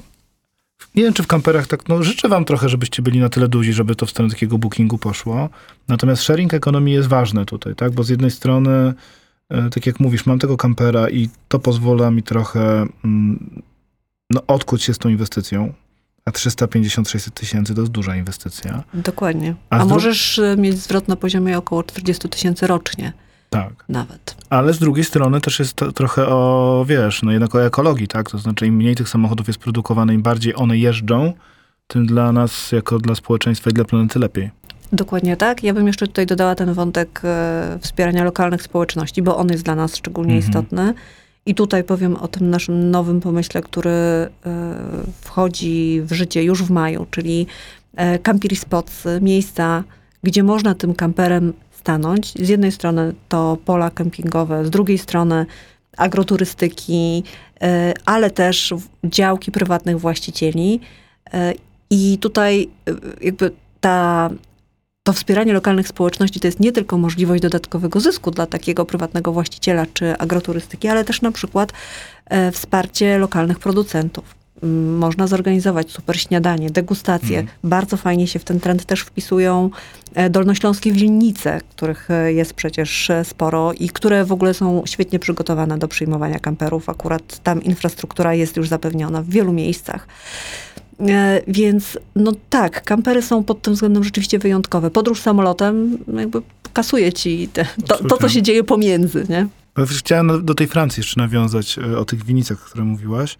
nie 0.95 1.03
wiem, 1.03 1.13
czy 1.13 1.23
w 1.23 1.27
kamperach 1.27 1.67
tak, 1.67 1.87
no 1.89 2.03
życzę 2.03 2.29
wam 2.29 2.45
trochę, 2.45 2.69
żebyście 2.69 3.01
byli 3.01 3.19
na 3.19 3.29
tyle 3.29 3.47
duzi, 3.47 3.73
żeby 3.73 3.95
to 3.95 4.05
w 4.05 4.09
stronę 4.09 4.29
takiego 4.29 4.57
bookingu 4.57 4.97
poszło. 4.97 5.49
Natomiast 5.87 6.21
sharing 6.21 6.53
ekonomii 6.53 6.93
jest 6.93 7.07
ważne 7.07 7.45
tutaj, 7.45 7.75
tak? 7.75 7.91
Bo 7.91 8.03
z 8.03 8.09
jednej 8.09 8.31
strony, 8.31 8.93
tak 9.49 9.85
jak 9.85 9.99
mówisz, 9.99 10.25
mam 10.25 10.39
tego 10.39 10.57
kampera 10.57 11.09
i 11.09 11.29
to 11.47 11.59
pozwala 11.59 12.11
mi 12.11 12.23
trochę 12.23 12.85
mm, 13.05 13.61
no, 14.29 14.41
odkuć 14.47 14.83
się 14.83 14.93
z 14.93 14.97
tą 14.97 15.09
inwestycją. 15.09 15.73
A 16.25 16.31
350-600 16.31 17.31
tysięcy 17.31 17.75
to 17.75 17.81
jest 17.81 17.91
duża 17.91 18.15
inwestycja. 18.15 18.83
Dokładnie. 18.93 19.55
A, 19.69 19.79
A 19.79 19.85
możesz 19.85 20.39
e, 20.39 20.57
mieć 20.57 20.77
zwrot 20.77 21.07
na 21.07 21.15
poziomie 21.15 21.57
około 21.57 21.83
40 21.83 22.29
tysięcy 22.29 22.67
rocznie. 22.67 23.13
Tak. 23.49 23.85
Nawet. 23.89 24.35
Ale 24.49 24.73
z 24.73 24.79
drugiej 24.79 25.05
strony 25.05 25.41
też 25.41 25.59
jest 25.59 25.75
trochę 25.95 26.27
o, 26.27 26.85
wiesz, 26.87 27.23
no 27.23 27.31
jednak 27.31 27.55
o 27.55 27.65
ekologii, 27.65 28.07
tak? 28.07 28.31
To 28.31 28.37
znaczy 28.37 28.67
im 28.67 28.75
mniej 28.75 28.95
tych 28.95 29.09
samochodów 29.09 29.47
jest 29.47 29.59
produkowane, 29.59 30.13
im 30.13 30.21
bardziej 30.21 30.55
one 30.55 30.77
jeżdżą, 30.77 31.33
tym 31.87 32.05
dla 32.05 32.31
nas, 32.31 32.71
jako 32.71 32.99
dla 32.99 33.15
społeczeństwa 33.15 33.69
i 33.69 33.73
dla 33.73 33.85
planety 33.85 34.19
lepiej. 34.19 34.51
Dokładnie 34.91 35.37
tak. 35.37 35.63
Ja 35.63 35.73
bym 35.73 35.87
jeszcze 35.87 36.07
tutaj 36.07 36.25
dodała 36.25 36.55
ten 36.55 36.73
wątek 36.73 37.21
e, 37.23 37.77
wspierania 37.81 38.23
lokalnych 38.23 38.61
społeczności, 38.61 39.21
bo 39.21 39.37
on 39.37 39.49
jest 39.49 39.63
dla 39.63 39.75
nas 39.75 39.95
szczególnie 39.95 40.35
mhm. 40.35 40.49
istotny. 40.49 40.93
I 41.45 41.55
tutaj 41.55 41.83
powiem 41.83 42.15
o 42.15 42.27
tym 42.27 42.49
naszym 42.49 42.91
nowym 42.91 43.21
pomyśle, 43.21 43.61
który 43.61 43.89
e, 43.89 44.29
wchodzi 45.21 46.01
w 46.01 46.13
życie 46.13 46.43
już 46.43 46.63
w 46.63 46.71
maju, 46.71 47.05
czyli 47.11 47.47
e, 47.95 48.19
camper 48.19 48.55
spots, 48.55 49.03
miejsca, 49.21 49.83
gdzie 50.23 50.43
można 50.43 50.75
tym 50.75 50.95
kamperem 50.95 51.53
stanąć. 51.71 52.33
Z 52.33 52.49
jednej 52.49 52.71
strony 52.71 53.13
to 53.29 53.57
pola 53.65 53.89
kempingowe, 53.89 54.65
z 54.65 54.69
drugiej 54.69 54.97
strony 54.97 55.45
agroturystyki, 55.97 57.23
ale 58.05 58.31
też 58.31 58.73
działki 59.03 59.51
prywatnych 59.51 59.99
właścicieli. 59.99 60.79
I 61.89 62.17
tutaj 62.17 62.69
jakby 63.21 63.51
ta 63.81 64.29
to 65.07 65.13
wspieranie 65.13 65.53
lokalnych 65.53 65.87
społeczności 65.87 66.39
to 66.39 66.47
jest 66.47 66.59
nie 66.59 66.71
tylko 66.71 66.97
możliwość 66.97 67.41
dodatkowego 67.41 67.99
zysku 67.99 68.31
dla 68.31 68.45
takiego 68.45 68.85
prywatnego 68.85 69.31
właściciela 69.31 69.85
czy 69.93 70.17
agroturystyki, 70.17 70.87
ale 70.87 71.05
też 71.05 71.21
na 71.21 71.31
przykład 71.31 71.73
e, 72.25 72.51
wsparcie 72.51 73.17
lokalnych 73.17 73.59
producentów. 73.59 74.35
Można 74.97 75.27
zorganizować 75.27 75.91
super 75.91 76.19
śniadanie, 76.19 76.69
degustacje. 76.69 77.39
Mm. 77.39 77.51
Bardzo 77.63 77.97
fajnie 77.97 78.27
się 78.27 78.39
w 78.39 78.43
ten 78.43 78.59
trend 78.59 78.85
też 78.85 79.01
wpisują 79.01 79.69
e, 80.13 80.29
dolnośląskie 80.29 80.91
winnice, 80.91 81.61
których 81.69 82.11
e, 82.11 82.33
jest 82.33 82.53
przecież 82.53 83.11
sporo 83.23 83.73
i 83.73 83.89
które 83.89 84.25
w 84.25 84.31
ogóle 84.31 84.53
są 84.53 84.83
świetnie 84.85 85.19
przygotowane 85.19 85.77
do 85.77 85.87
przyjmowania 85.87 86.39
kamperów. 86.39 86.89
Akurat 86.89 87.43
tam 87.43 87.63
infrastruktura 87.63 88.33
jest 88.33 88.57
już 88.57 88.67
zapewniona 88.67 89.21
w 89.21 89.29
wielu 89.29 89.53
miejscach. 89.53 90.07
E, 90.99 91.41
więc 91.47 91.97
no 92.15 92.31
tak, 92.49 92.83
kampery 92.83 93.21
są 93.21 93.43
pod 93.43 93.61
tym 93.61 93.73
względem 93.73 94.03
rzeczywiście 94.03 94.39
wyjątkowe. 94.39 94.91
Podróż 94.91 95.21
samolotem 95.21 95.97
no 96.07 96.21
jakby 96.21 96.41
kasuje 96.73 97.13
ci 97.13 97.47
te, 97.53 97.65
to, 97.87 98.03
to, 98.03 98.17
co 98.17 98.29
się 98.29 98.41
dzieje 98.41 98.63
pomiędzy, 98.63 99.25
nie? 99.29 99.47
Chciałem 99.97 100.45
do 100.45 100.53
tej 100.53 100.67
Francji 100.67 101.01
jeszcze 101.01 101.21
nawiązać 101.21 101.79
e, 101.79 101.97
o 101.97 102.05
tych 102.05 102.25
winicach, 102.25 102.61
o 102.61 102.65
których 102.65 102.85
mówiłaś. 102.85 103.37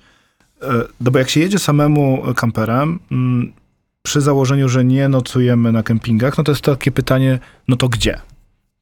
E, 0.61 0.67
no 1.01 1.11
bo 1.11 1.19
jak 1.19 1.29
się 1.29 1.39
jedzie 1.39 1.59
samemu 1.59 2.23
kamperem, 2.35 2.99
mm, 3.11 3.53
przy 4.01 4.21
założeniu, 4.21 4.69
że 4.69 4.85
nie 4.85 5.09
nocujemy 5.09 5.71
na 5.71 5.83
kempingach, 5.83 6.37
no 6.37 6.43
to 6.43 6.51
jest 6.51 6.61
takie 6.61 6.91
pytanie, 6.91 7.39
no 7.67 7.75
to 7.75 7.89
gdzie? 7.89 8.19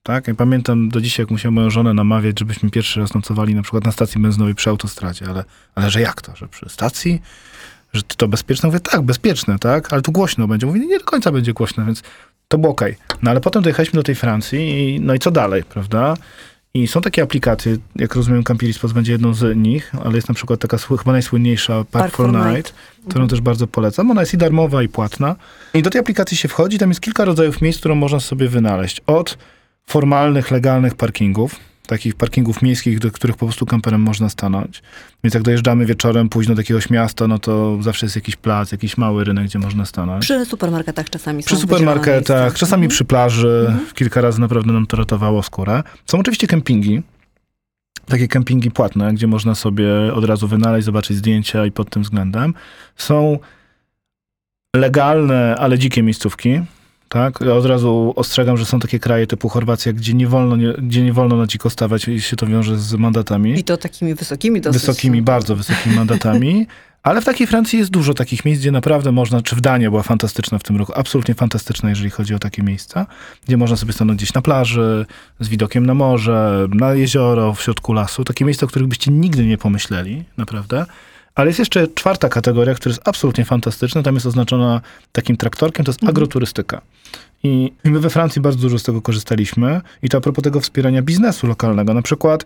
Tak? 0.03 0.27
Ja 0.27 0.35
pamiętam 0.35 0.89
do 0.89 1.01
dzisiaj, 1.01 1.23
jak 1.23 1.31
musiałem 1.31 1.53
moją 1.53 1.69
żonę 1.69 1.93
namawiać, 1.93 2.39
żebyśmy 2.39 2.69
pierwszy 2.69 2.99
raz 2.99 3.13
nocowali 3.13 3.55
na 3.55 3.61
przykład 3.61 3.85
na 3.85 3.91
stacji 3.91 4.21
benzynowej 4.21 4.55
przy 4.55 4.69
autostradzie, 4.69 5.25
ale, 5.29 5.43
ale 5.75 5.89
że 5.89 6.01
jak 6.01 6.21
to, 6.21 6.35
że 6.35 6.47
przy 6.47 6.69
stacji? 6.69 7.21
Że 7.95 8.03
to 8.03 8.27
bezpieczne? 8.27 8.67
Mówię, 8.67 8.79
tak, 8.79 9.01
bezpieczne, 9.01 9.59
tak, 9.59 9.93
ale 9.93 10.01
tu 10.01 10.11
głośno 10.11 10.47
będzie. 10.47 10.65
Mówię, 10.65 10.79
nie 10.79 10.99
do 10.99 11.05
końca 11.05 11.31
będzie 11.31 11.53
głośno, 11.53 11.85
więc 11.85 12.03
to 12.47 12.57
było 12.57 12.71
okej. 12.71 12.91
Okay. 13.05 13.17
No 13.23 13.31
ale 13.31 13.41
potem 13.41 13.63
dojechaliśmy 13.63 13.97
do 13.97 14.03
tej 14.03 14.15
Francji 14.15 14.59
i 14.59 14.99
no 14.99 15.13
i 15.13 15.19
co 15.19 15.31
dalej, 15.31 15.63
prawda? 15.63 16.13
I 16.73 16.87
są 16.87 17.01
takie 17.01 17.23
aplikacje, 17.23 17.77
jak 17.95 18.15
rozumiem, 18.15 18.43
Campirispos 18.43 18.91
będzie 18.91 19.11
jedną 19.11 19.33
z 19.33 19.57
nich, 19.57 19.91
ale 20.05 20.15
jest 20.15 20.29
na 20.29 20.35
przykład 20.35 20.59
taka 20.59 20.77
chyba 20.77 21.11
najsłynniejsza 21.11 21.73
Park, 21.73 21.91
Park 21.91 22.15
for, 22.15 22.33
Night, 22.33 22.49
Night, 22.49 22.73
którą 22.95 23.23
mhm. 23.23 23.29
też 23.29 23.41
bardzo 23.41 23.67
polecam. 23.67 24.11
Ona 24.11 24.21
jest 24.21 24.33
i 24.33 24.37
darmowa, 24.37 24.83
i 24.83 24.87
płatna. 24.87 25.35
I 25.73 25.81
do 25.81 25.89
tej 25.89 26.01
aplikacji 26.01 26.37
się 26.37 26.47
wchodzi, 26.47 26.79
tam 26.79 26.89
jest 26.89 27.01
kilka 27.01 27.25
rodzajów 27.25 27.61
miejsc, 27.61 27.79
które 27.79 27.95
można 27.95 28.19
sobie 28.19 28.47
wynaleźć. 28.47 29.01
Od 29.07 29.37
formalnych, 29.87 30.51
legalnych 30.51 30.95
parkingów, 30.95 31.55
takich 31.87 32.15
parkingów 32.15 32.61
miejskich, 32.61 32.99
do 32.99 33.11
których 33.11 33.37
po 33.37 33.45
prostu 33.45 33.65
kamperem 33.65 34.01
można 34.01 34.29
stanąć. 34.29 34.81
Więc 35.23 35.33
jak 35.33 35.43
dojeżdżamy 35.43 35.85
wieczorem 35.85 36.29
późno 36.29 36.55
do 36.55 36.61
jakiegoś 36.61 36.89
miasta, 36.89 37.27
no 37.27 37.39
to 37.39 37.77
zawsze 37.81 38.05
jest 38.05 38.15
jakiś 38.15 38.35
plac, 38.35 38.71
jakiś 38.71 38.97
mały 38.97 39.23
rynek, 39.23 39.45
gdzie 39.45 39.59
można 39.59 39.85
stanąć. 39.85 40.23
Przy 40.25 40.45
supermarketach 40.45 41.09
czasami 41.09 41.43
Przy 41.43 41.57
supermarketach, 41.57 42.53
czasami 42.53 42.83
mhm. 42.83 42.89
przy 42.89 43.05
plaży. 43.05 43.65
Mhm. 43.69 43.93
Kilka 43.93 44.21
razy 44.21 44.41
naprawdę 44.41 44.73
nam 44.73 44.85
to 44.87 44.97
ratowało 44.97 45.43
skórę. 45.43 45.83
Są 46.05 46.19
oczywiście 46.19 46.47
kempingi, 46.47 47.01
takie 48.05 48.27
kempingi 48.27 48.71
płatne, 48.71 49.13
gdzie 49.13 49.27
można 49.27 49.55
sobie 49.55 49.87
od 50.13 50.25
razu 50.25 50.47
wynaleźć, 50.47 50.85
zobaczyć 50.85 51.17
zdjęcia 51.17 51.65
i 51.65 51.71
pod 51.71 51.89
tym 51.89 52.03
względem. 52.03 52.53
Są 52.95 53.39
legalne, 54.75 55.55
ale 55.59 55.79
dzikie 55.79 56.03
miejscówki, 56.03 56.61
tak? 57.15 57.39
Ja 57.41 57.53
od 57.53 57.65
razu 57.65 58.13
ostrzegam, 58.15 58.57
że 58.57 58.65
są 58.65 58.79
takie 58.79 58.99
kraje 58.99 59.27
typu 59.27 59.49
Chorwacja, 59.49 59.93
gdzie 59.93 60.13
nie 60.13 60.27
wolno, 60.27 60.55
nie, 60.55 60.73
gdzie 60.73 61.03
nie 61.03 61.13
wolno 61.13 61.37
na 61.37 61.47
dziko 61.47 61.69
stawać 61.69 62.07
i 62.07 62.21
się 62.21 62.35
to 62.35 62.47
wiąże 62.47 62.77
z 62.77 62.93
mandatami. 62.93 63.59
I 63.59 63.63
to 63.63 63.77
takimi 63.77 64.15
wysokimi 64.15 64.61
dosyć. 64.61 64.81
Wysokimi, 64.81 65.21
bardzo 65.21 65.55
wysokimi 65.55 65.95
mandatami. 65.95 66.67
Ale 67.03 67.21
w 67.21 67.25
takiej 67.25 67.47
Francji 67.47 67.79
jest 67.79 67.91
dużo 67.91 68.13
takich 68.13 68.45
miejsc, 68.45 68.61
gdzie 68.61 68.71
naprawdę 68.71 69.11
można, 69.11 69.41
czy 69.41 69.55
w 69.55 69.61
Danii 69.61 69.89
była 69.89 70.03
fantastyczna 70.03 70.59
w 70.59 70.63
tym 70.63 70.77
roku, 70.77 70.93
absolutnie 70.95 71.35
fantastyczna, 71.35 71.89
jeżeli 71.89 72.09
chodzi 72.09 72.35
o 72.35 72.39
takie 72.39 72.63
miejsca, 72.63 73.05
gdzie 73.47 73.57
można 73.57 73.77
sobie 73.77 73.93
stanąć 73.93 74.17
gdzieś 74.17 74.33
na 74.33 74.41
plaży, 74.41 75.05
z 75.39 75.47
widokiem 75.47 75.85
na 75.85 75.93
morze, 75.93 76.67
na 76.73 76.93
jezioro, 76.93 77.53
w 77.53 77.61
środku 77.61 77.93
lasu. 77.93 78.23
Takie 78.23 78.45
miejsca, 78.45 78.65
o 78.65 78.69
których 78.69 78.87
byście 78.87 79.11
nigdy 79.11 79.45
nie 79.45 79.57
pomyśleli, 79.57 80.23
naprawdę. 80.37 80.85
Ale 81.35 81.47
jest 81.47 81.59
jeszcze 81.59 81.87
czwarta 81.87 82.29
kategoria, 82.29 82.73
która 82.73 82.93
jest 82.93 83.07
absolutnie 83.07 83.45
fantastyczna. 83.45 84.03
Tam 84.03 84.13
jest 84.13 84.25
oznaczona 84.25 84.81
takim 85.11 85.37
traktorkiem, 85.37 85.85
to 85.85 85.89
jest 85.89 86.03
mhm. 86.03 86.09
agroturystyka. 86.09 86.81
I 87.43 87.71
my 87.83 87.99
we 87.99 88.09
Francji 88.09 88.41
bardzo 88.41 88.59
dużo 88.59 88.79
z 88.79 88.83
tego 88.83 89.01
korzystaliśmy. 89.01 89.81
I 90.03 90.09
to 90.09 90.17
a 90.17 90.21
propos 90.21 90.43
tego 90.43 90.59
wspierania 90.59 91.01
biznesu 91.01 91.47
lokalnego. 91.47 91.93
Na 91.93 92.01
przykład 92.01 92.45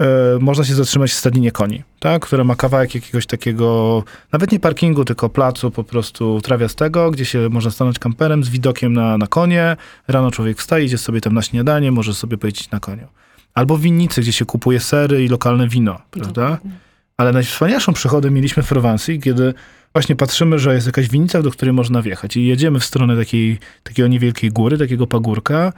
e, 0.00 0.04
można 0.40 0.64
się 0.64 0.74
zatrzymać 0.74 1.10
w 1.10 1.14
stadninie 1.14 1.52
koni, 1.52 1.82
tak? 1.98 2.26
które 2.26 2.44
ma 2.44 2.56
kawałek 2.56 2.94
jakiegoś 2.94 3.26
takiego, 3.26 4.04
nawet 4.32 4.52
nie 4.52 4.60
parkingu, 4.60 5.04
tylko 5.04 5.28
placu 5.28 5.70
po 5.70 5.84
prostu 5.84 6.40
trawiastego, 6.40 7.10
gdzie 7.10 7.24
się 7.24 7.48
można 7.48 7.70
stanąć 7.70 7.98
kamperem 7.98 8.44
z 8.44 8.48
widokiem 8.48 8.92
na, 8.92 9.18
na 9.18 9.26
konie. 9.26 9.76
Rano 10.08 10.30
człowiek 10.30 10.58
wstaje, 10.58 10.84
idzie 10.84 10.98
sobie 10.98 11.20
tam 11.20 11.34
na 11.34 11.42
śniadanie, 11.42 11.92
może 11.92 12.14
sobie 12.14 12.38
pojeździć 12.38 12.70
na 12.70 12.80
koniu. 12.80 13.06
Albo 13.54 13.76
w 13.76 13.80
winnicy, 13.80 14.20
gdzie 14.20 14.32
się 14.32 14.44
kupuje 14.44 14.80
sery 14.80 15.24
i 15.24 15.28
lokalne 15.28 15.68
wino, 15.68 16.00
prawda? 16.10 16.42
Dokładnie. 16.42 16.87
Ale 17.18 17.32
najwspanialszą 17.32 17.92
przygodę 17.92 18.30
mieliśmy 18.30 18.62
w 18.62 18.68
Prowansji, 18.68 19.20
kiedy 19.20 19.54
właśnie 19.92 20.16
patrzymy, 20.16 20.58
że 20.58 20.74
jest 20.74 20.86
jakaś 20.86 21.08
winnica, 21.08 21.42
do 21.42 21.50
której 21.50 21.72
można 21.72 22.02
wjechać. 22.02 22.36
I 22.36 22.46
jedziemy 22.46 22.80
w 22.80 22.84
stronę 22.84 23.16
takiej, 23.16 23.58
takiego 23.82 24.08
niewielkiej 24.08 24.50
góry, 24.50 24.78
takiego 24.78 25.06
pagórka, 25.06 25.72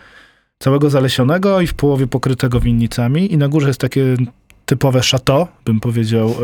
całego 0.58 0.90
zalesionego 0.90 1.60
i 1.60 1.66
w 1.66 1.74
połowie 1.74 2.06
pokrytego 2.06 2.60
winnicami. 2.60 3.32
I 3.32 3.36
na 3.36 3.48
górze 3.48 3.68
jest 3.68 3.80
takie 3.80 4.16
typowe 4.66 5.00
chateau, 5.00 5.46
bym 5.64 5.80
powiedział, 5.80 6.28
e, 6.28 6.34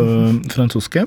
francuskie, 0.54 1.04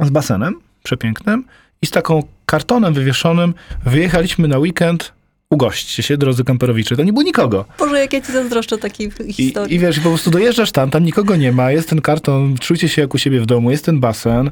z 0.00 0.10
basenem 0.10 0.60
przepięknym 0.82 1.44
i 1.82 1.86
z 1.86 1.90
taką 1.90 2.22
kartonem 2.46 2.94
wywieszonym. 2.94 3.54
Wyjechaliśmy 3.84 4.48
na 4.48 4.58
weekend 4.58 5.12
ugośćcie 5.50 6.02
się, 6.02 6.16
drodzy 6.16 6.44
kamperowicze. 6.44 6.96
To 6.96 7.02
nie 7.02 7.12
było 7.12 7.22
nikogo. 7.22 7.64
Boże, 7.78 8.00
jak 8.00 8.12
ja 8.12 8.20
ci 8.20 8.32
zazdroszczę 8.32 8.78
takiej 8.78 9.10
historii. 9.32 9.72
I, 9.72 9.76
I 9.76 9.78
wiesz, 9.78 10.00
po 10.00 10.08
prostu 10.08 10.30
dojeżdżasz 10.30 10.72
tam, 10.72 10.90
tam 10.90 11.04
nikogo 11.04 11.36
nie 11.36 11.52
ma, 11.52 11.72
jest 11.72 11.88
ten 11.88 12.00
karton, 12.00 12.58
czujcie 12.58 12.88
się 12.88 13.02
jak 13.02 13.14
u 13.14 13.18
siebie 13.18 13.40
w 13.40 13.46
domu, 13.46 13.70
jest 13.70 13.84
ten 13.84 14.00
basen, 14.00 14.50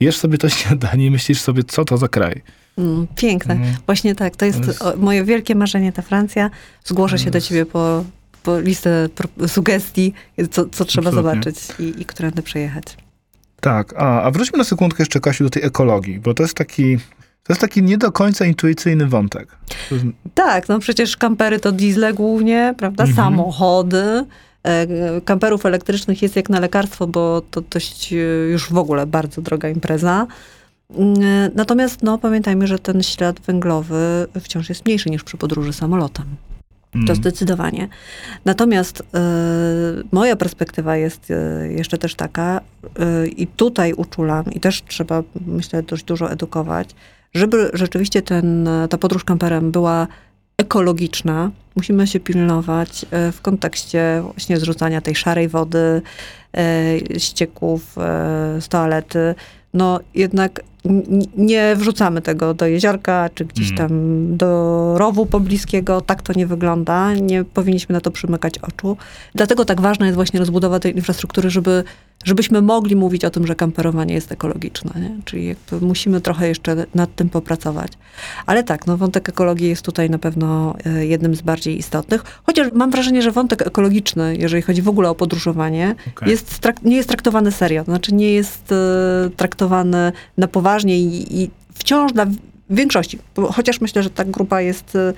jesz 0.00 0.16
sobie 0.16 0.38
to 0.38 0.48
śniadanie 0.58 1.06
i 1.06 1.10
myślisz 1.10 1.40
sobie, 1.40 1.64
co 1.64 1.84
to 1.84 1.96
za 1.96 2.08
kraj. 2.08 2.42
Mm, 2.78 3.06
piękne. 3.16 3.54
Mm. 3.54 3.74
Właśnie 3.86 4.14
tak. 4.14 4.36
To 4.36 4.44
jest, 4.44 4.60
to 4.60 4.66
jest, 4.66 4.84
moje 4.96 5.24
wielkie 5.24 5.54
marzenie, 5.54 5.92
ta 5.92 6.02
Francja. 6.02 6.50
Zgłoszę 6.84 7.18
się 7.18 7.30
do 7.30 7.40
ciebie 7.40 7.66
po, 7.66 8.04
po 8.42 8.60
listę 8.60 9.08
sugestii, 9.46 10.12
co, 10.50 10.66
co 10.66 10.84
trzeba 10.84 11.08
Absolutnie. 11.08 11.42
zobaczyć 11.42 11.58
i, 11.78 12.02
i 12.02 12.04
którędy 12.04 12.42
przejechać. 12.42 12.84
Tak, 13.60 13.94
a, 13.96 14.22
a 14.22 14.30
wróćmy 14.30 14.58
na 14.58 14.64
sekundkę 14.64 15.02
jeszcze, 15.02 15.20
Kasiu, 15.20 15.44
do 15.44 15.50
tej 15.50 15.64
ekologii, 15.64 16.20
bo 16.20 16.34
to 16.34 16.42
jest 16.42 16.54
taki 16.54 16.98
to 17.42 17.52
jest 17.52 17.60
taki 17.60 17.82
nie 17.82 17.98
do 17.98 18.12
końca 18.12 18.44
intuicyjny 18.44 19.06
wątek. 19.06 19.56
Tak, 20.34 20.68
no 20.68 20.78
przecież 20.78 21.16
kampery 21.16 21.60
to 21.60 21.72
diesle 21.72 22.12
głównie, 22.12 22.74
prawda? 22.78 23.04
Mhm. 23.04 23.16
Samochody. 23.16 24.24
E, 24.62 24.86
kamperów 25.20 25.66
elektrycznych 25.66 26.22
jest 26.22 26.36
jak 26.36 26.48
na 26.48 26.60
lekarstwo, 26.60 27.06
bo 27.06 27.42
to 27.50 27.60
dość 27.60 28.12
e, 28.12 28.16
już 28.50 28.70
w 28.70 28.76
ogóle 28.76 29.06
bardzo 29.06 29.42
droga 29.42 29.68
impreza. 29.68 30.26
Natomiast 31.54 32.02
no, 32.02 32.18
pamiętajmy, 32.18 32.66
że 32.66 32.78
ten 32.78 33.02
ślad 33.02 33.40
węglowy 33.40 34.26
wciąż 34.40 34.68
jest 34.68 34.86
mniejszy 34.86 35.10
niż 35.10 35.24
przy 35.24 35.36
podróży 35.36 35.72
samolotem. 35.72 36.26
To 36.92 36.98
mhm. 36.98 37.16
zdecydowanie. 37.16 37.88
Natomiast 38.44 39.00
y, 39.00 39.04
moja 40.12 40.36
perspektywa 40.36 40.96
jest 40.96 41.30
y, 41.30 41.72
jeszcze 41.76 41.98
też 41.98 42.14
taka, 42.14 42.60
y, 43.24 43.28
i 43.28 43.46
tutaj 43.46 43.92
uczulam, 43.92 44.44
i 44.52 44.60
też 44.60 44.82
trzeba, 44.82 45.22
myślę, 45.46 45.82
dość 45.82 46.04
dużo 46.04 46.30
edukować, 46.30 46.90
żeby 47.34 47.70
rzeczywiście 47.74 48.22
ten, 48.22 48.68
ta 48.90 48.98
podróż 48.98 49.24
kamperem 49.24 49.70
była 49.70 50.06
ekologiczna, 50.56 51.50
musimy 51.76 52.06
się 52.06 52.20
pilnować 52.20 53.06
w 53.32 53.40
kontekście 53.42 54.22
właśnie 54.22 54.56
zrzucania 54.56 55.00
tej 55.00 55.14
szarej 55.14 55.48
wody, 55.48 56.02
ścieków 57.18 57.94
z 58.60 58.68
toalety. 58.68 59.34
No 59.74 60.00
jednak 60.14 60.60
nie 61.36 61.76
wrzucamy 61.76 62.22
tego 62.22 62.54
do 62.54 62.66
jeziorka, 62.66 63.30
czy 63.34 63.44
gdzieś 63.44 63.70
mhm. 63.70 63.88
tam 63.88 63.98
do 64.36 64.94
rowu 64.98 65.26
pobliskiego. 65.26 66.00
Tak 66.00 66.22
to 66.22 66.32
nie 66.32 66.46
wygląda. 66.46 67.14
Nie 67.14 67.44
powinniśmy 67.44 67.92
na 67.92 68.00
to 68.00 68.10
przymykać 68.10 68.58
oczu. 68.58 68.96
Dlatego 69.34 69.64
tak 69.64 69.80
ważna 69.80 70.06
jest 70.06 70.16
właśnie 70.16 70.40
rozbudowa 70.40 70.80
tej 70.80 70.96
infrastruktury, 70.96 71.50
żeby 71.50 71.84
żebyśmy 72.24 72.62
mogli 72.62 72.96
mówić 72.96 73.24
o 73.24 73.30
tym, 73.30 73.46
że 73.46 73.54
kamperowanie 73.54 74.14
jest 74.14 74.32
ekologiczne. 74.32 75.00
Nie? 75.00 75.10
Czyli 75.24 75.56
musimy 75.80 76.20
trochę 76.20 76.48
jeszcze 76.48 76.86
nad 76.94 77.14
tym 77.14 77.28
popracować. 77.28 77.92
Ale 78.46 78.64
tak, 78.64 78.86
no 78.86 78.96
wątek 78.96 79.28
ekologii 79.28 79.68
jest 79.68 79.82
tutaj 79.82 80.10
na 80.10 80.18
pewno 80.18 80.74
e, 80.84 81.06
jednym 81.06 81.34
z 81.34 81.42
bardziej 81.42 81.78
istotnych. 81.78 82.24
Chociaż 82.42 82.72
mam 82.72 82.90
wrażenie, 82.90 83.22
że 83.22 83.30
wątek 83.30 83.66
ekologiczny, 83.66 84.36
jeżeli 84.36 84.62
chodzi 84.62 84.82
w 84.82 84.88
ogóle 84.88 85.10
o 85.10 85.14
podróżowanie, 85.14 85.94
okay. 86.16 86.30
jest 86.30 86.60
nie 86.82 86.96
jest 86.96 87.08
traktowany 87.08 87.52
serio. 87.52 87.84
To 87.84 87.90
znaczy 87.90 88.14
nie 88.14 88.32
jest 88.32 88.72
e, 88.72 89.30
traktowany 89.36 90.12
na 90.38 90.48
poważnie 90.48 90.71
i, 90.80 91.42
i 91.42 91.50
wciąż 91.74 92.12
dla 92.12 92.26
większości, 92.70 93.18
chociaż 93.52 93.80
myślę, 93.80 94.02
że 94.02 94.10
ta 94.10 94.24
grupa 94.24 94.60
jest 94.60 94.96
e, 94.96 95.12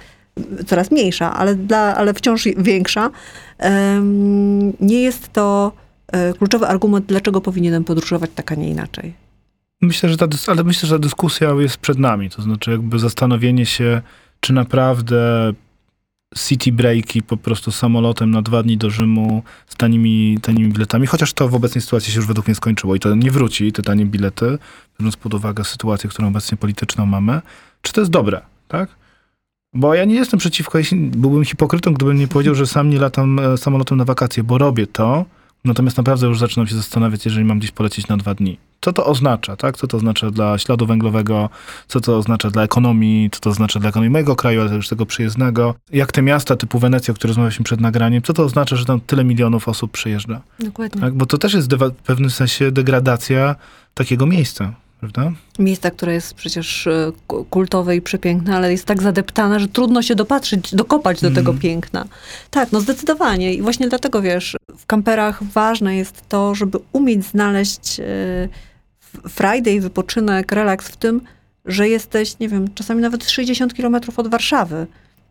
coraz 0.67 0.91
mniejsza, 0.91 1.35
ale, 1.35 1.55
dla, 1.55 1.97
ale 1.97 2.15
wciąż 2.15 2.49
większa, 2.57 3.11
nie 4.81 5.03
jest 5.03 5.33
to 5.33 5.73
E, 6.15 6.33
kluczowy 6.33 6.67
argument, 6.67 7.07
dlaczego 7.07 7.41
powinienem 7.41 7.85
podróżować 7.85 8.31
tak, 8.35 8.53
a 8.53 8.55
nie 8.55 8.71
inaczej. 8.71 9.15
Myślę, 9.81 10.09
że 10.09 10.17
ta, 10.17 10.27
ale 10.47 10.65
myślę, 10.65 10.89
że 10.89 10.95
ta 10.95 10.99
dyskusja 10.99 11.51
jest 11.59 11.77
przed 11.77 11.99
nami. 11.99 12.31
To 12.31 12.43
znaczy, 12.43 12.71
jakby 12.71 12.99
zastanowienie 12.99 13.67
się, 13.67 14.03
czy 14.41 14.53
naprawdę 14.53 15.53
city 16.37 16.73
breaki 16.73 17.23
po 17.23 17.37
prostu 17.37 17.73
samolotem 17.73 18.31
na 18.31 18.43
dwa 18.43 18.63
dni 18.63 18.77
do 18.77 18.91
Rzymu 18.91 19.43
z 19.67 19.75
tanimi, 19.75 20.39
tanimi 20.43 20.73
biletami, 20.73 21.07
chociaż 21.07 21.33
to 21.33 21.49
w 21.49 21.55
obecnej 21.55 21.83
sytuacji 21.83 22.13
się 22.13 22.19
już 22.19 22.27
według 22.27 22.47
mnie 22.47 22.55
skończyło 22.55 22.95
i 22.95 23.01
to 23.01 23.15
nie 23.15 23.31
wróci, 23.31 23.73
te 23.73 23.83
tanie 23.83 24.07
bilety, 24.07 24.59
biorąc 25.01 25.17
pod 25.17 25.35
uwagę 25.35 25.65
sytuację, 25.65 26.11
którą 26.11 26.29
obecnie 26.29 26.59
polityczną 26.59 27.07
mamy. 27.07 27.41
Czy 27.83 27.93
to 27.93 28.01
jest 28.01 28.11
dobre, 28.11 28.41
tak? 28.69 28.89
Bo 29.75 29.95
ja 29.95 30.05
nie 30.05 30.15
jestem 30.15 30.39
przeciwko, 30.39 30.79
byłbym 30.93 31.45
hipokrytą, 31.45 31.95
gdybym 31.95 32.19
nie 32.19 32.29
powiedział, 32.29 32.55
że 32.55 32.67
sam 32.67 32.91
nie 32.91 32.99
latam 32.99 33.39
e, 33.39 33.59
samolotem 33.59 33.99
na 33.99 34.05
wakacje, 34.05 34.43
bo 34.43 34.59
robię 34.59 34.87
to, 34.87 35.25
Natomiast 35.65 35.97
naprawdę 35.97 36.27
już 36.27 36.39
zaczynam 36.39 36.67
się 36.67 36.75
zastanawiać, 36.75 37.25
jeżeli 37.25 37.45
mam 37.45 37.59
gdzieś 37.59 37.71
polecieć 37.71 38.09
na 38.09 38.17
dwa 38.17 38.35
dni. 38.35 38.59
Co 38.85 38.93
to 38.93 39.07
oznacza, 39.07 39.57
tak? 39.57 39.77
Co 39.77 39.87
to 39.87 39.97
oznacza 39.97 40.31
dla 40.31 40.59
śladu 40.59 40.87
węglowego, 40.87 41.51
co 41.89 42.01
to 42.01 42.19
oznacza 42.19 42.51
dla 42.51 42.63
ekonomii, 42.63 43.31
co 43.31 43.41
to 43.41 43.51
oznacza 43.51 43.81
dla 43.81 43.89
ekonomii 43.89 44.11
mojego 44.11 44.37
kraju, 44.37 44.61
ale 44.61 44.71
też 44.71 44.89
tego 44.89 45.07
przyjezdnego. 45.07 45.75
Jak 45.93 46.13
te 46.13 46.23
miasta 46.23 46.57
typu 46.57 46.79
Wenecja, 46.79 47.13
o 47.13 47.15
których 47.15 47.31
rozmawialiśmy 47.31 47.65
przed 47.65 47.81
nagraniem, 47.81 48.23
co 48.23 48.33
to 48.33 48.45
oznacza, 48.45 48.77
że 48.77 48.85
tam 48.85 49.01
tyle 49.01 49.25
milionów 49.25 49.69
osób 49.69 49.93
przyjeżdża? 49.93 50.41
Dokładnie. 50.59 51.01
Tak? 51.01 51.15
Bo 51.15 51.27
to 51.27 51.39
też 51.39 51.55
jest 51.55 51.75
w 51.75 51.93
pewnym 51.93 52.31
sensie 52.31 52.73
degradacja 52.73 53.57
takiego 53.95 54.27
miejsca 54.27 54.73
prawda? 55.01 55.33
Miejsca, 55.59 55.91
które 55.91 56.15
jest 56.15 56.35
przecież 56.35 56.87
e, 56.87 57.13
kultowe 57.51 57.97
i 57.97 58.03
przepiękne, 58.03 58.57
ale 58.57 58.73
jest 58.73 58.85
tak 58.85 59.03
zadeptane, 59.03 59.61
że 59.61 59.69
trudno 59.69 60.03
się 60.03 60.15
dopatrzyć, 60.15 60.75
dokopać 60.75 61.21
do 61.21 61.27
mm. 61.27 61.35
tego 61.35 61.55
piękna. 61.55 62.05
Tak, 62.51 62.73
no 62.73 62.81
zdecydowanie. 62.81 63.55
I 63.55 63.63
właśnie 63.63 63.89
dlatego, 63.89 64.23
wiesz, 64.23 64.57
w 64.79 64.87
kamperach 64.87 65.43
ważne 65.43 65.97
jest 65.97 66.29
to, 66.29 66.55
żeby 66.55 66.79
umieć 66.93 67.25
znaleźć 67.25 68.01
e, 68.01 68.05
Friday, 69.29 69.81
wypoczynek, 69.81 70.53
relaks 70.53 70.89
w 70.89 70.97
tym, 70.97 71.21
że 71.65 71.89
jesteś, 71.89 72.39
nie 72.39 72.49
wiem, 72.49 72.75
czasami 72.75 73.03
nawet 73.03 73.31
60 73.31 73.75
kilometrów 73.75 74.19
od 74.19 74.29
Warszawy, 74.29 74.87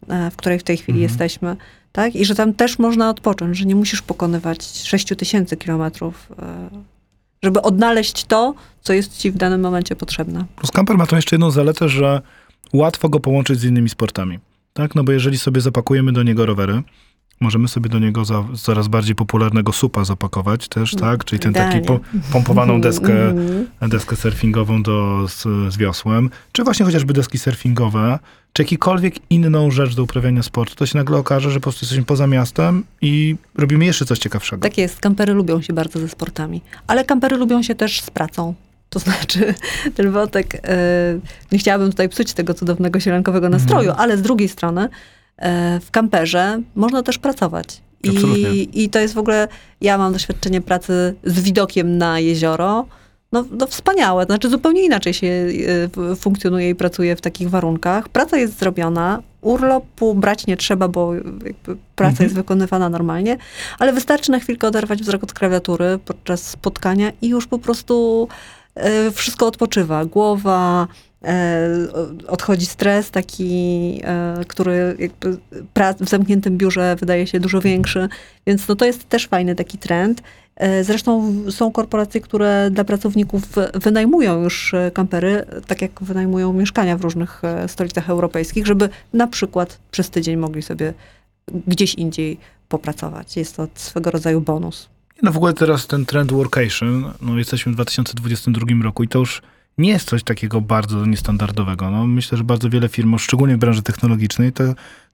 e, 0.10 0.32
w 0.32 0.36
której 0.36 0.60
w 0.60 0.64
tej 0.64 0.78
chwili 0.78 1.00
mm. 1.00 1.10
jesteśmy, 1.10 1.56
tak? 1.92 2.16
I 2.16 2.26
że 2.26 2.36
tam 2.36 2.54
też 2.54 2.80
można 2.80 3.10
odpocząć, 3.10 3.58
że 3.58 3.66
nie 3.66 3.76
musisz 3.76 4.02
pokonywać 4.02 4.66
6 4.66 5.08
tysięcy 5.18 5.58
kilometrów 5.58 6.30
żeby 7.44 7.62
odnaleźć 7.62 8.24
to, 8.24 8.54
co 8.82 8.94
jest 8.94 9.18
ci 9.18 9.32
w 9.32 9.38
danym 9.38 9.62
momencie 9.62 9.96
potrzebne. 9.96 10.46
Plus 10.56 10.72
camper 10.72 10.98
ma 10.98 11.06
to 11.06 11.16
jeszcze 11.16 11.36
jedną 11.36 11.52
zaletę, 11.52 11.90
że 11.90 12.22
łatwo 12.74 13.10
go 13.10 13.20
połączyć 13.20 13.60
z 13.60 13.64
innymi 13.64 13.90
sportami. 13.90 14.40
Tak? 14.74 14.96
No 14.96 15.04
bo 15.04 15.12
jeżeli 15.12 15.38
sobie 15.38 15.62
zapakujemy 15.62 16.12
do 16.12 16.24
niego 16.24 16.46
rowery, 16.46 16.82
możemy 17.44 17.68
sobie 17.68 17.89
do 17.89 18.00
niego 18.00 18.26
za, 18.26 18.44
coraz 18.56 18.88
bardziej 18.88 19.16
popularnego 19.16 19.72
supa 19.72 20.04
zapakować 20.06 20.68
też, 20.68 20.96
tak? 20.96 21.26
Czyli 21.26 21.39
ten 21.39 21.54
taki 21.54 21.82
po, 21.82 22.00
pompowaną 22.32 22.82
deskę, 22.82 23.30
mhm. 23.30 23.68
deskę 23.82 24.16
surfingową 24.16 24.84
do, 24.84 25.28
z, 25.28 25.44
z 25.74 25.78
wiosłem, 25.78 26.30
czy 26.52 26.64
właśnie 26.64 26.86
chociażby 26.86 27.14
deski 27.14 27.39
surfingowe, 27.39 28.20
czy 28.54 28.62
jakikolwiek 28.62 29.16
inną 29.30 29.72
rzecz 29.72 29.96
do 29.96 30.04
uprawiania 30.04 30.44
sportu, 30.44 30.76
to 30.76 30.86
się 30.86 30.98
nagle 30.98 31.18
okaże, 31.18 31.52
że 31.52 31.60
po 31.60 31.64
prostu 31.64 31.86
jesteśmy 31.86 32.06
poza 32.06 32.28
miastem 32.28 32.84
i 33.02 33.36
robimy 33.56 33.86
jeszcze 33.86 34.06
coś 34.06 34.20
ciekawszego. 34.20 34.62
Tak 34.62 34.78
jest, 34.78 35.00
kampery 35.00 35.34
lubią 35.34 35.62
się 35.62 35.74
bardzo 35.74 36.00
ze 36.00 36.10
sportami, 36.10 36.62
ale 36.88 37.06
kampery 37.06 37.38
lubią 37.38 37.64
się 37.64 37.76
też 37.76 38.02
z 38.02 38.10
pracą. 38.10 38.54
To 38.89 39.00
znaczy, 39.00 39.54
ten 39.96 40.12
wątek, 40.12 40.54
yy, 40.54 40.62
nie 41.52 41.60
chciałabym 41.60 41.89
tutaj 41.89 42.10
psuć 42.10 42.34
tego 42.34 42.54
cudownego 42.54 43.00
sielankowego 43.00 43.50
nastroju, 43.50 43.89
mm. 43.89 44.02
ale 44.02 44.18
z 44.18 44.22
drugiej 44.22 44.50
strony, 44.50 44.89
w 45.82 45.92
kamperze 45.92 46.62
można 46.76 47.04
też 47.04 47.18
pracować. 47.18 47.82
I, 48.04 48.84
I 48.84 48.90
to 48.90 49.00
jest 49.00 49.14
w 49.14 49.18
ogóle, 49.18 49.48
ja 49.82 49.98
mam 49.98 50.14
doświadczenie 50.14 50.62
pracy 50.62 51.16
z 51.24 51.40
widokiem 51.40 51.98
na 51.98 52.20
jezioro. 52.20 52.86
No, 53.32 53.46
no 53.52 53.68
wspaniałe, 53.68 54.26
znaczy 54.26 54.50
zupełnie 54.50 54.86
inaczej 54.86 55.14
się 55.14 55.28
e, 55.28 56.16
funkcjonuje 56.16 56.70
i 56.70 56.76
pracuje 56.76 57.16
w 57.16 57.22
takich 57.22 57.50
warunkach. 57.50 58.10
Praca 58.10 58.38
jest 58.38 58.60
zrobiona, 58.60 59.22
urlopu 59.42 60.16
brać 60.16 60.48
nie 60.48 60.58
trzeba, 60.58 60.88
bo 60.88 61.12
praca 61.96 62.12
mhm. 62.12 62.26
jest 62.26 62.36
wykonywana 62.36 62.90
normalnie, 62.90 63.38
ale 63.80 63.94
wystarczy 63.94 64.32
na 64.32 64.40
chwilkę 64.40 64.68
oderwać 64.68 65.02
wzrok 65.02 65.24
od 65.24 65.34
klawiatury 65.34 66.00
podczas 66.06 66.48
spotkania 66.48 67.12
i 67.22 67.28
już 67.28 67.48
po 67.48 67.60
prostu 67.60 68.28
e, 68.76 69.12
wszystko 69.12 69.48
odpoczywa. 69.48 70.06
Głowa, 70.06 70.88
E, 71.12 71.12
odchodzi 72.28 72.66
stres 72.66 73.12
taki, 73.12 74.02
e, 74.04 74.46
który 74.48 74.96
jakby 75.00 75.38
w 76.00 76.10
zamkniętym 76.10 76.58
biurze 76.58 76.96
wydaje 77.00 77.28
się 77.28 77.40
dużo 77.40 77.62
większy, 77.62 78.10
więc 78.48 78.68
no 78.68 78.76
to 78.76 78.86
jest 78.86 79.10
też 79.10 79.28
fajny 79.28 79.56
taki 79.56 79.78
trend. 79.78 80.22
E, 80.56 80.84
zresztą 80.84 81.36
są 81.52 81.72
korporacje, 81.72 82.22
które 82.22 82.70
dla 82.72 82.84
pracowników 82.84 83.42
wynajmują 83.74 84.44
już 84.44 84.76
kampery, 84.94 85.46
tak 85.68 85.82
jak 85.82 85.92
wynajmują 86.02 86.54
mieszkania 86.54 86.98
w 86.98 87.02
różnych 87.02 87.42
stolicach 87.68 88.10
europejskich, 88.10 88.66
żeby 88.66 88.90
na 89.14 89.28
przykład 89.28 89.80
przez 89.92 90.10
tydzień 90.10 90.38
mogli 90.38 90.62
sobie 90.62 90.94
gdzieś 91.68 91.96
indziej 91.96 92.38
popracować. 92.70 93.38
Jest 93.38 93.56
to 93.56 93.68
swego 93.76 94.12
rodzaju 94.12 94.42
bonus. 94.42 94.90
No 95.22 95.32
w 95.32 95.38
ogóle 95.38 95.54
teraz 95.54 95.88
ten 95.88 96.06
trend 96.06 96.32
workation, 96.32 97.12
no 97.22 97.38
jesteśmy 97.38 97.72
w 97.72 97.76
2022 97.76 98.84
roku 98.84 99.04
i 99.04 99.08
to 99.08 99.20
już 99.20 99.42
nie 99.78 99.90
jest 99.90 100.10
coś 100.10 100.24
takiego 100.24 100.62
bardzo 100.62 101.06
niestandardowego. 101.06 101.90
No, 101.92 102.08
myślę, 102.08 102.38
że 102.38 102.44
bardzo 102.44 102.70
wiele 102.70 102.90
firm, 102.90 103.18
szczególnie 103.18 103.56
w 103.56 103.60
branży 103.60 103.82
technologicznej, 103.82 104.52
to, 104.52 104.64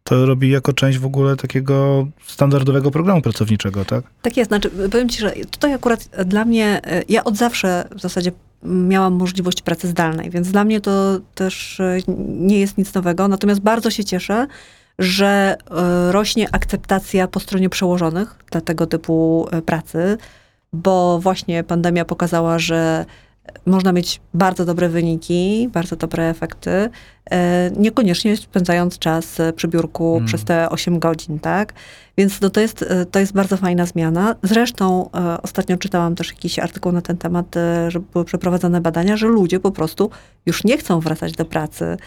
to 0.04 0.26
robi 0.26 0.50
jako 0.50 0.74
część 0.74 0.98
w 0.98 1.06
ogóle 1.06 1.36
takiego 1.36 2.08
standardowego 2.28 2.92
programu 2.92 3.22
pracowniczego, 3.22 3.86
tak? 3.86 4.04
Tak 4.22 4.38
jest. 4.38 4.50
Znaczy, 4.50 4.70
powiem 4.92 5.10
ci, 5.10 5.20
że 5.20 5.32
tutaj 5.32 5.74
akurat 5.74 6.10
dla 6.26 6.46
mnie, 6.46 6.82
e, 6.84 7.04
ja 7.10 7.24
od 7.24 7.38
zawsze 7.38 7.88
w 7.96 8.02
zasadzie 8.02 8.32
miałam 8.64 9.14
możliwość 9.14 9.62
pracy 9.62 9.88
zdalnej, 9.88 10.30
więc 10.30 10.52
dla 10.52 10.64
mnie 10.64 10.82
to 10.82 11.20
też 11.36 11.80
e, 11.80 11.98
nie 12.28 12.60
jest 12.60 12.78
nic 12.78 12.94
nowego. 12.94 13.28
Natomiast 13.28 13.62
bardzo 13.62 13.92
się 13.92 14.04
cieszę, 14.04 14.48
że 15.00 15.58
e, 15.72 16.12
rośnie 16.12 16.48
akceptacja 16.52 17.28
po 17.28 17.40
stronie 17.40 17.70
przełożonych 17.70 18.36
dla 18.52 18.62
tego 18.62 18.88
typu 18.88 19.48
pracy, 19.66 20.18
bo 20.74 21.20
właśnie 21.20 21.64
pandemia 21.64 22.06
pokazała, 22.06 22.60
że 22.60 23.06
można 23.66 23.92
mieć 23.92 24.22
bardzo 24.34 24.66
dobre 24.66 24.90
wyniki, 24.90 25.70
bardzo 25.74 25.96
dobre 25.96 26.30
efekty, 26.30 26.90
e, 27.32 27.72
niekoniecznie 27.78 28.38
spędzając 28.38 29.00
czas 29.00 29.38
przy 29.56 29.68
biurku 29.68 30.12
hmm. 30.12 30.28
przez 30.28 30.44
te 30.44 30.70
8 30.70 31.00
godzin, 31.00 31.40
tak? 31.40 31.74
Więc 32.18 32.42
no 32.42 32.50
to, 32.50 32.62
jest, 32.62 32.82
e, 32.82 33.06
to 33.06 33.20
jest 33.20 33.34
bardzo 33.34 33.58
fajna 33.58 33.86
zmiana. 33.86 34.36
Zresztą 34.44 35.10
e, 35.12 35.42
ostatnio 35.42 35.78
czytałam 35.78 36.16
też 36.16 36.30
jakiś 36.30 36.60
artykuł 36.60 36.92
na 36.92 37.02
ten 37.02 37.18
temat, 37.18 37.56
że 37.88 38.00
były 38.00 38.26
przeprowadzone 38.26 38.82
badania, 38.82 39.18
że 39.18 39.28
ludzie 39.28 39.60
po 39.60 39.72
prostu 39.72 40.10
już 40.46 40.64
nie 40.64 40.78
chcą 40.78 41.00
wracać 41.00 41.34
do 41.34 41.46
pracy, 41.46 41.98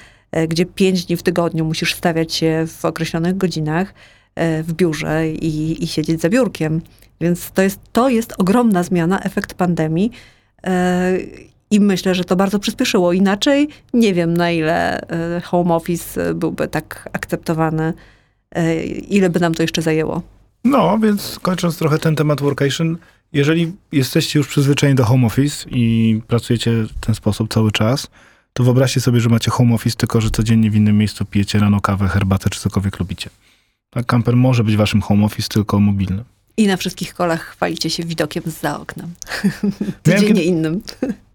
gdzie 0.48 0.66
5 0.66 1.04
dni 1.04 1.16
w 1.16 1.22
tygodniu 1.22 1.64
musisz 1.64 1.94
stawiać 1.94 2.34
się 2.34 2.64
w 2.66 2.84
określonych 2.84 3.36
godzinach 3.36 3.94
w 4.36 4.72
biurze 4.72 5.28
i, 5.28 5.84
i 5.84 5.86
siedzieć 5.86 6.20
za 6.20 6.28
biurkiem. 6.28 6.80
Więc 7.22 7.50
to 7.50 7.62
jest, 7.62 7.80
to 7.92 8.08
jest 8.08 8.34
ogromna 8.38 8.82
zmiana, 8.82 9.20
efekt 9.20 9.54
pandemii, 9.54 10.10
I 11.70 11.80
myślę, 11.80 12.14
że 12.14 12.24
to 12.24 12.36
bardzo 12.36 12.58
przyspieszyło. 12.58 13.12
Inaczej 13.12 13.68
nie 13.94 14.14
wiem, 14.14 14.36
na 14.36 14.50
ile 14.50 15.00
e, 15.00 15.40
home 15.40 15.74
office 15.74 16.34
byłby 16.34 16.68
tak 16.68 17.08
akceptowany, 17.12 17.92
e, 18.54 18.84
ile 18.84 19.30
by 19.30 19.40
nam 19.40 19.54
to 19.54 19.62
jeszcze 19.62 19.82
zajęło. 19.82 20.22
No, 20.64 20.98
więc 20.98 21.38
kończąc 21.42 21.78
trochę 21.78 21.98
ten 21.98 22.16
temat 22.16 22.40
workation, 22.40 22.98
jeżeli 23.32 23.72
jesteście 23.92 24.38
już 24.38 24.48
przyzwyczajeni 24.48 24.96
do 24.96 25.04
home 25.04 25.26
office 25.26 25.70
i 25.70 26.20
pracujecie 26.26 26.70
w 26.72 27.06
ten 27.06 27.14
sposób 27.14 27.52
cały 27.52 27.72
czas, 27.72 28.08
to 28.52 28.64
wyobraźcie 28.64 29.00
sobie, 29.00 29.20
że 29.20 29.28
macie 29.28 29.50
home 29.50 29.74
office, 29.74 29.96
tylko 29.96 30.20
że 30.20 30.30
codziennie 30.30 30.70
w 30.70 30.76
innym 30.76 30.98
miejscu 30.98 31.24
pijecie 31.24 31.58
rano 31.58 31.80
kawę, 31.80 32.08
herbatę 32.08 32.50
czy 32.50 32.60
cokolwiek 32.60 32.98
lubicie. 32.98 33.30
Tak, 33.90 34.06
kamper 34.06 34.36
może 34.36 34.64
być 34.64 34.76
waszym 34.76 35.02
home 35.02 35.24
office, 35.24 35.48
tylko 35.48 35.80
mobilny. 35.80 36.24
I 36.56 36.66
na 36.66 36.76
wszystkich 36.76 37.14
kolach 37.14 37.42
chwalicie 37.42 37.90
się 37.90 38.02
widokiem 38.02 38.42
za 38.60 38.80
oknem. 38.80 39.14
Codziennie 40.06 40.42
innym. 40.42 40.82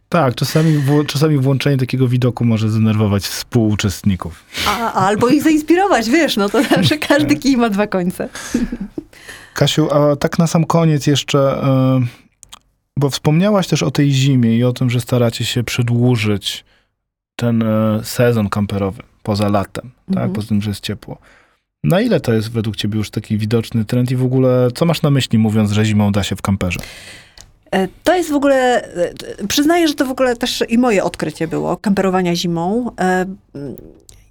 Tak, 0.09 0.35
czasami, 0.35 0.83
czasami 1.07 1.37
włączenie 1.37 1.77
takiego 1.77 2.07
widoku 2.07 2.45
może 2.45 2.69
zdenerwować 2.69 3.23
współuczestników. 3.23 4.43
A, 4.67 4.93
albo 4.93 5.29
ich 5.29 5.43
zainspirować, 5.43 6.09
wiesz, 6.09 6.37
no 6.37 6.49
to 6.49 6.63
zawsze 6.63 6.97
każdy 7.09 7.35
kij 7.35 7.57
ma 7.57 7.69
dwa 7.69 7.87
końce. 7.87 8.29
Kasiu, 9.53 9.91
a 9.91 10.15
tak 10.15 10.39
na 10.39 10.47
sam 10.47 10.65
koniec 10.65 11.07
jeszcze, 11.07 11.39
e, 11.39 12.01
bo 12.97 13.09
wspomniałaś 13.09 13.67
też 13.67 13.83
o 13.83 13.91
tej 13.91 14.11
zimie 14.11 14.57
i 14.57 14.63
o 14.63 14.73
tym, 14.73 14.89
że 14.89 15.01
staracie 15.01 15.45
się 15.45 15.63
przedłużyć 15.63 16.65
ten 17.35 17.63
e, 17.63 17.99
sezon 18.03 18.49
kamperowy 18.49 19.03
poza 19.23 19.49
latem, 19.49 19.83
tak? 19.83 20.09
mhm. 20.09 20.27
tak? 20.27 20.35
Poza 20.35 20.47
tym, 20.47 20.61
że 20.61 20.69
jest 20.69 20.83
ciepło. 20.83 21.17
Na 21.87 22.01
ile 22.01 22.19
to 22.19 22.33
jest 22.33 22.51
według 22.51 22.75
ciebie 22.75 22.97
już 22.97 23.09
taki 23.09 23.37
widoczny 23.37 23.85
trend 23.85 24.11
i 24.11 24.15
w 24.15 24.23
ogóle 24.23 24.67
co 24.75 24.85
masz 24.85 25.01
na 25.01 25.09
myśli 25.09 25.37
mówiąc, 25.37 25.71
że 25.71 25.85
zimą 25.85 26.11
da 26.11 26.23
się 26.23 26.35
w 26.35 26.41
kamperze? 26.41 26.79
E, 27.71 27.87
to 28.03 28.15
jest 28.15 28.31
w 28.31 28.35
ogóle, 28.35 28.89
przyznaję, 29.47 29.87
że 29.87 29.93
to 29.93 30.05
w 30.05 30.11
ogóle 30.11 30.35
też 30.35 30.63
i 30.69 30.77
moje 30.77 31.03
odkrycie 31.03 31.47
było, 31.47 31.77
kamperowania 31.77 32.35
zimą. 32.35 32.91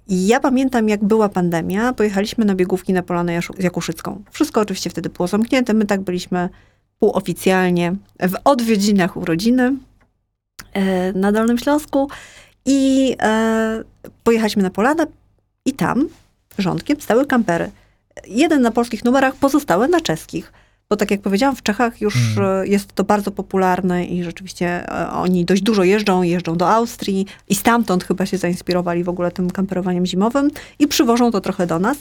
Ja 0.07 0.39
pamiętam, 0.39 0.89
jak 0.89 1.03
była 1.03 1.29
pandemia, 1.29 1.93
pojechaliśmy 1.93 2.45
na 2.45 2.55
biegówki 2.55 2.93
na 2.93 3.03
Polanę 3.03 3.39
Jakuszycką. 3.59 4.23
Wszystko 4.31 4.61
oczywiście 4.61 4.89
wtedy 4.89 5.09
było 5.09 5.27
zamknięte, 5.27 5.73
my 5.73 5.85
tak 5.85 6.01
byliśmy 6.01 6.49
półoficjalnie 6.99 7.95
w 8.19 8.33
odwiedzinach 8.43 9.17
urodziny 9.17 9.73
e, 10.73 11.13
na 11.13 11.31
Dolnym 11.31 11.57
Śląsku 11.57 12.09
i 12.65 13.15
e, 13.21 13.83
pojechaliśmy 14.23 14.63
na 14.63 14.69
Polanę 14.69 15.07
i 15.65 15.73
tam 15.73 16.07
rządkiem 16.57 17.01
stały 17.01 17.25
kampery. 17.25 17.71
Jeden 18.27 18.61
na 18.61 18.71
polskich 18.71 19.05
numerach, 19.05 19.35
pozostałe 19.35 19.87
na 19.87 20.01
czeskich. 20.01 20.53
Bo 20.89 20.95
tak 20.95 21.11
jak 21.11 21.21
powiedziałam, 21.21 21.55
w 21.55 21.63
Czechach 21.63 22.01
już 22.01 22.15
hmm. 22.35 22.67
jest 22.67 22.93
to 22.93 23.03
bardzo 23.03 23.31
popularne 23.31 24.05
i 24.05 24.23
rzeczywiście 24.23 24.91
e, 24.91 25.11
oni 25.11 25.45
dość 25.45 25.61
dużo 25.61 25.83
jeżdżą, 25.83 26.23
jeżdżą 26.23 26.57
do 26.57 26.69
Austrii 26.69 27.25
i 27.49 27.55
stamtąd 27.55 28.03
chyba 28.03 28.25
się 28.25 28.37
zainspirowali 28.37 29.03
w 29.03 29.09
ogóle 29.09 29.31
tym 29.31 29.51
kamperowaniem 29.51 30.05
zimowym 30.05 30.51
i 30.79 30.87
przywożą 30.87 31.31
to 31.31 31.41
trochę 31.41 31.67
do 31.67 31.79
nas. 31.79 31.97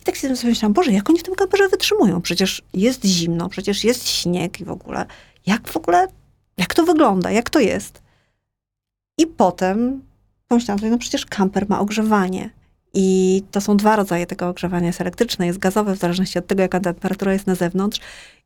I 0.00 0.04
tak 0.04 0.16
sobie 0.18 0.34
myślałam, 0.44 0.72
Boże, 0.72 0.92
jak 0.92 1.10
oni 1.10 1.18
w 1.18 1.22
tym 1.22 1.34
kamperze 1.34 1.68
wytrzymują? 1.68 2.20
Przecież 2.20 2.62
jest 2.74 3.04
zimno, 3.04 3.48
przecież 3.48 3.84
jest 3.84 4.08
śnieg 4.08 4.60
i 4.60 4.64
w 4.64 4.70
ogóle. 4.70 5.06
Jak 5.46 5.68
w 5.68 5.76
ogóle, 5.76 6.08
jak 6.56 6.74
to 6.74 6.84
wygląda, 6.84 7.30
jak 7.30 7.50
to 7.50 7.60
jest? 7.60 8.02
I 9.18 9.26
potem 9.26 10.02
pomyślałam 10.48 10.78
sobie, 10.78 10.90
no 10.90 10.98
przecież 10.98 11.26
kamper 11.26 11.68
ma 11.68 11.80
ogrzewanie. 11.80 12.50
I 12.94 13.42
to 13.50 13.60
są 13.60 13.76
dwa 13.76 13.96
rodzaje 13.96 14.26
tego 14.26 14.48
ogrzewania. 14.48 14.86
Jest 14.86 15.00
elektryczne, 15.00 15.46
jest 15.46 15.58
gazowe, 15.58 15.96
w 15.96 15.98
zależności 15.98 16.38
od 16.38 16.46
tego, 16.46 16.62
jaka 16.62 16.80
temperatura 16.80 17.32
jest 17.32 17.46
na 17.46 17.54
zewnątrz. 17.54 18.00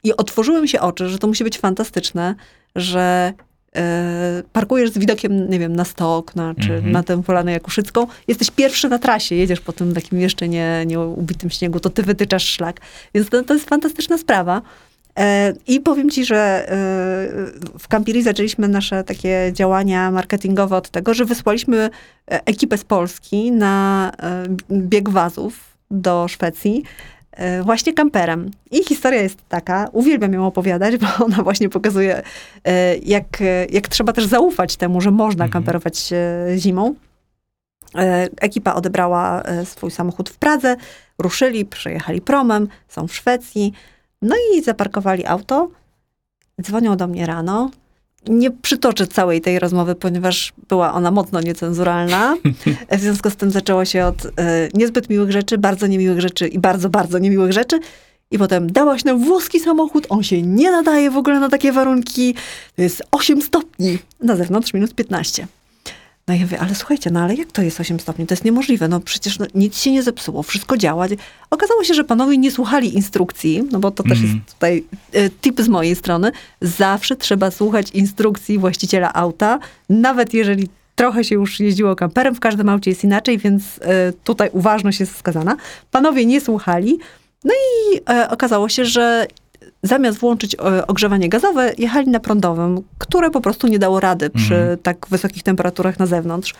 I 0.04 0.16
otworzyły 0.16 0.62
mi 0.62 0.68
się 0.68 0.80
oczy, 0.80 1.08
że 1.08 1.18
to 1.18 1.26
musi 1.26 1.44
być 1.44 1.58
fantastyczne, 1.58 2.34
że 2.76 3.32
yy, 3.74 3.80
parkujesz 4.52 4.90
z 4.90 4.98
widokiem, 4.98 5.50
nie 5.50 5.58
wiem, 5.58 5.76
na 5.76 5.84
stok, 5.84 6.36
na, 6.36 6.54
czy 6.54 6.74
mhm. 6.74 6.92
na 6.92 7.02
tę 7.02 7.22
polanę 7.22 7.52
jakuszycką. 7.52 8.06
Jesteś 8.28 8.50
pierwszy 8.50 8.88
na 8.88 8.98
trasie, 8.98 9.34
jedziesz 9.34 9.60
po 9.60 9.72
tym 9.72 9.94
takim 9.94 10.20
jeszcze 10.20 10.48
nie, 10.48 10.84
nie 10.86 11.00
ubitym 11.00 11.50
śniegu, 11.50 11.80
to 11.80 11.90
ty 11.90 12.02
wytyczasz 12.02 12.44
szlak. 12.44 12.80
Więc 13.14 13.28
to, 13.28 13.42
to 13.42 13.54
jest 13.54 13.68
fantastyczna 13.68 14.18
sprawa. 14.18 14.62
E, 15.18 15.54
I 15.66 15.80
powiem 15.80 16.10
ci, 16.10 16.24
że 16.24 16.36
e, 16.36 16.74
w 17.78 17.88
Campiri 17.88 18.22
zaczęliśmy 18.22 18.68
nasze 18.68 19.04
takie 19.04 19.50
działania 19.52 20.10
marketingowe 20.10 20.76
od 20.76 20.90
tego, 20.90 21.14
że 21.14 21.24
wysłaliśmy 21.24 21.90
e, 22.30 22.40
ekipę 22.46 22.78
z 22.78 22.84
Polski 22.84 23.52
na 23.52 24.12
bieg 24.70 25.08
wazów 25.08 25.76
do 25.90 26.28
Szwecji 26.28 26.82
właśnie 27.62 27.92
kamperem. 27.92 28.50
I 28.70 28.84
historia 28.84 29.22
jest 29.22 29.38
taka, 29.48 29.88
uwielbiam 29.92 30.32
ją 30.32 30.46
opowiadać, 30.46 30.96
bo 30.96 31.06
ona 31.24 31.42
właśnie 31.42 31.68
pokazuje, 31.68 32.22
jak, 33.02 33.26
jak 33.70 33.88
trzeba 33.88 34.12
też 34.12 34.26
zaufać 34.26 34.76
temu, 34.76 35.00
że 35.00 35.10
można 35.10 35.44
mhm. 35.44 35.52
kamperować 35.52 36.10
zimą. 36.56 36.94
Ekipa 38.40 38.74
odebrała 38.74 39.42
swój 39.64 39.90
samochód 39.90 40.30
w 40.30 40.38
Pradze, 40.38 40.76
ruszyli, 41.18 41.64
przejechali 41.64 42.20
promem, 42.20 42.68
są 42.88 43.08
w 43.08 43.14
Szwecji. 43.14 43.72
No 44.22 44.36
i 44.54 44.62
zaparkowali 44.62 45.26
auto, 45.26 45.70
dzwonią 46.62 46.96
do 46.96 47.06
mnie 47.06 47.26
rano. 47.26 47.70
Nie 48.28 48.50
przytoczę 48.50 49.06
całej 49.06 49.40
tej 49.40 49.58
rozmowy, 49.58 49.94
ponieważ 49.94 50.52
była 50.68 50.94
ona 50.94 51.10
mocno 51.10 51.40
niecenzuralna. 51.40 52.36
W 52.98 53.00
związku 53.00 53.30
z 53.30 53.36
tym 53.36 53.50
zaczęło 53.50 53.84
się 53.84 54.04
od 54.04 54.24
y, 54.24 54.30
niezbyt 54.74 55.10
miłych 55.10 55.32
rzeczy, 55.32 55.58
bardzo 55.58 55.86
niemiłych 55.86 56.20
rzeczy 56.20 56.48
i 56.48 56.58
bardzo, 56.58 56.90
bardzo 56.90 57.18
niemiłych 57.18 57.52
rzeczy. 57.52 57.80
I 58.30 58.38
potem 58.38 58.72
dałaś 58.72 59.04
nam 59.04 59.24
włoski 59.24 59.60
samochód, 59.60 60.06
on 60.08 60.22
się 60.22 60.42
nie 60.42 60.70
nadaje 60.70 61.10
w 61.10 61.16
ogóle 61.16 61.40
na 61.40 61.48
takie 61.48 61.72
warunki. 61.72 62.34
To 62.76 62.82
jest 62.82 63.02
8 63.10 63.42
stopni, 63.42 63.98
na 64.20 64.36
zewnątrz 64.36 64.74
minus 64.74 64.94
15. 64.94 65.46
No 66.28 66.34
ja 66.34 66.40
mówię, 66.40 66.60
ale 66.60 66.74
słuchajcie, 66.74 67.10
no 67.10 67.20
ale 67.20 67.34
jak 67.34 67.52
to 67.52 67.62
jest 67.62 67.80
8 67.80 68.00
stopni? 68.00 68.26
To 68.26 68.34
jest 68.34 68.44
niemożliwe, 68.44 68.88
no 68.88 69.00
przecież 69.00 69.38
no, 69.38 69.46
nic 69.54 69.78
się 69.78 69.92
nie 69.92 70.02
zepsuło, 70.02 70.42
wszystko 70.42 70.76
działa. 70.76 71.06
Okazało 71.50 71.84
się, 71.84 71.94
że 71.94 72.04
panowie 72.04 72.38
nie 72.38 72.50
słuchali 72.50 72.94
instrukcji, 72.94 73.62
no 73.70 73.78
bo 73.78 73.90
to 73.90 74.02
też 74.02 74.20
jest 74.20 74.22
mhm. 74.22 74.42
tutaj 74.54 74.84
e, 75.12 75.30
tip 75.30 75.60
z 75.60 75.68
mojej 75.68 75.96
strony. 75.96 76.32
Zawsze 76.60 77.16
trzeba 77.16 77.50
słuchać 77.50 77.90
instrukcji 77.90 78.58
właściciela 78.58 79.14
auta, 79.14 79.58
nawet 79.88 80.34
jeżeli 80.34 80.68
trochę 80.94 81.24
się 81.24 81.34
już 81.34 81.60
jeździło 81.60 81.96
kamperem, 81.96 82.34
w 82.34 82.40
każdym 82.40 82.68
aucie 82.68 82.90
jest 82.90 83.04
inaczej, 83.04 83.38
więc 83.38 83.62
e, 83.82 84.12
tutaj 84.24 84.50
uważność 84.52 85.00
jest 85.00 85.14
wskazana. 85.14 85.56
Panowie 85.90 86.26
nie 86.26 86.40
słuchali, 86.40 86.98
no 87.44 87.54
i 87.54 88.00
e, 88.10 88.30
okazało 88.30 88.68
się, 88.68 88.84
że 88.84 89.26
zamiast 89.82 90.18
włączyć 90.18 90.54
e, 90.54 90.86
ogrzewanie 90.86 91.28
gazowe, 91.28 91.72
jechali 91.78 92.08
na 92.08 92.20
prądowym, 92.20 92.82
które 92.98 93.30
po 93.30 93.40
prostu 93.40 93.66
nie 93.66 93.78
dało 93.78 94.00
rady 94.00 94.30
przy 94.30 94.54
mhm. 94.54 94.78
tak 94.78 95.06
wysokich 95.10 95.42
temperaturach 95.42 95.98
na 95.98 96.06
zewnątrz. 96.06 96.54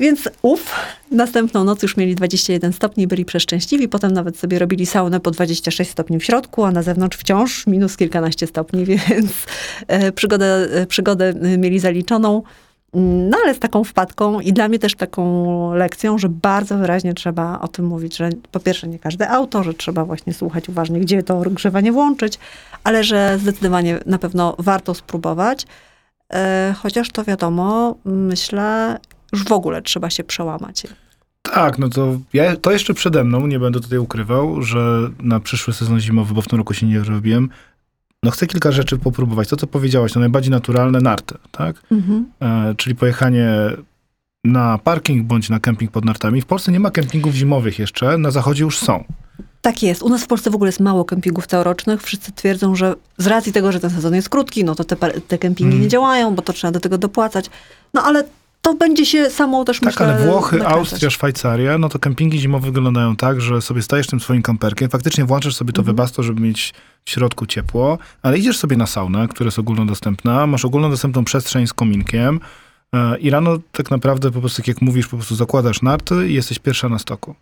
Więc 0.00 0.28
uf, 0.42 0.74
następną 1.10 1.64
noc 1.64 1.82
już 1.82 1.96
mieli 1.96 2.14
21 2.14 2.72
stopni, 2.72 3.06
byli 3.06 3.24
przeszczęśliwi. 3.24 3.88
Potem 3.88 4.12
nawet 4.12 4.38
sobie 4.38 4.58
robili 4.58 4.86
saunę 4.86 5.20
po 5.20 5.30
26 5.30 5.90
stopni 5.90 6.18
w 6.18 6.24
środku, 6.24 6.64
a 6.64 6.70
na 6.70 6.82
zewnątrz 6.82 7.18
wciąż 7.18 7.66
minus 7.66 7.96
kilkanaście 7.96 8.46
stopni, 8.46 8.84
więc 8.86 9.32
e, 9.86 10.12
przygodę, 10.12 10.68
e, 10.72 10.86
przygodę 10.86 11.34
mieli 11.58 11.78
zaliczoną. 11.78 12.42
No 12.98 13.38
ale 13.44 13.54
z 13.54 13.58
taką 13.58 13.84
wpadką 13.84 14.40
i 14.40 14.52
dla 14.52 14.68
mnie 14.68 14.78
też 14.78 14.94
taką 14.94 15.74
lekcją, 15.74 16.18
że 16.18 16.28
bardzo 16.28 16.78
wyraźnie 16.78 17.14
trzeba 17.14 17.60
o 17.60 17.68
tym 17.68 17.86
mówić, 17.86 18.16
że 18.16 18.30
po 18.52 18.60
pierwsze 18.60 18.88
nie 18.88 18.98
każde 18.98 19.30
auto, 19.30 19.62
że 19.62 19.74
trzeba 19.74 20.04
właśnie 20.04 20.34
słuchać 20.34 20.68
uważnie, 20.68 21.00
gdzie 21.00 21.22
to 21.22 21.38
ogrzewanie 21.38 21.92
włączyć, 21.92 22.38
ale 22.84 23.04
że 23.04 23.38
zdecydowanie 23.38 23.98
na 24.06 24.18
pewno 24.18 24.56
warto 24.58 24.94
spróbować. 24.94 25.66
E, 26.32 26.74
chociaż 26.78 27.10
to 27.10 27.24
wiadomo, 27.24 27.96
myślę, 28.04 28.98
już 29.32 29.44
w 29.44 29.52
ogóle 29.52 29.82
trzeba 29.82 30.10
się 30.10 30.24
przełamać. 30.24 30.82
Tak, 31.42 31.78
no 31.78 31.88
to 31.88 32.18
ja, 32.32 32.56
to 32.56 32.72
jeszcze 32.72 32.94
przede 32.94 33.24
mną, 33.24 33.46
nie 33.46 33.58
będę 33.58 33.80
tutaj 33.80 33.98
ukrywał, 33.98 34.62
że 34.62 35.10
na 35.22 35.40
przyszły 35.40 35.74
sezon 35.74 36.00
zimowy, 36.00 36.34
bo 36.34 36.42
w 36.42 36.48
tym 36.48 36.58
roku 36.58 36.74
się 36.74 36.86
nie 36.86 37.00
robiłem, 37.00 37.48
no 38.22 38.30
chcę 38.30 38.46
kilka 38.46 38.72
rzeczy 38.72 38.98
popróbować. 38.98 39.48
To, 39.48 39.56
co 39.56 39.66
powiedziałaś, 39.66 40.12
to 40.12 40.20
najbardziej 40.20 40.50
naturalne 40.50 41.00
narty, 41.00 41.34
tak? 41.50 41.82
Mhm. 41.90 42.26
E, 42.40 42.74
czyli 42.76 42.96
pojechanie 42.96 43.48
na 44.44 44.78
parking 44.78 45.26
bądź 45.26 45.48
na 45.48 45.60
kemping 45.60 45.90
pod 45.90 46.04
nartami. 46.04 46.40
W 46.40 46.46
Polsce 46.46 46.72
nie 46.72 46.80
ma 46.80 46.90
kempingów 46.90 47.34
zimowych 47.34 47.78
jeszcze, 47.78 48.18
na 48.18 48.30
zachodzie 48.30 48.64
już 48.64 48.78
są. 48.78 49.04
Tak 49.60 49.82
jest. 49.82 50.02
U 50.02 50.08
nas 50.08 50.24
w 50.24 50.26
Polsce 50.26 50.50
w 50.50 50.54
ogóle 50.54 50.68
jest 50.68 50.80
mało 50.80 51.04
kempingów 51.04 51.46
teorocznych. 51.46 52.02
Wszyscy 52.02 52.32
twierdzą, 52.32 52.74
że 52.74 52.94
z 53.18 53.26
racji 53.26 53.52
tego, 53.52 53.72
że 53.72 53.80
ten 53.80 53.90
sezon 53.90 54.14
jest 54.14 54.28
krótki, 54.28 54.64
no 54.64 54.74
to 54.74 54.84
te, 54.84 54.96
te 55.20 55.38
kempingi 55.38 55.72
mm. 55.72 55.82
nie 55.82 55.88
działają, 55.88 56.34
bo 56.34 56.42
to 56.42 56.52
trzeba 56.52 56.72
do 56.72 56.80
tego 56.80 56.98
dopłacać. 56.98 57.50
No 57.94 58.02
ale 58.02 58.24
to 58.66 58.74
będzie 58.74 59.06
się 59.06 59.30
samo 59.30 59.64
też 59.64 59.80
Tak, 59.80 59.86
myślę, 59.86 60.06
ale 60.06 60.26
Włochy, 60.26 60.56
nakręcać. 60.56 60.78
Austria, 60.78 61.10
Szwajcaria, 61.10 61.78
no 61.78 61.88
to 61.88 61.98
kempingi 61.98 62.38
zimowe 62.38 62.70
wyglądają 62.70 63.16
tak, 63.16 63.40
że 63.40 63.62
sobie 63.62 63.82
stajesz 63.82 64.06
tym 64.06 64.20
swoim 64.20 64.42
kamperkiem, 64.42 64.90
faktycznie 64.90 65.24
włączasz 65.24 65.56
sobie 65.56 65.72
to 65.72 65.80
mhm. 65.80 65.96
wybasto, 65.96 66.22
żeby 66.22 66.40
mieć 66.40 66.74
w 67.04 67.10
środku 67.10 67.46
ciepło, 67.46 67.98
ale 68.22 68.38
idziesz 68.38 68.58
sobie 68.58 68.76
na 68.76 68.86
saunę, 68.86 69.28
która 69.28 69.48
jest 69.48 69.58
ogólnodostępna, 69.58 70.46
masz 70.46 70.64
ogólnodostępną 70.64 71.24
przestrzeń 71.24 71.66
z 71.66 71.72
kominkiem 71.72 72.40
e, 72.92 73.18
i 73.18 73.30
rano 73.30 73.58
tak 73.72 73.90
naprawdę 73.90 74.30
po 74.30 74.40
prostu, 74.40 74.62
jak 74.66 74.82
mówisz, 74.82 75.08
po 75.08 75.16
prostu 75.16 75.34
zakładasz 75.34 75.82
narty 75.82 76.28
i 76.28 76.34
jesteś 76.34 76.58
pierwsza 76.58 76.88
na 76.88 76.98
stoku. 76.98 77.34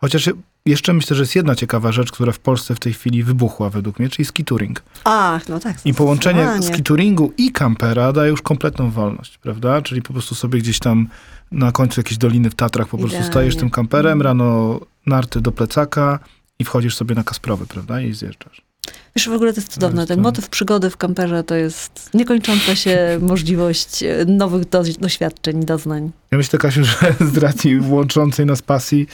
Chociaż 0.00 0.30
jeszcze 0.66 0.92
myślę, 0.92 1.16
że 1.16 1.22
jest 1.22 1.36
jedna 1.36 1.54
ciekawa 1.54 1.92
rzecz, 1.92 2.12
która 2.12 2.32
w 2.32 2.38
Polsce 2.38 2.74
w 2.74 2.80
tej 2.80 2.92
chwili 2.92 3.22
wybuchła 3.22 3.70
według 3.70 3.98
mnie, 3.98 4.08
czyli 4.08 4.26
skitouring. 4.26 4.82
Ach, 5.04 5.48
no 5.48 5.60
tak. 5.60 5.86
I 5.86 5.94
połączenie 5.94 6.62
skitouringu 6.62 7.32
i 7.38 7.52
kampera 7.52 8.12
daje 8.12 8.30
już 8.30 8.42
kompletną 8.42 8.90
wolność, 8.90 9.38
prawda? 9.38 9.82
Czyli 9.82 10.02
po 10.02 10.12
prostu 10.12 10.34
sobie 10.34 10.58
gdzieś 10.58 10.78
tam 10.78 11.08
na 11.52 11.72
końcu 11.72 12.00
jakiejś 12.00 12.18
doliny 12.18 12.50
w 12.50 12.54
Tatrach 12.54 12.88
po 12.88 12.98
prostu 12.98 13.16
Idealnie. 13.16 13.32
stajesz 13.32 13.56
tym 13.56 13.70
kamperem, 13.70 14.22
rano 14.22 14.80
narty 15.06 15.40
do 15.40 15.52
plecaka 15.52 16.18
i 16.58 16.64
wchodzisz 16.64 16.96
sobie 16.96 17.14
na 17.14 17.24
Kasprowy, 17.24 17.66
prawda? 17.66 18.00
I 18.00 18.12
zjeżdżasz. 18.12 18.69
Wiesz, 19.16 19.28
w 19.28 19.32
ogóle 19.32 19.52
to 19.52 19.60
jest 19.60 19.72
cudowne. 19.72 20.06
Ten 20.06 20.20
motyw 20.20 20.48
przygody 20.48 20.90
w 20.90 20.96
kamperze 20.96 21.44
to 21.44 21.54
jest 21.54 22.10
niekończąca 22.14 22.76
się 22.76 22.98
możliwość 23.30 24.02
e, 24.02 24.24
nowych 24.24 24.68
do, 24.68 24.82
doświadczeń, 25.00 25.64
doznań. 25.64 26.10
Ja 26.30 26.38
myślę, 26.38 26.58
Kasiu, 26.58 26.84
że 26.84 26.96
z 27.32 27.36
racji 27.36 27.80
łączącej 27.80 28.46
nas 28.46 28.62
pasji 28.62 29.06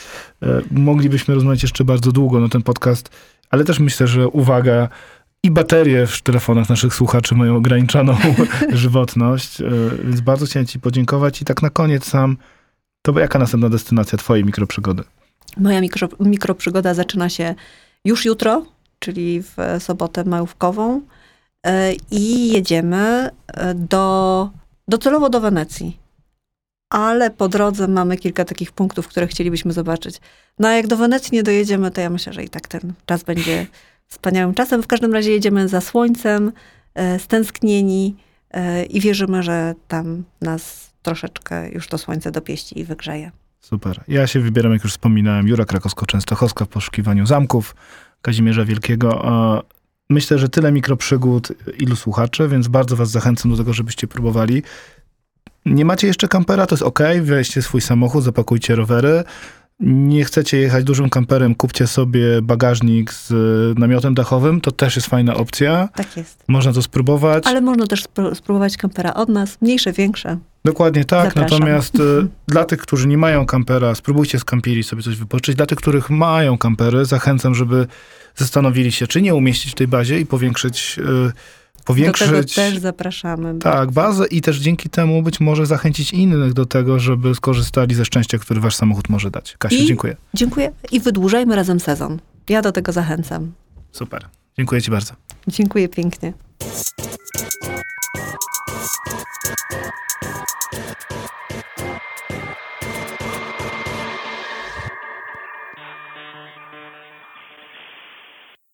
e, 0.43 0.63
moglibyśmy 0.71 1.35
rozmawiać 1.35 1.63
jeszcze 1.63 1.85
bardzo 1.85 2.13
długo 2.13 2.41
na 2.41 2.49
ten 2.49 2.63
podcast, 2.63 3.11
ale 3.51 3.65
też 3.65 3.79
myślę, 3.79 4.07
że 4.07 4.29
uwaga, 4.29 4.89
i 5.43 5.51
baterie 5.51 6.07
w 6.07 6.23
telefonach 6.23 6.69
naszych 6.69 6.95
słuchaczy 6.95 7.35
mają 7.35 7.57
ograniczoną 7.57 8.17
żywotność, 8.73 9.61
e, 9.61 9.65
więc 10.05 10.21
bardzo 10.21 10.47
chciałem 10.47 10.67
ci 10.67 10.81
podziękować 10.81 11.43
i 11.43 11.45
tak 11.45 11.63
na 11.63 11.71
koniec 11.71 12.05
sam, 12.05 12.37
to 13.03 13.19
jaka 13.19 13.39
następna 13.39 13.69
destynacja 13.69 14.19
twojej 14.19 14.45
mikroprzygody? 14.45 15.03
Moja 15.57 15.81
mikro, 15.81 16.09
mikroprzygoda 16.21 16.95
zaczyna 16.95 17.29
się 17.29 17.55
już 18.05 18.25
jutro, 18.25 18.67
czyli 19.07 19.43
w 19.43 19.57
sobotę 19.79 20.25
majówkową 20.25 21.01
e, 21.67 21.93
i 22.11 22.53
jedziemy 22.53 23.31
e, 23.47 23.75
do, 23.75 24.51
docelowo 24.89 25.31
do 25.31 25.41
Wenecji. 25.41 25.99
Ale 26.91 27.31
po 27.31 27.49
drodze 27.49 27.89
mamy 27.89 28.17
kilka 28.17 28.45
takich 28.45 28.73
punktów, 28.73 29.09
które 29.09 29.27
chcielibyśmy 29.27 29.73
zobaczyć. 29.73 30.21
No 30.59 30.69
a 30.69 30.73
jak 30.73 30.87
do 30.87 30.97
Wenecji 30.97 31.31
nie 31.33 31.43
dojedziemy, 31.43 31.91
to 31.91 32.01
ja 32.01 32.11
myślę, 32.11 32.33
że 32.33 32.45
i 32.45 32.49
tak 32.49 32.69
ten 32.69 32.93
czas 33.07 33.23
będzie 33.23 33.67
wspaniałym 34.13 34.55
czasem. 34.55 34.83
W 34.83 34.87
każdym 34.87 35.13
razie 35.13 35.31
jedziemy 35.31 35.69
za 35.69 35.81
słońcem, 35.81 36.53
e, 36.95 37.19
stęsknieni 37.19 38.17
i 38.91 39.01
wierzymy, 39.01 39.43
że 39.43 39.75
tam 39.89 40.25
nas 40.41 40.91
troszeczkę 41.03 41.71
już 41.71 41.89
to 41.89 41.99
słońce 41.99 42.31
dopieści 42.31 42.79
i 42.79 42.85
wygrzeje. 42.85 43.31
Super. 43.61 44.01
Ja 44.09 44.27
się 44.27 44.41
wybieram, 44.41 44.73
jak 44.73 44.85
już 44.85 44.93
wspominałem, 44.93 45.49
Jura 45.49 45.65
Krakowsko-Częstochowska 45.65 46.65
w 46.65 46.69
poszukiwaniu 46.69 47.27
zamków. 47.27 47.75
Kazimierza 48.27 48.65
Wielkiego. 48.65 49.23
Myślę, 50.11 50.39
że 50.39 50.49
tyle 50.49 50.73
mikroprzygód, 50.73 51.53
ilu 51.79 51.97
słuchaczy, 51.97 52.49
więc 52.49 52.69
bardzo 52.69 52.97
was 52.97 53.11
zachęcam 53.11 53.51
do 53.51 53.57
tego, 53.57 53.73
żebyście 53.73 54.07
próbowali. 54.07 54.63
Nie 55.67 55.85
macie 55.85 56.07
jeszcze 56.07 56.29
kampera, 56.29 56.67
to 56.67 56.75
jest 56.75 56.83
ok, 56.83 57.01
weźcie 57.23 57.63
swój 57.63 57.81
samochód, 57.81 58.25
zapakujcie 58.25 58.77
rowery. 58.77 59.25
Nie 59.81 60.25
chcecie 60.25 60.59
jechać 60.59 60.85
dużym 60.85 61.11
kamperem, 61.11 61.55
kupcie 61.55 61.87
sobie 61.87 62.43
bagażnik 62.43 63.13
z 63.13 63.33
namiotem 63.79 64.15
dachowym, 64.15 64.61
to 64.61 64.73
też 64.73 64.97
jest 64.97 65.09
fajna 65.09 65.35
opcja. 65.35 65.89
Tak 65.95 66.17
jest. 66.17 66.45
Można 66.49 66.73
to 66.73 66.83
spróbować. 66.83 67.47
Ale 67.47 67.61
można 67.61 67.87
też 67.87 68.05
spróbować 68.35 68.77
kampera 68.77 69.15
od 69.15 69.29
nas, 69.29 69.59
mniejsze, 69.61 69.93
większe. 69.93 70.39
Dokładnie 70.65 71.05
tak, 71.05 71.25
Zapraszam. 71.25 71.59
natomiast 71.59 71.95
e, 71.95 72.01
dla 72.53 72.65
tych, 72.65 72.81
którzy 72.81 73.09
nie 73.09 73.19
mają 73.19 73.47
kampera, 73.47 73.95
spróbujcie 73.95 74.39
z 74.39 74.45
kampiri 74.45 74.83
sobie 74.83 75.03
coś 75.03 75.17
wypoczyć. 75.17 75.57
Dla 75.57 75.67
tych, 75.67 75.79
których 75.79 76.11
mają 76.11 76.59
kampery, 76.59 77.05
zachęcam, 77.05 77.55
żeby 77.55 77.87
zastanowili 78.37 78.93
się, 78.93 79.07
czy 79.07 79.23
nie 79.23 79.35
umieścić 79.35 79.73
w 79.73 79.75
tej 79.75 79.89
bazie 79.89 80.21
i 80.21 80.27
powiększyć 80.27 80.99
e, 80.99 81.33
powiększyć. 81.87 82.29
Do 82.29 82.35
tego 82.35 82.49
też 82.49 82.79
zapraszamy. 82.79 83.59
Tak, 83.59 83.91
bazę 83.93 84.27
i 84.27 84.41
też 84.41 84.59
dzięki 84.59 84.91
temu 84.91 85.23
być 85.23 85.41
może 85.41 85.67
zachęcić 85.67 86.13
innych 86.13 86.53
do 86.53 86.67
tego, 86.67 86.99
żeby 86.99 87.35
skorzystali 87.35 87.95
ze 87.95 88.05
szczęścia, 88.05 88.39
który 88.39 88.61
wasz 88.61 88.75
samochód 88.75 89.09
może 89.09 89.31
dać. 89.31 89.57
Kasiu, 89.59 89.77
I, 89.77 89.87
dziękuję. 89.87 90.17
Dziękuję 90.35 90.73
i 90.93 91.01
wydłużajmy 91.01 91.57
razem 91.57 91.81
sezon. 91.81 92.19
Ja 92.49 92.63
do 92.63 92.73
tego 92.73 92.93
zachęcam. 92.93 93.53
Super. 93.93 94.29
Dziękuję 94.59 94.83
ci 94.83 94.91
bardzo. 94.91 95.13
Dziękuję 95.49 95.89
pięknie. 95.89 96.33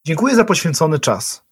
Dziękuję 0.07 0.35
za 0.35 0.45
poświęcony 0.45 0.99
czas. 0.99 1.52